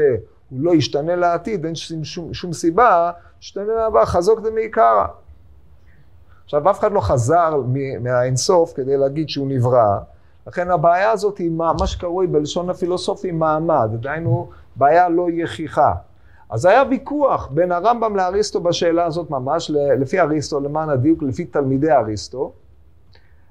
לא 0.53 0.75
ישתנה 0.75 1.16
לעתיד, 1.16 1.64
אין 1.64 1.75
שום, 1.75 2.35
שום 2.35 2.53
סיבה, 2.53 3.11
ישתנה 3.41 3.75
לעבר 3.75 4.05
חזוק 4.05 4.41
דמעיקרא. 4.41 5.07
עכשיו, 6.45 6.71
אף 6.71 6.81
אחד 6.81 6.93
לא 6.93 7.01
חזר 7.01 7.61
מהאינסוף 8.01 8.73
כדי 8.77 8.97
להגיד 8.97 9.29
שהוא 9.29 9.49
נברא, 9.49 9.99
לכן 10.47 10.70
הבעיה 10.70 11.11
הזאת 11.11 11.38
היא 11.38 11.51
מה 11.51 11.86
שקרוי 11.86 12.26
בלשון 12.26 12.70
הפילוסופי 12.70 13.32
מעמד, 13.32 13.91
דהיינו 14.01 14.49
בעיה 14.76 15.09
לא 15.09 15.26
יחיכה. 15.30 15.93
אז 16.51 16.64
היה 16.64 16.82
ויכוח 16.91 17.49
בין 17.51 17.72
הרמב"ם 17.72 18.16
לאריסטו 18.16 18.61
בשאלה 18.61 19.05
הזאת 19.05 19.30
ממש, 19.30 19.70
לפי 19.70 20.20
אריסטו, 20.20 20.61
למען 20.61 20.88
הדיוק, 20.88 21.22
לפי 21.22 21.45
תלמידי 21.45 21.93
אריסטו, 21.93 22.53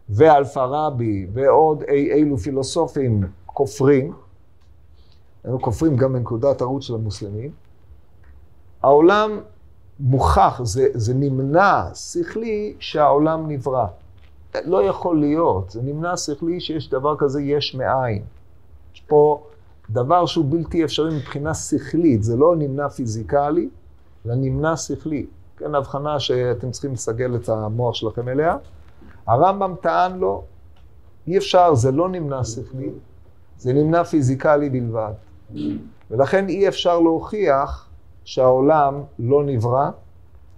ואלפרבי 0.09 1.27
ועוד 1.33 1.83
אי 1.83 2.13
אילו 2.13 2.37
פילוסופים 2.37 3.23
כופרים, 3.45 4.13
הם 5.43 5.59
כופרים 5.59 5.97
גם 5.97 6.13
בנקודת 6.13 6.61
ערוץ 6.61 6.83
של 6.83 6.95
המוסלמים, 6.95 7.51
העולם 8.81 9.39
מוכח, 9.99 10.61
זה, 10.63 10.87
זה 10.93 11.13
נמנע 11.13 11.83
שכלי 11.93 12.73
שהעולם 12.79 13.47
נברא. 13.47 13.85
לא 14.65 14.83
יכול 14.83 15.19
להיות, 15.19 15.69
זה 15.69 15.81
נמנע 15.81 16.17
שכלי 16.17 16.59
שיש 16.59 16.89
דבר 16.89 17.15
כזה 17.17 17.41
יש 17.41 17.75
מאין. 17.75 18.23
יש 18.93 19.01
פה 19.07 19.43
דבר 19.89 20.25
שהוא 20.25 20.45
בלתי 20.49 20.83
אפשרי 20.83 21.15
מבחינה 21.15 21.53
שכלית, 21.53 22.23
זה 22.23 22.37
לא 22.37 22.55
נמנע 22.55 22.89
פיזיקלי, 22.89 23.69
אלא 24.25 24.35
נמנע 24.35 24.77
שכלי. 24.77 25.25
כן, 25.57 25.75
הבחנה 25.75 26.19
שאתם 26.19 26.71
צריכים 26.71 26.93
לסגל 26.93 27.35
את 27.35 27.49
המוח 27.49 27.95
שלכם 27.95 28.29
אליה. 28.29 28.57
הרמב"ם 29.27 29.75
טען 29.81 30.19
לו, 30.19 30.43
אי 31.27 31.37
אפשר, 31.37 31.75
זה 31.75 31.91
לא 31.91 32.09
נמנע 32.09 32.43
שכלי, 32.43 32.89
זה 33.57 33.73
נמנע 33.73 34.03
פיזיקלי 34.03 34.69
בלבד. 34.69 35.13
ולכן 36.11 36.49
אי 36.49 36.67
אפשר 36.67 36.99
להוכיח 36.99 37.89
שהעולם 38.23 39.03
לא 39.19 39.43
נברא, 39.43 39.89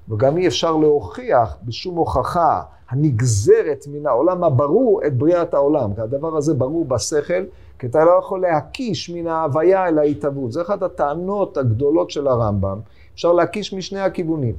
וגם 0.10 0.38
אי 0.38 0.48
אפשר 0.48 0.76
להוכיח 0.76 1.58
בשום 1.64 1.96
הוכחה 1.96 2.62
הנגזרת 2.92 3.86
מן 3.92 4.08
העולם 4.08 4.44
הברור 4.44 5.02
את 5.08 5.18
בריאת 5.18 5.54
העולם. 5.54 5.92
הדבר 5.98 6.38
הזה 6.38 6.54
ברור 6.54 6.86
בשכל, 6.86 7.44
כי 7.80 7.88
אתה 7.88 8.06
לא 8.06 8.12
יכול 8.20 8.42
להקיש 8.42 9.10
מן 9.10 9.28
ההוויה 9.28 9.88
אל 9.88 10.00
ההתהוות. 10.00 10.52
זו 10.52 10.62
אחת 10.62 10.84
הטענות 10.84 11.58
הגדולות 11.58 12.12
של 12.12 12.28
הרמב"ם. 12.28 12.80
אפשר 13.14 13.34
להקיש 13.34 13.74
משני 13.74 14.00
הכיוונים. 14.00 14.56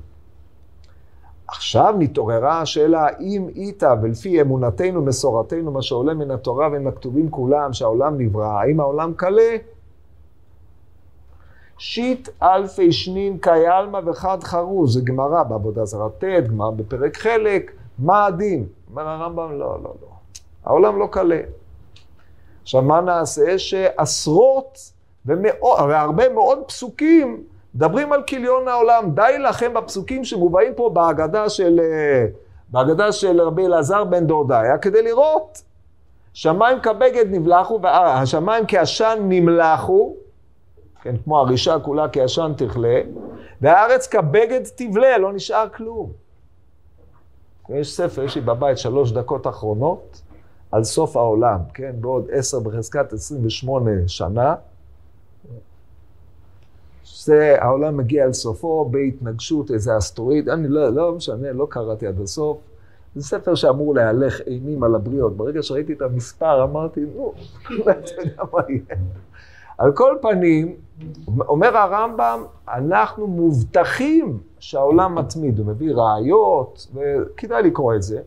עכשיו 1.49 1.95
נתעוררה 1.99 2.61
השאלה, 2.61 3.07
אם 3.21 3.49
איתה 3.55 3.95
ולפי 4.03 4.41
אמונתנו, 4.41 5.03
מסורתנו, 5.03 5.73
מה 5.73 5.83
שעולה 5.83 6.15
מן 6.15 6.31
התורה 6.31 6.69
ומן 6.69 6.87
הכתובים 6.87 7.31
כולם, 7.31 7.73
שהעולם 7.73 8.19
נברא, 8.19 8.47
האם 8.47 8.81
העולם 8.81 9.13
קלה? 9.17 9.57
שיט 11.79 12.29
אלפי 12.43 12.93
שנין 12.93 13.39
קאי 13.39 13.67
עלמא 13.67 14.01
וחד 14.07 14.43
חרוז, 14.43 14.95
זה 14.95 15.01
גמרא 15.05 15.43
בעבודה 15.43 15.85
זרה 15.85 16.09
ט', 16.19 16.25
גמרא 16.49 16.71
בפרק 16.71 17.17
חלק, 17.17 17.73
מה 17.99 18.27
הדין? 18.27 18.67
אומר 18.91 19.09
הרמב"ם, 19.09 19.53
לא, 19.53 19.79
לא, 19.83 19.95
לא. 20.03 20.09
העולם 20.65 20.99
לא 20.99 21.09
קלה. 21.11 21.41
עכשיו, 22.63 22.83
מה 22.83 23.01
נעשה? 23.01 23.59
שעשרות 23.59 24.79
ומאות, 25.27 25.79
הרי 25.79 25.95
הרבה 25.95 26.29
מאוד 26.29 26.59
פסוקים 26.67 27.45
מדברים 27.75 28.13
על 28.13 28.23
כיליון 28.27 28.69
העולם. 28.69 29.11
די 29.15 29.37
לכם 29.39 29.75
בפסוקים 29.75 30.25
שמובאים 30.25 30.75
פה 30.75 30.91
בהגדה 30.93 31.49
של, 31.49 31.81
אה, 31.81 32.27
בהגדה 32.69 33.13
של 33.13 33.41
רבי 33.41 33.67
אלעזר 33.67 34.05
בן 34.05 34.27
דורדיה, 34.27 34.79
כדי 34.79 35.03
לראות 35.03 35.63
שמיים 36.35 36.81
כבגד 36.81 37.25
נבלחו, 37.31 37.81
השמיים 37.85 38.65
כעשן 38.69 39.19
נמלחו, 39.23 40.15
כן, 41.03 41.17
כמו 41.25 41.39
הרישה 41.39 41.79
כולה 41.79 42.09
כעשן 42.09 42.53
תכלה, 42.57 43.01
והארץ 43.61 44.07
כבגד 44.07 44.61
תבלה, 44.77 45.19
לא 45.19 45.33
נשאר 45.33 45.69
כלום. 45.69 46.22
יש 47.69 47.97
ספר, 47.97 48.23
יש 48.23 48.35
לי 48.35 48.41
בבית 48.41 48.79
שלוש 48.79 49.13
דקות 49.13 49.47
אחרונות, 49.47 50.23
על 50.73 50.85
סוף 50.85 51.17
העולם, 51.17 51.59
כן, 51.75 51.93
בעוד 52.01 52.27
עשר 52.31 52.61
בחזקת 52.61 53.13
עשרים 53.13 53.47
ושמונה 53.47 53.91
שנה. 54.07 54.55
זה, 57.25 57.57
העולם 57.59 57.97
מגיע 57.97 58.25
אל 58.25 58.33
סופו 58.33 58.89
בהתנגשות 58.91 59.71
איזה 59.71 59.99
אסטרואיד, 59.99 60.49
אני 60.49 60.69
לא, 60.69 60.89
לא 60.89 61.13
משנה, 61.13 61.53
לא 61.53 61.67
קראתי 61.71 62.07
עד 62.07 62.21
הסוף. 62.21 62.59
זה 63.15 63.25
ספר 63.25 63.55
שאמור 63.55 63.95
להלך 63.95 64.41
אימים 64.47 64.85
על 64.85 64.95
הבריות. 64.95 65.37
ברגע 65.37 65.63
שראיתי 65.63 65.93
את 65.93 66.03
המספר, 66.03 66.65
אמרתי, 66.65 67.01
נו, 67.15 67.33
אתה 67.91 68.23
יודע 68.23 68.43
מה 68.53 68.61
יהיה. 68.69 68.81
על 69.79 69.93
כל 69.93 70.17
פנים, 70.23 70.77
אומר 71.49 71.77
הרמב"ם, 71.77 72.45
אנחנו 72.69 73.27
מובטחים 73.27 74.41
שהעולם 74.59 75.15
מתמיד. 75.15 75.59
הוא 75.59 75.67
מביא 75.67 75.95
ראיות, 75.95 76.87
וכדאי 76.95 77.63
לקרוא 77.63 77.95
את 77.95 78.03
זה. 78.03 78.21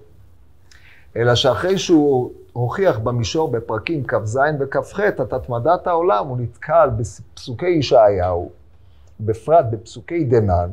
אלא 1.16 1.36
שאחרי 1.36 1.78
שהוא 1.78 2.32
הוכיח 2.54 3.00
במישור 3.00 3.52
בפרקים 3.52 4.04
כ"ז 4.08 4.40
וכ"ח 4.60 5.00
את 5.00 5.34
התמדת 5.34 5.88
העולם, 5.88 6.28
הוא 6.28 6.38
נתקל 6.38 6.90
בפסוקי 6.98 7.70
ישעיהו, 7.70 8.52
בפרט 9.20 9.66
בפסוקי 9.72 10.24
דנן, 10.24 10.70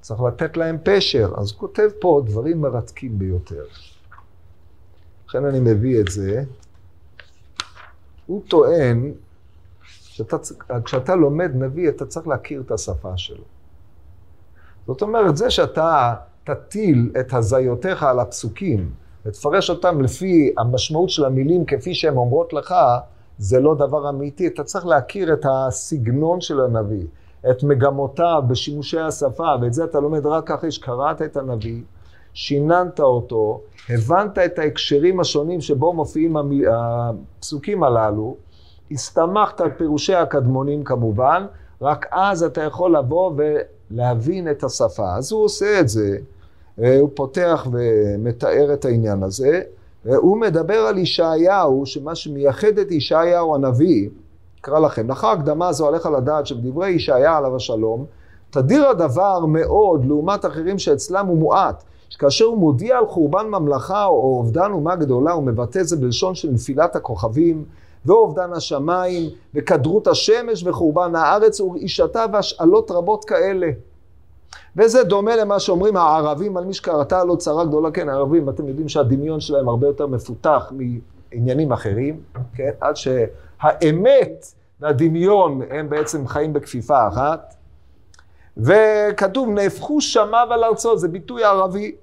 צריך 0.00 0.20
לתת 0.20 0.56
להם 0.56 0.78
פשר. 0.84 1.32
אז 1.36 1.50
הוא 1.50 1.58
כותב 1.58 1.88
פה 2.00 2.22
דברים 2.26 2.60
מרתקים 2.60 3.18
ביותר. 3.18 3.64
לכן 5.28 5.44
אני 5.44 5.60
מביא 5.60 6.00
את 6.00 6.08
זה. 6.08 6.44
הוא 8.26 8.42
טוען 8.48 9.12
שכשאתה 10.20 11.14
לומד 11.14 11.50
נביא, 11.54 11.88
אתה 11.88 12.06
צריך 12.06 12.28
להכיר 12.28 12.62
את 12.66 12.70
השפה 12.70 13.16
שלו. 13.16 13.44
זאת 14.86 15.02
אומרת, 15.02 15.36
זה 15.36 15.50
שאתה 15.50 16.14
תטיל 16.44 17.10
את 17.20 17.34
הזיותיך 17.34 18.02
על 18.02 18.20
הפסוקים, 18.20 18.90
ותפרש 19.26 19.70
אותם 19.70 20.00
לפי 20.00 20.54
המשמעות 20.58 21.10
של 21.10 21.24
המילים 21.24 21.64
כפי 21.64 21.94
שהן 21.94 22.16
אומרות 22.16 22.52
לך, 22.52 22.74
זה 23.38 23.60
לא 23.60 23.74
דבר 23.74 24.08
אמיתי. 24.08 24.46
אתה 24.46 24.64
צריך 24.64 24.86
להכיר 24.86 25.32
את 25.32 25.46
הסגנון 25.48 26.40
של 26.40 26.60
הנביא, 26.60 27.06
את 27.50 27.62
מגמותיו 27.62 28.42
בשימושי 28.48 29.00
השפה, 29.00 29.54
ואת 29.62 29.74
זה 29.74 29.84
אתה 29.84 30.00
לומד 30.00 30.26
רק 30.26 30.50
אחרי 30.50 30.70
שקראת 30.70 31.22
את 31.22 31.36
הנביא, 31.36 31.82
שיננת 32.32 33.00
אותו, 33.00 33.60
הבנת 33.88 34.38
את 34.38 34.58
ההקשרים 34.58 35.20
השונים 35.20 35.60
שבו 35.60 35.92
מופיעים 35.92 36.36
הפסוקים 37.38 37.82
הללו, 37.82 38.36
הסתמכת 38.90 39.60
על 39.60 39.70
פירושי 39.70 40.14
הקדמונים 40.14 40.84
כמובן, 40.84 41.46
רק 41.82 42.06
אז 42.10 42.42
אתה 42.42 42.62
יכול 42.62 42.96
לבוא 42.96 43.32
ולהבין 43.90 44.50
את 44.50 44.64
השפה. 44.64 45.14
אז 45.14 45.32
הוא 45.32 45.44
עושה 45.44 45.80
את 45.80 45.88
זה, 45.88 46.18
הוא 46.76 47.10
פותח 47.14 47.66
ומתאר 47.72 48.72
את 48.72 48.84
העניין 48.84 49.22
הזה, 49.22 49.60
והוא 50.04 50.40
מדבר 50.40 50.78
על 50.78 50.98
ישעיהו, 50.98 51.86
שמה 51.86 52.14
שמייחד 52.14 52.78
את 52.78 52.90
ישעיהו 52.90 53.54
הנביא, 53.54 54.08
אקרא 54.60 54.78
לכם, 54.78 55.08
לאחר 55.08 55.28
הקדמה 55.28 55.72
זו 55.72 55.88
עליך 55.88 56.06
לדעת 56.06 56.46
שבדברי 56.46 56.90
ישעיה 56.90 57.36
עליו 57.36 57.56
השלום, 57.56 58.04
תדיר 58.50 58.86
הדבר 58.86 59.46
מאוד 59.46 60.04
לעומת 60.04 60.46
אחרים 60.46 60.78
שאצלם 60.78 61.26
הוא 61.26 61.38
מועט, 61.38 61.82
שכאשר 62.08 62.44
הוא 62.44 62.58
מודיע 62.58 62.98
על 62.98 63.06
חורבן 63.06 63.46
ממלכה 63.46 64.04
או 64.04 64.36
אובדן 64.38 64.72
אומה 64.72 64.96
גדולה, 64.96 65.32
הוא 65.32 65.42
מבטא 65.42 65.82
זה 65.82 65.96
בלשון 65.96 66.34
של 66.34 66.50
נפילת 66.50 66.96
הכוכבים, 66.96 67.64
ואובדן 68.06 68.52
השמיים, 68.52 69.30
וכדרות 69.54 70.06
השמש, 70.06 70.66
וחורבן 70.66 71.14
הארץ, 71.14 71.60
ורעישתה 71.60 72.24
והשאלות 72.32 72.90
רבות 72.90 73.24
כאלה. 73.24 73.70
וזה 74.76 75.04
דומה 75.04 75.36
למה 75.36 75.60
שאומרים 75.60 75.96
הערבים 75.96 76.56
על 76.56 76.64
מי 76.64 76.74
שקראתה 76.74 77.24
לו 77.24 77.38
צרה 77.38 77.64
גדולה. 77.64 77.90
כן, 77.90 78.08
הערבים, 78.08 78.48
אתם 78.48 78.68
יודעים 78.68 78.88
שהדמיון 78.88 79.40
שלהם 79.40 79.68
הרבה 79.68 79.86
יותר 79.86 80.06
מפותח 80.06 80.72
מעניינים 81.32 81.72
אחרים, 81.72 82.20
כן? 82.54 82.70
עד 82.80 82.96
שהאמת 82.96 84.46
והדמיון 84.80 85.60
הם 85.70 85.88
בעצם 85.88 86.26
חיים 86.26 86.52
בכפיפה 86.52 87.08
אחת. 87.08 87.54
וכתוב, 88.56 89.48
נהפכו 89.48 90.00
שמיו 90.00 90.46
על 90.50 90.64
ארצו, 90.64 90.98
זה 90.98 91.08
ביטוי 91.08 91.44
ערבי. 91.44 91.94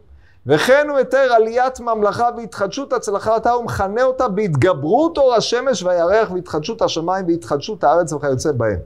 וכן 0.47 0.87
הוא 0.89 0.99
מתאר 0.99 1.33
עליית 1.33 1.79
ממלכה 1.79 2.29
והתחדשות 2.37 2.93
הצלחתה, 2.93 3.53
מכנה 3.63 4.03
אותה 4.03 4.27
בהתגברות 4.27 5.17
אור 5.17 5.33
השמש 5.35 5.83
והירח 5.83 6.31
והתחדשות 6.31 6.81
השמיים 6.81 7.27
והתחדשות 7.27 7.83
הארץ 7.83 8.13
וכיוצא 8.13 8.51
בהם. 8.51 8.79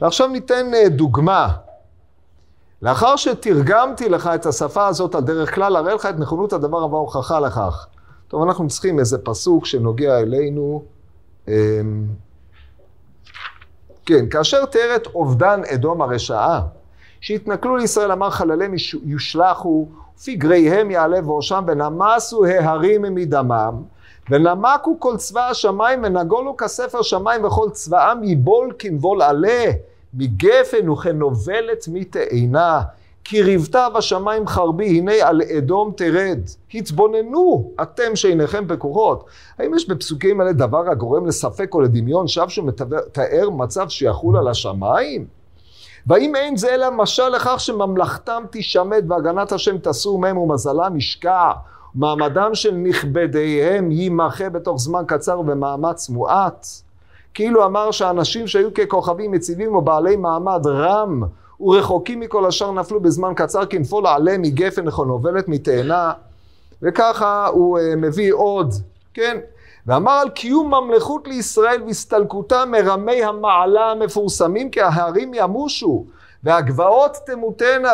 ועכשיו 0.00 0.28
ניתן 0.28 0.74
אה, 0.74 0.88
דוגמה. 0.88 1.48
לאחר 2.82 3.16
שתרגמתי 3.16 4.08
לך 4.08 4.30
את 4.34 4.46
השפה 4.46 4.86
הזאת 4.86 5.14
על 5.14 5.20
דרך 5.20 5.54
כלל, 5.54 5.76
אראה 5.76 5.94
לך 5.94 6.06
את 6.06 6.18
נכונות 6.18 6.52
הדבר 6.52 6.82
הבא 6.82 6.96
הוכחה 6.96 7.40
לכך. 7.40 7.86
טוב, 8.28 8.42
אנחנו 8.42 8.68
צריכים 8.68 8.98
איזה 8.98 9.18
פסוק 9.18 9.66
שנוגע 9.66 10.18
אלינו. 10.18 10.84
אמ, 11.48 12.06
כן, 14.06 14.28
כאשר 14.28 14.64
תיאר 14.64 14.96
את 14.96 15.06
אובדן 15.06 15.60
אדום 15.74 16.02
הרשעה, 16.02 16.60
שהתנכלו 17.26 17.76
לישראל 17.76 18.12
אמר 18.12 18.30
חלליהם 18.30 18.74
יושלכו, 19.04 19.88
ופגריהם 20.18 20.90
יעלה 20.90 21.22
בראשם, 21.22 21.64
ונמסו 21.66 22.44
ההרים 22.44 23.02
מדמם, 23.02 23.82
ונמקו 24.30 24.96
כל 24.98 25.16
צבא 25.16 25.48
השמיים, 25.48 26.00
ונגולו 26.04 26.56
כספר 26.56 27.02
שמיים, 27.02 27.44
וכל 27.44 27.70
צבאם 27.72 28.24
יבול 28.24 28.72
כנבול 28.78 29.22
עלה, 29.22 29.64
מגפן 30.14 30.88
וכנובלת 30.88 31.84
מתאנה, 31.92 32.82
כי 33.24 33.42
ריבתה 33.42 33.88
בשמיים 33.96 34.46
חרבי, 34.46 34.86
הנה 34.86 35.12
על 35.22 35.42
אדום 35.58 35.92
תרד. 35.96 36.40
התבוננו, 36.74 37.72
אתם 37.82 38.16
שעיניכם 38.16 38.64
פקוחות. 38.68 39.24
האם 39.58 39.74
יש 39.74 39.88
בפסוקים 39.88 40.40
האלה 40.40 40.52
דבר 40.52 40.90
הגורם 40.90 41.26
לספק 41.26 41.74
או 41.74 41.80
לדמיון 41.80 42.28
שווא 42.28 42.48
שמתאר 42.48 43.50
מצב 43.50 43.88
שיחול 43.88 44.36
על 44.36 44.48
השמיים? 44.48 45.35
והאם 46.06 46.36
אין 46.36 46.56
זה 46.56 46.74
אלא 46.74 46.90
משל 46.90 47.28
לכך 47.28 47.60
שממלכתם 47.60 48.42
תישמט 48.50 49.04
והגנת 49.08 49.52
השם 49.52 49.78
תסור 49.78 50.18
מהם 50.18 50.38
ומזלם 50.38 50.96
ישקע, 50.96 51.52
מעמדם 51.94 52.54
של 52.54 52.74
נכבדיהם 52.74 53.90
יימחה 53.90 54.48
בתוך 54.48 54.80
זמן 54.80 55.02
קצר 55.06 55.40
ובמאמץ 55.40 56.08
מועט? 56.08 56.66
כאילו 57.34 57.64
אמר 57.64 57.90
שאנשים 57.90 58.46
שהיו 58.46 58.74
ככוכבים 58.74 59.34
יציבים 59.34 59.74
או 59.74 59.82
בעלי 59.82 60.16
מעמד 60.16 60.66
רם 60.66 61.22
ורחוקים 61.60 62.20
מכל 62.20 62.46
השאר 62.46 62.72
נפלו 62.72 63.00
בזמן 63.00 63.32
קצר 63.36 63.66
כנפול 63.66 64.06
עלה 64.06 64.38
מגפן 64.38 64.88
ונובלת 64.88 65.48
מתאנה 65.48 66.12
וככה 66.82 67.46
הוא 67.46 67.78
uh, 67.78 67.96
מביא 67.96 68.32
עוד, 68.32 68.74
כן? 69.14 69.36
ואמר 69.86 70.12
על 70.12 70.28
קיום 70.28 70.74
ממלכות 70.74 71.28
לישראל 71.28 71.82
והסתלקותה 71.86 72.64
מרמי 72.64 73.24
המעלה 73.24 73.90
המפורסמים 73.90 74.70
כי 74.70 74.80
ההרים 74.80 75.34
ימושו 75.34 76.04
והגבעות 76.42 77.16
תמותנה 77.26 77.92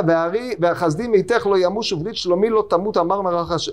והחסדים 0.60 1.10
מאיתך 1.10 1.46
לא 1.46 1.58
ימושו 1.58 1.96
וברית 1.96 2.16
שלומי 2.16 2.50
לא 2.50 2.66
תמות 2.68 2.96
אמר 2.96 3.20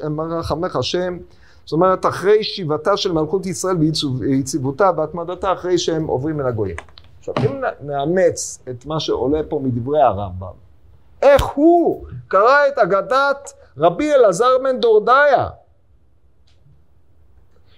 מרחמך 0.09 0.75
השם 0.75 1.17
זאת 1.65 1.73
אומרת 1.73 2.05
אחרי 2.05 2.43
שיבתה 2.43 2.97
של 2.97 3.11
מלכות 3.11 3.45
ישראל 3.45 3.77
ויציבותה 4.19 4.91
והתמדתה 4.97 5.53
אחרי 5.53 5.77
שהם 5.77 6.07
עוברים 6.07 6.37
מן 6.37 6.45
הגויים. 6.45 6.75
עכשיו 7.19 7.33
אם 7.45 7.61
נאמץ 7.81 8.59
את 8.69 8.85
מה 8.85 8.99
שעולה 8.99 9.39
פה 9.49 9.59
מדברי 9.63 10.01
הרמב"ם 10.01 10.51
איך 11.21 11.45
הוא 11.45 12.05
קרא 12.27 12.67
את 12.67 12.77
אגדת 12.77 13.53
רבי 13.77 14.13
אלעזר 14.13 14.57
בן 14.63 14.79
דורדיה 14.79 15.47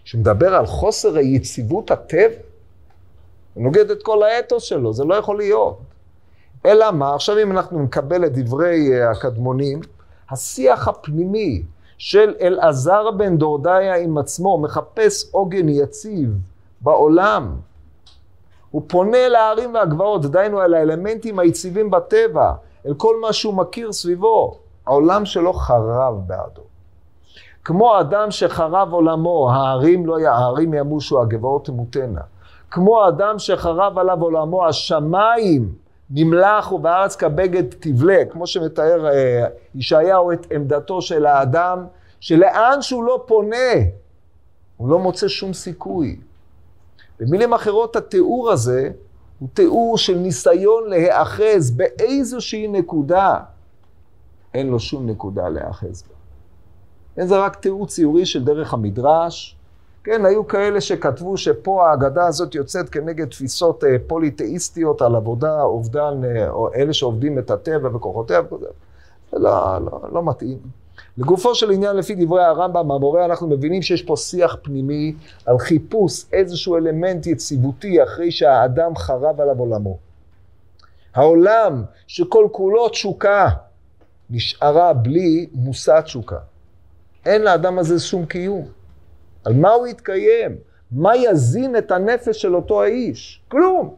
שמדבר 0.04 0.56
על 0.56 0.66
חוסר 0.66 1.18
היציבות 1.18 1.92
הטבע, 1.92 2.36
הוא 3.54 3.64
נוגד 3.64 3.92
את 3.92 4.04
כל 4.04 4.24
האתוס 4.24 4.64
שלו, 4.64 4.94
זה 4.94 5.04
לא 5.04 5.16
יכול 5.16 5.38
להיות. 5.38 5.80
אלא 6.66 6.92
מה, 6.92 7.16
עכשיו 7.16 7.40
אם 7.42 7.52
אנחנו 7.52 7.84
נקבל 7.84 8.26
את 8.26 8.38
דברי 8.38 8.90
אה, 8.94 9.12
הקדמונים, 9.12 9.80
השיח 10.30 10.88
הפנימי 10.88 11.64
של 11.98 12.36
אלעזר 12.42 13.12
בן 13.12 13.38
דורדיה 13.38 13.96
עם 13.96 14.18
עצמו 14.18 14.58
מחפש 14.58 15.26
עוגן 15.32 15.70
יציב 15.70 16.38
בעולם. 16.82 17.56
הוא 18.72 18.82
פונה 18.88 19.28
להרים 19.28 19.74
והגבעות, 19.74 20.26
דהיינו 20.26 20.62
אל 20.62 20.74
האלמנטים 20.74 21.40
היציבים 21.40 21.92
בטבע, 21.92 22.54
אל 22.86 22.94
כל 22.94 23.16
מה 23.22 23.34
שהוא 23.34 23.54
מכיר 23.54 23.92
סביבו. 23.92 24.58
העולם 24.86 25.26
שלו 25.26 25.54
חרב 25.54 26.14
בעדו. 26.28 26.71
כמו 27.64 28.00
אדם 28.00 28.32
שחרב 28.32 28.94
עולמו, 28.94 29.52
הערים 29.52 30.06
לא, 30.06 30.18
הערים 30.20 30.74
ימושו, 30.74 31.22
הגבעות 31.22 31.66
תמותנה. 31.66 32.22
כמו 32.72 33.08
אדם 33.08 33.40
שחרב 33.40 34.00
עליו 34.00 34.22
עולמו, 34.22 34.68
השמיים 34.68 35.74
נמלח 36.10 36.72
ובארץ 36.72 37.16
כבגד 37.16 37.64
תבלה, 37.70 38.26
כמו 38.30 38.48
שמתאר 38.48 39.08
אה, 39.08 39.46
ישעיהו 39.76 40.32
את 40.32 40.48
עמדתו 40.52 41.02
של 41.02 41.26
האדם, 41.26 41.86
שלאן 42.20 42.78
שהוא 42.82 43.04
לא 43.04 43.24
פונה, 43.28 43.74
הוא 44.78 44.90
לא 44.90 45.00
מוצא 45.00 45.28
שום 45.28 45.54
סיכוי. 45.54 46.20
במילים 47.20 47.54
אחרות, 47.54 47.96
התיאור 47.96 48.52
הזה 48.52 48.90
הוא 49.40 49.50
תיאור 49.54 49.98
של 49.98 50.18
ניסיון 50.18 50.90
להיאחז 50.90 51.72
באיזושהי 51.72 52.68
נקודה. 52.68 53.40
אין 54.54 54.68
לו 54.68 54.80
שום 54.80 55.10
נקודה 55.10 55.50
להיאחז 55.50 56.04
בה. 56.04 56.11
כן, 57.22 57.28
זה 57.28 57.38
רק 57.38 57.56
תיאור 57.56 57.88
ציורי 57.88 58.26
של 58.26 58.44
דרך 58.44 58.74
המדרש. 58.74 59.56
כן, 60.04 60.26
היו 60.26 60.48
כאלה 60.48 60.82
שכתבו 60.82 61.38
שפה 61.38 61.88
ההגדה 61.90 62.28
הזאת 62.28 62.56
יוצאת 62.56 62.90
כנגד 62.90 63.30
תפיסות 63.30 63.84
אה, 63.84 63.96
פוליתאיסטיות 64.08 65.02
על 65.02 65.16
עבודה, 65.16 65.62
אובדן, 65.62 66.22
אה, 66.26 66.50
או 66.50 66.74
אלה 66.74 66.94
שעובדים 66.94 67.40
את 67.40 67.52
הטבע 67.52 67.96
וכוחותיה. 67.96 68.42
זה 69.32 69.40
לא, 69.40 69.78
לא, 69.78 70.02
לא 70.12 70.24
מתאים. 70.24 70.58
לגופו 71.18 71.56
של 71.56 71.72
עניין, 71.72 71.96
לפי 71.96 72.16
דברי 72.16 72.44
הרמב"ם, 72.44 72.92
המורה, 72.92 73.26
אנחנו 73.26 73.48
מבינים 73.48 73.82
שיש 73.82 74.02
פה 74.02 74.16
שיח 74.16 74.56
פנימי 74.62 75.14
על 75.46 75.58
חיפוש 75.58 76.26
איזשהו 76.34 76.78
אלמנט 76.78 77.28
יציבותי 77.28 78.04
אחרי 78.04 78.32
שהאדם 78.32 78.96
חרב 78.96 79.42
עליו 79.42 79.60
עולמו. 79.60 79.98
העולם 81.14 81.84
שכל 82.08 82.48
כולו 82.52 82.90
תשוקה 82.90 83.50
נשארה 84.30 84.94
בלי 84.94 85.48
מושא 85.54 86.02
תשוקה. 86.02 86.38
אין 87.26 87.42
לאדם 87.42 87.80
הזה 87.80 88.00
שום 88.00 88.26
קיום. 88.26 88.68
על 89.46 89.54
מה 89.54 89.72
הוא 89.72 89.88
יתקיים? 89.88 90.58
מה 90.92 91.16
יזין 91.16 91.78
את 91.78 91.92
הנפש 91.92 92.42
של 92.42 92.56
אותו 92.56 92.84
האיש? 92.84 93.42
כלום. 93.48 93.96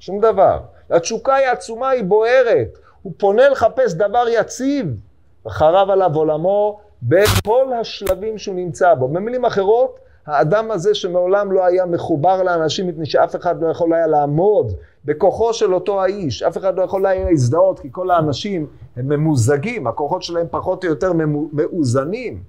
שום 0.00 0.20
דבר. 0.20 0.60
התשוקה 0.90 1.34
היא 1.34 1.46
עצומה, 1.46 1.88
היא 1.88 2.04
בוערת. 2.04 2.78
הוא 3.02 3.12
פונה 3.16 3.48
לחפש 3.48 3.94
דבר 3.94 4.24
יציב, 4.28 4.86
וחרב 5.46 5.90
עליו 5.90 6.10
עולמו 6.14 6.80
בכל 7.02 7.72
השלבים 7.80 8.38
שהוא 8.38 8.54
נמצא 8.54 8.94
בו. 8.94 9.08
במילים 9.08 9.44
אחרות, 9.44 9.98
האדם 10.26 10.70
הזה 10.70 10.94
שמעולם 10.94 11.52
לא 11.52 11.64
היה 11.64 11.86
מחובר 11.86 12.42
לאנשים 12.42 12.88
מפני 12.88 13.06
שאף 13.06 13.36
אחד 13.36 13.62
לא 13.62 13.68
יכול 13.68 13.94
היה 13.94 14.06
לעמוד 14.06 14.72
בכוחו 15.04 15.54
של 15.54 15.74
אותו 15.74 16.02
האיש, 16.02 16.42
אף 16.42 16.56
אחד 16.56 16.76
לא 16.76 16.82
יכול 16.82 17.02
להזדהות 17.02 17.80
כי 17.80 17.88
כל 17.92 18.10
האנשים 18.10 18.66
הם 18.96 19.08
ממוזגים, 19.08 19.86
הכוחות 19.86 20.22
שלהם 20.22 20.46
פחות 20.50 20.84
או 20.84 20.88
יותר 20.88 21.12
מאוזנים. 21.52 22.42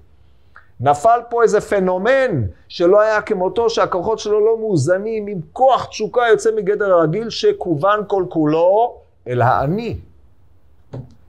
נפל 0.80 1.20
פה 1.30 1.42
איזה 1.42 1.60
פנומן 1.60 2.42
שלא 2.68 3.00
היה 3.00 3.20
כמותו, 3.22 3.70
שהכוחות 3.70 4.18
שלו 4.18 4.46
לא 4.46 4.58
מאוזנים, 4.58 5.26
עם 5.26 5.38
כוח 5.52 5.84
תשוקה 5.84 6.22
יוצא 6.30 6.50
מגדר 6.56 6.92
הרגיל 6.92 7.30
שכוון 7.30 8.00
כל 8.06 8.24
כולו 8.28 8.94
אל 9.28 9.42
האני. 9.42 9.96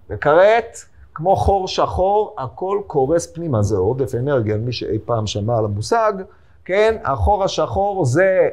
וכעת, 0.09 0.77
כמו 1.13 1.35
חור 1.35 1.67
שחור, 1.67 2.35
הכל 2.37 2.81
קורס 2.87 3.27
פנימה, 3.27 3.63
זה 3.63 3.77
עודף 3.77 4.15
אנרגיה, 4.15 4.57
מי 4.57 4.71
שאי 4.71 4.99
פעם 5.05 5.27
שמע 5.27 5.57
על 5.57 5.65
המושג, 5.65 6.13
כן, 6.65 6.95
החור 7.03 7.43
השחור 7.43 8.05
זה 8.05 8.49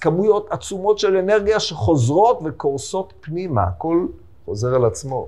כמויות 0.00 0.46
עצומות 0.50 0.98
של 0.98 1.16
אנרגיה 1.16 1.60
שחוזרות 1.60 2.38
וקורסות 2.44 3.12
פנימה, 3.20 3.62
הכל 3.62 4.06
חוזר 4.44 4.74
על 4.74 4.84
עצמו. 4.84 5.26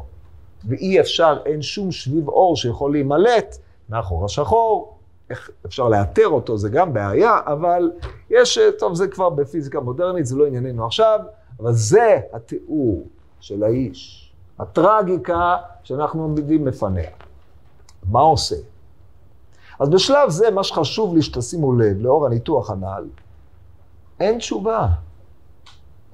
ואי 0.65 1.01
אפשר, 1.01 1.39
אין 1.47 1.63
שום 1.63 1.93
שביב 1.93 2.29
אור 2.29 2.57
שיכול 2.57 2.93
להימלט 2.93 3.57
מהחור 3.89 4.25
השחור. 4.25 4.97
איך 5.31 5.51
אפשר 5.67 5.89
לאתר 5.89 6.29
אותו, 6.29 6.59
זה 6.59 6.69
גם 6.69 6.93
בעיה, 6.93 7.41
אבל 7.47 7.91
יש, 8.31 8.59
טוב, 8.79 8.95
זה 8.95 9.09
כבר 9.09 9.31
בפיזיקה 9.31 9.81
מודרנית, 9.81 10.27
זה 10.27 10.37
לא 10.37 10.47
ענייננו 10.47 10.87
עכשיו, 10.87 11.21
אבל 11.61 11.73
זה 11.73 12.21
התיאור 12.33 13.07
של 13.41 13.63
האיש, 13.63 14.33
הטרגיקה 14.59 15.57
שאנחנו 15.83 16.23
עומדים 16.23 16.67
לפניה. 16.67 17.11
מה 18.11 18.21
עושה? 18.21 18.57
אז 19.79 19.89
בשלב 19.89 20.31
זה, 20.31 20.51
מה 20.51 20.65
שחשוב 20.65 21.15
לי 21.15 21.23
שתשימו 21.23 21.73
לב, 21.73 22.01
לאור 22.01 22.27
הניתוח 22.27 22.71
הנ"ל, 22.71 23.05
אין 24.23 24.39
תשובה, 24.39 24.87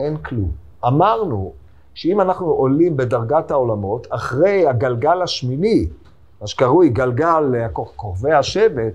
אין 0.01 0.17
כלום. 0.17 0.51
אמרנו 0.87 1.53
שאם 1.95 2.21
אנחנו 2.21 2.47
עולים 2.47 2.97
בדרגת 2.97 3.51
העולמות, 3.51 4.07
אחרי 4.11 4.67
הגלגל 4.67 5.23
השמיני, 5.23 5.87
מה 6.41 6.47
שקרוי 6.47 6.89
גלגל 6.89 7.45
כוכבי 7.73 8.33
השבט, 8.33 8.93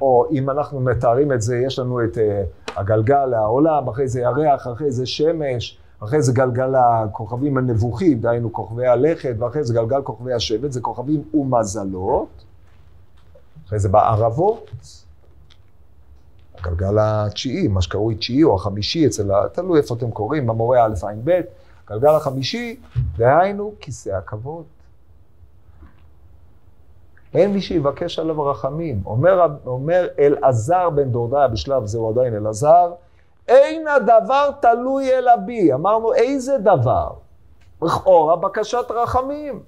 או 0.00 0.26
אם 0.30 0.50
אנחנו 0.50 0.80
מתארים 0.80 1.32
את 1.32 1.42
זה, 1.42 1.56
יש 1.66 1.78
לנו 1.78 2.04
את 2.04 2.16
uh, 2.16 2.70
הגלגל 2.76 3.34
העולם, 3.34 3.88
אחרי 3.88 4.08
זה 4.08 4.20
ירח, 4.20 4.66
אחרי 4.66 4.90
זה 4.90 5.06
שמש, 5.06 5.78
אחרי 6.00 6.22
זה 6.22 6.32
גלגל 6.32 6.74
הכוכבים 6.74 7.58
הנבוכים, 7.58 8.20
דהיינו 8.20 8.52
כוכבי 8.52 8.86
הלכת, 8.86 9.34
ואחרי 9.38 9.64
זה 9.64 9.74
גלגל 9.74 10.02
כוכבי 10.02 10.32
השבט, 10.32 10.72
זה 10.72 10.80
כוכבים 10.80 11.22
ומזלות. 11.34 12.44
אחרי 13.66 13.78
זה 13.78 13.88
בערבות, 13.88 14.70
הגלגל 16.66 16.96
התשיעי, 16.98 17.68
מה 17.68 17.82
שקרוי 17.82 18.14
תשיעי 18.14 18.44
או 18.44 18.54
החמישי 18.54 19.06
אצל. 19.06 19.30
תלוי 19.52 19.80
איפה 19.80 19.94
אתם 19.94 20.10
קוראים, 20.10 20.46
במורה 20.46 20.84
א' 20.84 20.94
ע' 21.02 21.14
ב', 21.24 21.40
הגלגל 21.88 22.14
החמישי, 22.14 22.76
דהיינו 23.16 23.72
כיסא 23.80 24.10
הכבוד. 24.10 24.64
אין 27.34 27.52
מי 27.52 27.60
שיבקש 27.60 28.18
עליו 28.18 28.42
רחמים. 28.42 29.02
אומר, 29.06 29.46
אומר 29.66 30.08
אלעזר 30.18 30.90
בן 30.90 31.10
דורדיה, 31.10 31.48
בשלב 31.48 31.86
זה 31.86 31.98
הוא 31.98 32.10
עדיין 32.10 32.34
אלעזר, 32.34 32.92
אין 33.48 33.88
הדבר 33.88 34.50
תלוי 34.60 35.18
אלא 35.18 35.36
בי. 35.36 35.72
אמרנו, 35.72 36.14
איזה 36.14 36.58
דבר? 36.58 37.10
לכאורה 37.82 38.36
בקשת 38.36 38.90
רחמים. 38.90 39.62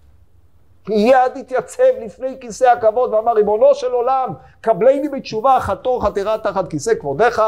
מיד 0.89 1.37
התייצב 1.41 1.83
לפני 2.05 2.37
כיסא 2.41 2.65
הכבוד 2.65 3.15
ואמר, 3.15 3.33
ריבונו 3.33 3.75
של 3.75 3.93
עולם, 3.93 4.33
קבלני 4.61 5.09
בתשובה, 5.09 5.59
חתור 5.61 6.05
חתירה 6.05 6.39
תחת 6.39 6.69
כיסא 6.69 6.95
כבודך, 7.01 7.43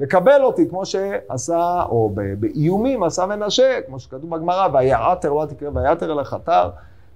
וקבל 0.00 0.42
אותי, 0.42 0.68
כמו 0.68 0.86
שעשה, 0.86 1.82
או 1.88 2.10
באיומים 2.38 3.02
עשה 3.02 3.26
מנשה, 3.26 3.78
כמו 3.86 4.00
שכתוב 4.00 4.30
בגמרא, 4.30 4.68
ויעתר 4.72 5.32
לא 5.32 5.46
תקרא 5.48 5.70
ויעתר 5.74 6.12
אלא 6.12 6.22
חתר, 6.22 6.70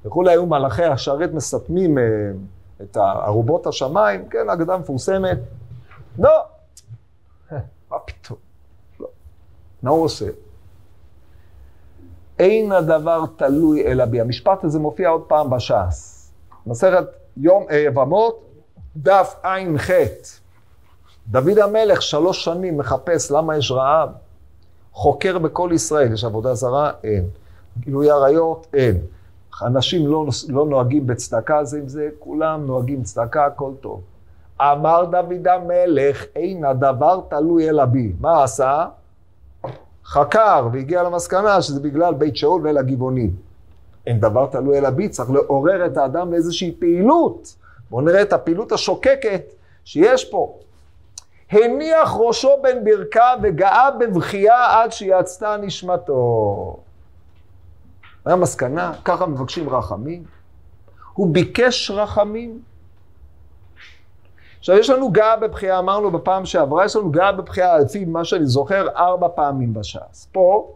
וכולי 0.05 0.31
היו 0.31 0.47
מלאכי 0.47 0.85
השרת 0.85 1.33
מסתמים 1.33 1.99
אה, 1.99 2.05
את 2.83 2.97
ארובות 2.97 3.67
השמיים, 3.67 4.29
כן, 4.29 4.51
אגדה 4.51 4.77
מפורסמת. 4.77 5.39
לא, 6.19 6.31
מה 7.91 7.99
פתאום? 7.99 8.39
לא. 9.01 9.07
מה 9.83 9.91
הוא 9.91 10.05
עושה? 10.05 10.27
אין 12.41 12.73
הדבר 12.73 13.25
תלוי 13.37 13.87
אלא 13.87 14.05
בי. 14.05 14.21
המשפט 14.21 14.65
הזה 14.65 14.79
מופיע 14.79 15.09
עוד 15.09 15.23
פעם 15.23 15.51
בש"ס. 15.51 16.31
מסכת 16.67 17.05
יום 17.37 17.67
יבמות, 17.87 18.41
דף 18.97 19.35
ע"ח. 19.43 19.91
דוד 21.29 21.59
המלך 21.59 22.03
שלוש 22.03 22.45
שנים 22.45 22.79
מחפש 22.79 23.31
למה 23.31 23.57
יש 23.57 23.71
רעב. 23.71 24.09
חוקר 24.93 25.39
בכל 25.39 25.71
ישראל, 25.75 26.13
יש 26.13 26.25
עבודה 26.25 26.55
זרה? 26.55 26.91
אין. 27.05 27.25
גילוי 27.81 28.11
עריות? 28.11 28.67
אין. 28.75 28.99
אנשים 29.63 30.07
לא, 30.07 30.27
לא 30.49 30.67
נוהגים 30.67 31.07
בצדקה 31.07 31.65
זה 31.65 31.79
עם 31.79 31.89
זה, 31.89 32.09
כולם 32.19 32.67
נוהגים 32.67 33.03
צדקה, 33.03 33.47
הכל 33.47 33.73
טוב. 33.81 34.01
אמר 34.61 35.05
דוד 35.05 35.49
המלך, 35.49 36.25
אין 36.37 36.65
הדבר 36.65 37.21
תלוי 37.29 37.69
אלא 37.69 37.85
בי. 37.85 38.13
מה 38.21 38.45
עשה? 38.45 38.87
חקר 40.05 40.69
והגיע 40.73 41.03
למסקנה 41.03 41.63
שזה 41.63 41.81
בגלל 41.81 42.15
בית 42.15 42.37
שאול 42.37 42.67
ואל 42.67 42.79
הגבעונים. 42.79 43.31
אין 44.07 44.21
דבר 44.21 44.47
תלוי 44.47 44.79
אלא 44.79 44.91
בי, 44.91 45.09
צריך 45.09 45.31
לעורר 45.31 45.87
את 45.87 45.97
האדם 45.97 46.33
לאיזושהי 46.33 46.77
פעילות. 46.79 47.55
בואו 47.91 48.01
נראה 48.01 48.23
את 48.23 48.33
הפעילות 48.33 48.73
השוקקת 48.73 49.43
שיש 49.85 50.25
פה. 50.25 50.59
הניח 51.51 52.17
ראשו 52.17 52.51
בין 52.63 52.85
ברכה 52.85 53.35
וגאה 53.43 53.91
בבכייה 53.91 54.83
עד 54.83 54.93
שיצתה 54.93 55.57
נשמתו. 55.57 56.77
המסקנה? 58.27 58.93
ככה 59.05 59.27
מבקשים 59.27 59.69
רחמים. 59.69 60.25
הוא 61.13 61.35
ביקש 61.35 61.91
רחמים. 61.91 62.59
עכשיו, 64.61 64.79
יש 64.79 64.91
לנו 64.91 65.11
גאה 65.11 65.37
בבחייה, 65.37 65.79
אמרנו 65.79 66.11
בפעם 66.11 66.47
שעברה, 66.47 66.85
יש 66.85 66.97
לנו 66.97 67.11
גאה 67.11 67.33
בבחייה, 67.33 67.79
לפי 67.79 68.05
מה 68.05 68.25
שאני 68.25 68.47
זוכר, 68.47 68.87
ארבע 68.97 69.29
פעמים 69.29 69.75
בש"ס. 69.75 70.29
פה, 70.33 70.73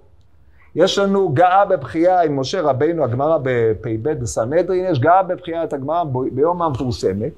יש 0.75 0.99
לנו 0.99 1.29
גאה 1.29 1.65
בבחייה 1.65 2.21
עם 2.21 2.41
משה 2.41 2.61
רבינו, 2.61 3.05
הגמרא 3.05 3.39
בפ"ב 3.43 4.09
בסנהדרין, 4.11 4.85
יש 4.85 4.99
גאה 4.99 5.23
בבחייה 5.23 5.65
את 5.65 5.73
הגמרא 5.73 6.05
ביום 6.33 6.63
המפורסמת. 6.63 7.33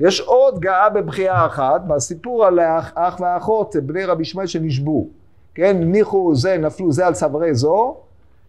יש 0.00 0.20
עוד 0.20 0.60
גאה 0.60 0.88
בבחייה 0.88 1.46
אחת, 1.46 1.80
בסיפור 1.80 2.46
על 2.46 2.58
האח, 2.58 2.92
האח 2.96 3.20
והאחות, 3.20 3.76
בני 3.76 4.04
רבי 4.04 4.22
ישמעאל 4.22 4.46
שנשבו. 4.46 5.06
כן, 5.54 5.76
הניחו 5.82 6.34
זה, 6.34 6.56
נפלו 6.58 6.92
זה 6.92 7.06
על 7.06 7.14
צווארי 7.14 7.54
זו, 7.54 7.96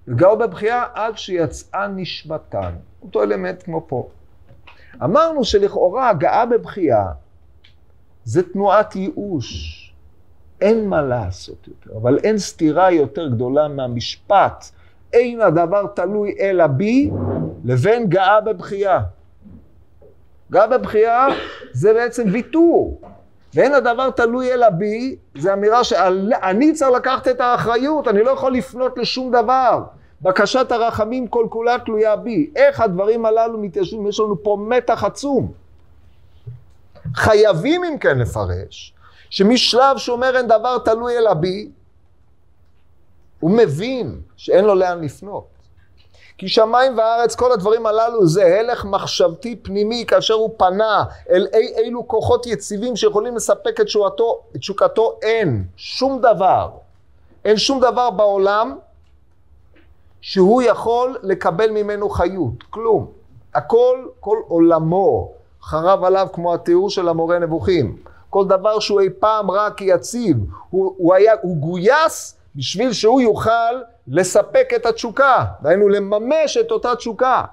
וגאו 0.08 0.38
בבחייה 0.38 0.86
עד 0.94 1.18
שיצאה 1.18 1.88
נשמתן. 1.88 2.72
אותו 3.04 3.24
אלמנט 3.24 3.64
כמו 3.64 3.84
פה. 3.88 4.08
אמרנו 5.04 5.44
שלכאורה 5.44 6.10
הגעה 6.10 6.46
בבכייה 6.46 7.06
זה 8.24 8.44
תנועת 8.44 8.96
ייאוש. 8.96 9.78
אין 10.62 10.88
מה 10.88 11.02
לעשות 11.02 11.68
יותר, 11.68 11.98
אבל 11.98 12.18
אין 12.18 12.38
סתירה 12.38 12.92
יותר 12.92 13.28
גדולה 13.28 13.68
מהמשפט, 13.68 14.66
אין 15.14 15.42
הדבר 15.42 15.88
תלוי 15.88 16.36
אלא 16.40 16.68
בי, 16.68 17.12
לבין 17.66 18.10
גאה 18.10 18.42
בבכייה. 18.42 19.00
גאה 20.52 20.68
בבכייה 20.68 21.28
זה 21.72 21.94
בעצם 21.94 22.28
ויתור. 22.32 23.02
ואין 23.54 23.74
הדבר 23.74 24.10
תלוי 24.10 24.54
אלא 24.54 24.70
בי, 24.70 25.16
זו 25.38 25.54
אמירה 25.54 25.84
שאני 25.84 26.74
צריך 26.74 26.92
לקחת 26.92 27.28
את 27.28 27.42
האחריות, 27.42 28.08
אני 28.08 28.24
לא 28.24 28.32
יכול 28.32 28.54
לפנות 28.54 28.98
לשום 28.98 29.32
דבר. 29.32 29.84
בקשת 30.22 30.72
הרחמים 30.72 31.28
כל 31.28 31.48
כולה 31.50 31.80
תלויה 31.86 32.16
בי. 32.16 32.50
איך 32.56 32.80
הדברים 32.80 33.26
הללו 33.26 33.58
מתיישבים? 33.58 34.08
יש 34.08 34.20
לנו 34.20 34.44
פה 34.44 34.58
מתח 34.60 35.04
עצום. 35.04 35.52
חייבים 37.16 37.84
אם 37.84 37.98
כן 37.98 38.20
לפרש, 38.20 38.94
שמשלב 39.30 39.98
שאומר 39.98 40.38
אין 40.38 40.48
דבר 40.48 40.78
תלוי 40.78 41.18
אלא 41.18 41.34
בי, 41.34 41.70
הוא 43.40 43.52
מבין 43.52 44.22
שאין 44.38 44.66
לו 44.66 44.76
לאן 44.76 45.04
לפנות. 45.04 45.48
כי 46.38 46.50
שמיים 46.50 46.98
וארץ, 46.98 47.36
כל 47.36 47.52
הדברים 47.52 47.86
הללו 47.86 48.28
זה 48.28 48.60
הלך 48.60 48.86
מחשבתי 48.86 49.56
פנימי 49.56 50.06
כאשר 50.08 50.34
הוא 50.34 50.50
פנה 50.58 51.04
אל 51.30 51.48
אי 51.54 51.74
אילו 51.78 52.08
כוחות 52.08 52.46
יציבים 52.46 52.96
שיכולים 52.96 53.36
לספק 53.36 53.80
את, 53.82 53.90
שועתו, 53.90 54.42
את 54.56 54.64
שוקתו, 54.64 55.20
אין 55.22 55.64
שום 55.76 56.22
דבר. 56.22 56.70
אין 57.46 57.58
שום 57.58 57.80
דבר 57.80 58.10
בעולם 58.10 58.78
שהוא 60.22 60.62
יכול 60.62 61.18
לקבל 61.24 61.72
ממנו 61.72 62.10
חיות, 62.10 62.64
כלום. 62.70 63.08
הכל, 63.54 64.06
כל 64.20 64.38
עולמו 64.48 65.32
חרב 65.62 66.04
עליו 66.04 66.28
כמו 66.34 66.54
התיאור 66.54 66.90
של 66.90 67.10
המורה 67.10 67.40
נבוכים. 67.40 67.98
כל 68.30 68.48
דבר 68.48 68.80
שהוא 68.80 69.02
אי 69.02 69.10
פעם 69.20 69.52
רק 69.52 69.82
יציב, 69.82 70.38
הוא, 70.70 70.96
הוא, 70.98 71.14
היה, 71.14 71.34
הוא 71.42 71.58
גויס 71.58 72.38
בשביל 72.56 72.94
שהוא 72.94 73.22
יוכל 73.22 73.74
לספק 74.08 74.72
את 74.76 74.86
התשוקה, 74.86 75.46
דהיינו 75.62 75.90
לממש 75.90 76.58
את 76.58 76.72
אותה 76.72 76.96
תשוקה. 76.96 77.44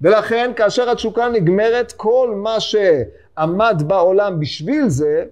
ולכן 0.00 0.52
כאשר 0.56 0.90
התשוקה 0.90 1.28
נגמרת, 1.28 1.92
כל 1.92 2.34
מה 2.36 2.60
שעמד 2.60 3.82
בעולם 3.86 4.40
בשביל 4.40 4.88
זה, 4.88 5.24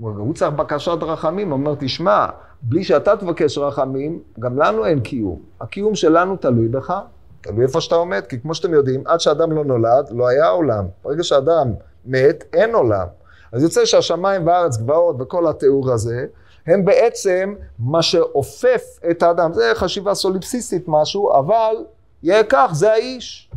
הוא 0.00 0.34
צריך 0.34 0.52
בקשת 0.52 0.98
רחמים, 1.02 1.50
הוא 1.50 1.58
אומר, 1.58 1.74
תשמע, 1.78 2.26
בלי 2.62 2.84
שאתה 2.84 3.16
תבקש 3.16 3.58
רחמים, 3.58 4.22
גם 4.38 4.58
לנו 4.58 4.86
אין 4.86 5.00
קיום. 5.00 5.40
הקיום 5.60 5.94
שלנו 5.94 6.36
תלוי 6.36 6.68
בך, 6.68 6.94
תלוי 7.40 7.62
איפה 7.62 7.80
שאתה 7.80 7.94
עומד, 7.94 8.26
כי 8.28 8.40
כמו 8.40 8.54
שאתם 8.54 8.74
יודעים, 8.74 9.02
עד 9.06 9.20
שאדם 9.20 9.52
לא 9.52 9.64
נולד, 9.64 10.08
לא 10.10 10.28
היה 10.28 10.48
עולם. 10.48 10.84
ברגע 11.04 11.22
שאדם 11.22 11.72
מת, 12.06 12.44
אין 12.52 12.74
עולם. 12.74 13.06
אז 13.52 13.62
יוצא 13.62 13.84
שהשמיים 13.84 14.46
והארץ 14.46 14.76
גבעות 14.76 15.16
וכל 15.18 15.48
התיאור 15.48 15.92
הזה, 15.92 16.26
הם 16.66 16.84
בעצם 16.84 17.54
מה 17.78 18.02
שאופף 18.02 18.82
את 19.10 19.22
האדם. 19.22 19.52
זה 19.52 19.72
חשיבה 19.74 20.14
סוליפסיסטית 20.14 20.84
משהו, 20.86 21.32
אבל 21.38 21.74
יהיה 22.22 22.44
כך, 22.48 22.70
זה 22.72 22.92
האיש. 22.92 23.50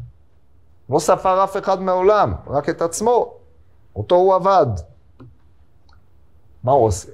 לא 0.90 1.00
ספר 1.00 1.44
אף 1.44 1.58
אחד 1.58 1.82
מעולם, 1.82 2.34
רק 2.48 2.70
את 2.70 2.82
עצמו. 2.82 3.34
אותו 3.96 4.16
הוא 4.16 4.36
עבד. 4.36 4.68
מה 6.64 6.72
הוא 6.72 6.86
עושה? 6.86 7.12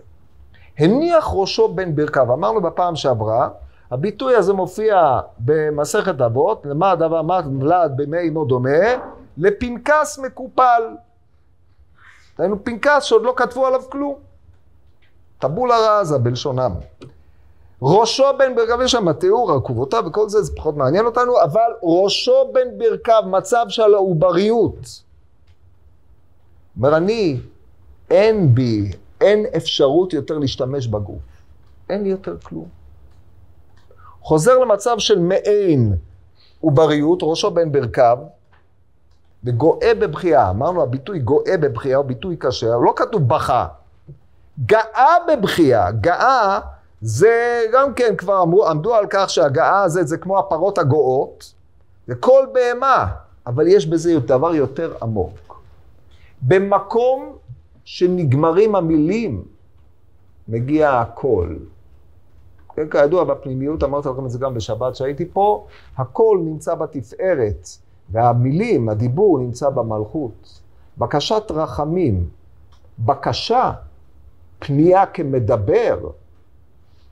הניח 0.79 1.29
ראשו 1.33 1.67
בין 1.67 1.95
ברכיו. 1.95 2.33
אמרנו 2.33 2.61
בפעם 2.61 2.95
שעברה, 2.95 3.49
הביטוי 3.91 4.35
הזה 4.35 4.53
מופיע 4.53 5.19
במסכת 5.39 6.21
אבות, 6.21 6.65
למה 6.65 6.91
הדבר, 6.91 7.21
מה 7.21 7.41
ולד 7.61 7.91
בימי 7.95 8.17
אינו 8.17 8.45
דומה? 8.45 8.79
לפנקס 9.37 10.19
מקופל. 10.19 10.83
דהיינו 12.37 12.63
פנקס 12.63 13.03
שעוד 13.03 13.23
לא 13.23 13.33
כתבו 13.37 13.67
עליו 13.67 13.81
כלום. 13.89 14.15
טבולה 15.39 15.99
ראזה 15.99 16.17
בלשונם. 16.17 16.71
ראשו 17.81 18.23
בין 18.37 18.55
ברכיו, 18.55 18.83
יש 18.83 18.91
שם 18.91 19.13
תיאור, 19.13 19.51
עקובותיו 19.51 20.03
וכל 20.07 20.29
זה, 20.29 20.41
זה 20.41 20.51
פחות 20.55 20.77
מעניין 20.77 21.05
אותנו, 21.05 21.41
אבל 21.43 21.71
ראשו 21.83 22.51
בין 22.53 22.77
ברכיו, 22.77 23.23
מצב 23.25 23.65
של 23.69 23.93
העובריות. 23.93 25.03
אומר 26.77 26.97
אני, 26.97 27.39
אין 28.09 28.55
בי 28.55 28.91
אין 29.21 29.45
אפשרות 29.57 30.13
יותר 30.13 30.37
להשתמש 30.37 30.87
בגוף. 30.87 31.21
אין 31.89 32.03
לי 32.03 32.09
יותר 32.09 32.37
כלום. 32.37 32.67
חוזר 34.21 34.57
למצב 34.57 34.99
של 34.99 35.19
מעין 35.19 35.95
עובריות, 36.61 37.19
ראשו 37.21 37.51
בין 37.51 37.71
ברכיו, 37.71 38.17
וגואה 39.43 39.93
בבכייה. 39.99 40.49
אמרנו, 40.49 40.83
הביטוי 40.83 41.19
גואה 41.19 41.57
בבכייה 41.57 41.97
הוא 41.97 42.05
ביטוי 42.05 42.35
קשה, 42.37 42.67
לא 42.67 42.93
כתוב 42.95 43.27
בכה. 43.27 43.67
גאה 44.65 45.15
בבכייה. 45.27 45.91
גאה 45.91 46.59
זה 47.01 47.63
גם 47.73 47.93
כן, 47.93 48.15
כבר 48.17 48.41
אמרו, 48.41 48.67
עמדו 48.67 48.95
על 48.95 49.05
כך 49.09 49.29
שהגאה 49.29 49.81
הזה 49.81 50.03
זה 50.03 50.17
כמו 50.17 50.39
הפרות 50.39 50.77
הגואות, 50.77 51.53
זה 52.07 52.15
כל 52.15 52.45
בהמה, 52.53 53.05
אבל 53.47 53.67
יש 53.67 53.85
בזה 53.85 54.19
דבר 54.19 54.55
יותר 54.55 54.93
עמוק. 55.01 55.61
במקום 56.41 57.37
שנגמרים 57.91 58.75
המילים, 58.75 59.43
מגיע 60.47 60.99
הקול. 60.99 61.59
כן, 62.75 62.89
כידוע 62.89 63.23
בפנימיות, 63.23 63.83
אמרתי 63.83 64.09
לכם 64.09 64.25
את 64.25 64.31
זה 64.31 64.39
גם 64.39 64.53
בשבת 64.53 64.95
שהייתי 64.95 65.25
פה, 65.33 65.67
הקול 65.97 66.39
נמצא 66.39 66.75
בתפארת, 66.75 67.67
והמילים, 68.11 68.89
הדיבור 68.89 69.39
נמצא 69.39 69.69
במלכות. 69.69 70.61
בקשת 70.97 71.43
רחמים, 71.49 72.29
בקשה, 72.99 73.71
פנייה 74.59 75.05
כמדבר, 75.05 76.09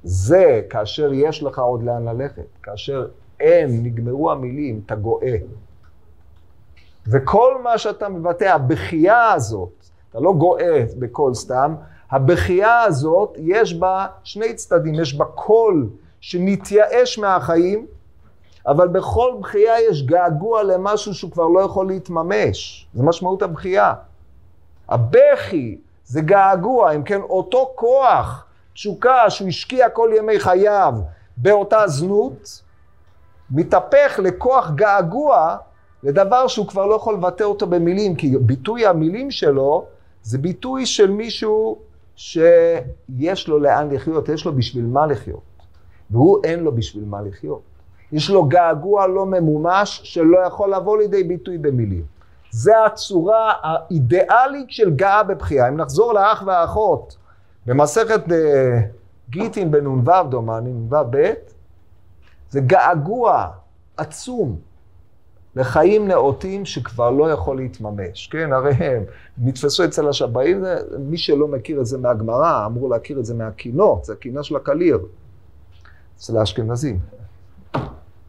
זה 0.03 0.61
כאשר 0.69 1.13
יש 1.13 1.43
לך 1.43 1.59
עוד 1.59 1.83
לאן 1.83 2.05
ללכת, 2.05 2.47
כאשר 2.63 3.07
אין, 3.39 3.83
נגמרו 3.83 4.31
המילים, 4.31 4.81
אתה 4.85 4.95
גואה. 4.95 5.35
וכל 7.07 7.61
מה 7.63 7.77
שאתה 7.77 8.09
מבטא, 8.09 8.45
הבכייה 8.45 9.31
הזאת, 9.33 9.87
אתה 10.09 10.19
לא 10.19 10.33
גואה 10.33 10.83
בקול 10.99 11.33
סתם. 11.33 11.75
הבכייה 12.11 12.81
הזאת, 12.81 13.37
יש 13.39 13.73
בה 13.73 14.07
שני 14.23 14.53
צדדים, 14.53 14.95
יש 14.95 15.13
בה 15.13 15.25
קול 15.25 15.89
שמתייאש 16.21 17.19
מהחיים, 17.19 17.85
אבל 18.67 18.87
בכל 18.87 19.31
בחייה 19.39 19.81
יש 19.81 20.05
געגוע 20.05 20.63
למשהו 20.63 21.13
שהוא 21.13 21.31
כבר 21.31 21.47
לא 21.47 21.59
יכול 21.59 21.87
להתממש. 21.87 22.87
זה 22.93 23.03
משמעות 23.03 23.41
הבחייה. 23.41 23.93
הבכי 24.89 25.77
זה 26.05 26.21
געגוע, 26.21 26.95
אם 26.95 27.03
כן 27.03 27.21
אותו 27.21 27.71
כוח, 27.75 28.45
תשוקה 28.73 29.29
שהוא 29.29 29.47
השקיע 29.47 29.89
כל 29.89 30.09
ימי 30.17 30.39
חייו 30.39 30.93
באותה 31.37 31.87
זנות, 31.87 32.61
מתהפך 33.51 34.19
לכוח 34.23 34.71
געגוע 34.75 35.57
לדבר 36.03 36.47
שהוא 36.47 36.67
כבר 36.67 36.85
לא 36.85 36.95
יכול 36.95 37.13
לבטא 37.13 37.43
אותו 37.43 37.67
במילים, 37.67 38.15
כי 38.15 38.37
ביטוי 38.37 38.85
המילים 38.85 39.31
שלו 39.31 39.85
זה 40.27 40.37
ביטוי 40.37 40.85
של 40.85 41.11
מישהו 41.11 41.77
שיש 42.15 43.47
לו 43.47 43.59
לאן 43.59 43.91
לחיות, 43.91 44.29
יש 44.29 44.45
לו 44.45 44.55
בשביל 44.55 44.85
מה 44.85 45.05
לחיות, 45.05 45.41
והוא 46.09 46.39
אין 46.43 46.59
לו 46.59 46.75
בשביל 46.75 47.05
מה 47.05 47.21
לחיות. 47.21 47.61
יש 48.11 48.29
לו 48.29 48.45
געגוע 48.45 49.07
לא 49.07 49.25
ממומש 49.25 50.01
שלא 50.03 50.39
יכול 50.47 50.75
לבוא 50.75 50.97
לידי 50.97 51.23
ביטוי 51.23 51.57
במילים. 51.57 52.05
זה 52.51 52.85
הצורה 52.85 53.53
האידיאלית 53.63 54.71
של 54.71 54.95
גאה 54.95 55.23
בבחייה. 55.23 55.67
אם 55.67 55.77
נחזור 55.77 56.13
לאח 56.13 56.43
והאחות, 56.45 57.17
במסכת 57.65 58.31
אה, 58.31 58.81
גיטין 59.29 59.71
בנ"ו 59.71 60.23
דומני, 60.29 60.71
נ"ו 60.71 60.95
ב', 61.09 61.33
זה 62.49 62.59
געגוע 62.59 63.47
עצום 63.97 64.59
לחיים 65.57 66.07
נאותים 66.07 66.65
שכבר 66.65 67.09
לא 67.09 67.31
יכול 67.31 67.57
להתממש. 67.57 68.27
כן, 68.27 68.53
הרי 68.53 68.71
הם 68.71 69.03
נתפסו 69.37 69.85
אצל 69.85 70.09
השבעים, 70.09 70.63
מי 70.99 71.17
שלא 71.17 71.47
מכיר 71.47 71.81
את 71.81 71.85
זה 71.85 71.97
מהגמרא, 71.97 72.65
אמור 72.65 72.89
להכיר 72.89 73.19
את 73.19 73.25
זה 73.25 73.33
מהקינות, 73.33 74.05
זה 74.05 74.13
הקינה 74.13 74.43
של 74.43 74.55
הקליר, 74.55 74.99
אצל 76.17 76.37
האשכנזים. 76.37 76.99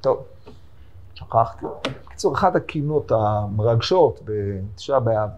טוב, 0.01 0.25
שכחתי. 1.15 1.67
בקיצור, 2.07 2.35
אחת 2.35 2.57
הקינות 2.57 3.13
המרגשות 3.15 4.21
בתשעה 4.25 5.01
באב. 5.01 5.31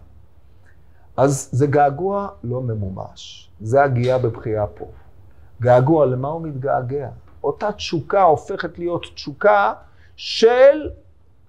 אז 1.17 1.49
זה 1.53 1.67
געגוע 1.67 2.29
לא 2.45 2.63
ממומש. 2.63 3.51
זה 3.61 3.83
הגיעה 3.83 4.19
בבחייה 4.19 4.67
פה. 4.67 4.87
געגוע, 5.63 6.07
למה 6.07 6.29
הוא 6.29 6.43
מתגעגע? 6.43 7.09
אותה 7.45 7.73
תשוקה 7.73 8.23
הופכת 8.23 8.79
להיות 8.79 9.07
תשוקה 9.15 9.73
של 10.17 10.89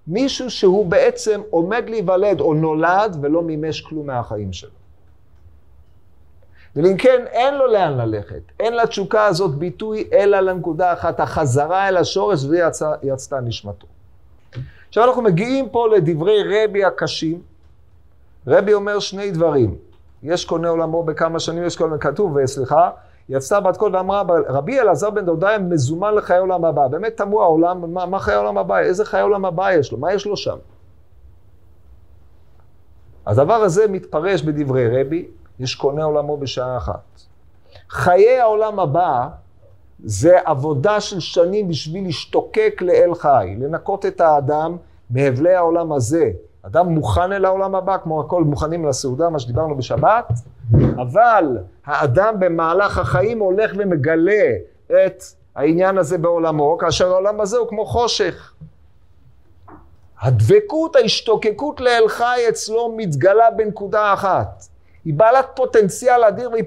מישהו 0.06 0.50
שהוא 0.50 0.86
בעצם 0.86 1.40
עומד 1.50 1.84
להיוולד 1.88 2.40
או 2.40 2.54
נולד 2.54 3.16
ולא 3.20 3.42
מימש 3.42 3.80
כלום 3.80 4.06
מהחיים 4.06 4.52
שלו. 4.52 4.70
ואם 6.76 6.96
כן, 6.96 7.24
אין 7.26 7.54
לו 7.54 7.66
לאן 7.66 7.96
ללכת. 7.96 8.42
אין 8.60 8.76
לתשוקה 8.76 9.26
הזאת 9.26 9.54
ביטוי 9.54 10.08
אלא 10.12 10.40
לנקודה 10.40 10.92
אחת, 10.92 11.20
החזרה 11.20 11.88
אל 11.88 11.96
השורש, 11.96 12.44
וזה 12.44 12.60
יצא, 13.02 13.40
נשמתו. 13.40 13.86
עכשיו 14.88 15.04
אנחנו 15.04 15.22
מגיעים 15.22 15.68
פה 15.68 15.88
לדברי 15.96 16.64
רבי 16.64 16.84
הקשים. 16.84 17.40
רבי 18.46 18.72
אומר 18.72 18.98
שני 18.98 19.30
דברים. 19.30 19.76
יש 20.22 20.44
קונה 20.44 20.68
עולמו 20.68 21.02
בכמה 21.02 21.40
שנים, 21.40 21.64
יש 21.64 21.76
קונה, 21.76 21.98
כתוב, 21.98 22.38
סליחה, 23.26 23.38
יצאה 23.38 23.60
בת 23.60 23.76
קול 23.76 23.96
ואמרה, 23.96 24.22
רבי 24.48 24.80
אלעזר 24.80 25.10
בן 25.10 25.24
דודאי 25.24 25.58
מזומן 25.58 26.14
לחיי 26.14 26.38
עולם 26.38 26.64
הבא. 26.64 26.88
באמת 26.88 27.16
תמוה 27.16 27.44
העולם, 27.44 27.94
מה, 27.94 28.06
מה 28.06 28.18
חיי 28.18 28.34
עולם 28.34 28.58
הבא? 28.58 28.78
איזה 28.78 29.04
חיי 29.04 29.20
עולם 29.20 29.44
הבא 29.44 29.72
יש 29.72 29.92
לו? 29.92 29.98
מה 29.98 30.12
יש 30.12 30.26
לו 30.26 30.36
שם? 30.36 30.56
הדבר 33.26 33.54
הזה 33.54 33.88
מתפרש 33.88 34.42
בדברי 34.42 35.00
רבי, 35.00 35.26
יש 35.60 35.74
קונה 35.74 36.04
עולמו 36.04 36.36
בשעה 36.36 36.76
אחת. 36.76 37.02
חיי 37.90 38.40
העולם 38.40 38.78
הבא 38.78 39.28
זה 40.04 40.38
עבודה 40.44 41.00
של 41.00 41.20
שנים 41.20 41.68
בשביל 41.68 42.04
להשתוקק 42.04 42.82
לאל 42.82 43.14
חי, 43.14 43.56
לנקות 43.58 44.06
את 44.06 44.20
האדם 44.20 44.76
מהבלי 45.10 45.54
העולם 45.54 45.92
הזה. 45.92 46.30
אדם 46.62 46.88
מוכן 46.88 47.32
אל 47.32 47.44
העולם 47.44 47.74
הבא, 47.74 47.96
כמו 47.98 48.20
הכל 48.20 48.44
מוכנים 48.44 48.86
לסעודה, 48.86 49.30
מה 49.30 49.38
שדיברנו 49.38 49.76
בשבת, 49.76 50.32
אבל 51.02 51.58
האדם 51.86 52.34
במהלך 52.38 52.98
החיים 52.98 53.38
הולך 53.38 53.72
ומגלה 53.78 54.52
את 54.86 55.22
העניין 55.54 55.98
הזה 55.98 56.18
בעולמו, 56.18 56.78
כאשר 56.78 57.12
העולם 57.12 57.40
הזה 57.40 57.56
הוא 57.56 57.68
כמו 57.68 57.86
חושך. 57.86 58.54
הדבקות, 60.20 60.96
ההשתוקקות 60.96 61.80
לאל 61.80 62.08
חי 62.08 62.40
אצלו 62.48 62.94
מתגלה 62.96 63.50
בנקודה 63.50 64.12
אחת. 64.12 64.64
היא 65.04 65.14
בעלת 65.14 65.46
פוטנציאל 65.54 66.24
אדיר 66.24 66.50
והיא 66.50 66.64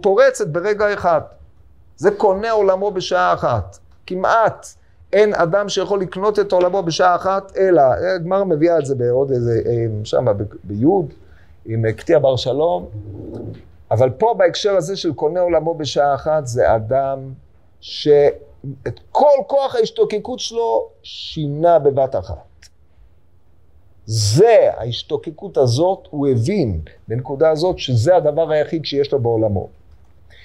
פורצת 0.00 0.46
ברגע 0.46 0.94
אחד. 0.94 1.20
זה 1.96 2.10
קונה 2.10 2.50
עולמו 2.50 2.90
בשעה 2.90 3.32
אחת. 3.32 3.78
כמעט 4.06 4.66
אין 5.12 5.34
אדם 5.34 5.68
שיכול 5.68 6.00
לקנות 6.00 6.38
את 6.38 6.52
עולמו 6.52 6.82
בשעה 6.82 7.14
אחת, 7.14 7.52
אלא, 7.56 7.82
הגמרא 8.16 8.44
מביאה 8.44 8.78
את 8.78 8.86
זה 8.86 8.94
בעוד 8.94 9.30
איזה, 9.30 9.60
אה, 9.66 9.86
שם 10.04 10.26
ביוד, 10.64 11.14
עם 11.66 11.92
קטיע 11.92 12.18
בר 12.18 12.36
שלום. 12.36 12.86
אבל 13.90 14.10
פה 14.10 14.34
בהקשר 14.38 14.76
הזה 14.76 14.96
של 14.96 15.12
קונה 15.12 15.40
עולמו 15.40 15.74
בשעה 15.74 16.14
אחת, 16.14 16.46
זה 16.46 16.74
אדם 16.74 17.32
שאת 17.80 19.00
כל 19.10 19.38
כוח 19.46 19.74
ההשתוקקות 19.74 20.38
שלו 20.38 20.88
שינה 21.02 21.78
בבת 21.78 22.16
אחת. 22.16 22.68
זה, 24.06 24.70
ההשתוקקות 24.76 25.56
הזאת, 25.56 26.08
הוא 26.10 26.28
הבין 26.28 26.80
בנקודה 27.08 27.50
הזאת 27.50 27.78
שזה 27.78 28.16
הדבר 28.16 28.50
היחיד 28.50 28.84
שיש 28.84 29.12
לו 29.12 29.18
בעולמו. 29.18 29.68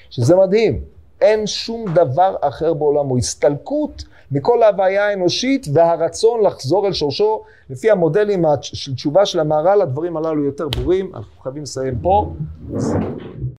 שזה 0.09 0.36
מדהים, 0.36 0.82
אין 1.22 1.47
שום 1.47 1.93
דבר 1.93 2.36
אחר 2.41 2.74
בעולמו. 2.74 3.17
הסתלקות 3.17 4.03
מכל 4.32 4.63
ההוויה 4.63 5.07
האנושית 5.07 5.67
והרצון 5.73 6.43
לחזור 6.43 6.88
אל 6.88 6.93
שורשו, 6.93 7.43
לפי 7.69 7.91
המודלים 7.91 8.45
של 8.61 8.95
תשובה 8.95 9.25
של 9.25 9.39
המהר"ל, 9.39 9.82
הדברים 9.82 10.17
הללו 10.17 10.43
יותר 10.43 10.67
ברורים, 10.69 11.11
אנחנו 11.15 11.41
חייבים 11.41 11.63
לסיים 11.63 11.95
פה. 12.01 12.34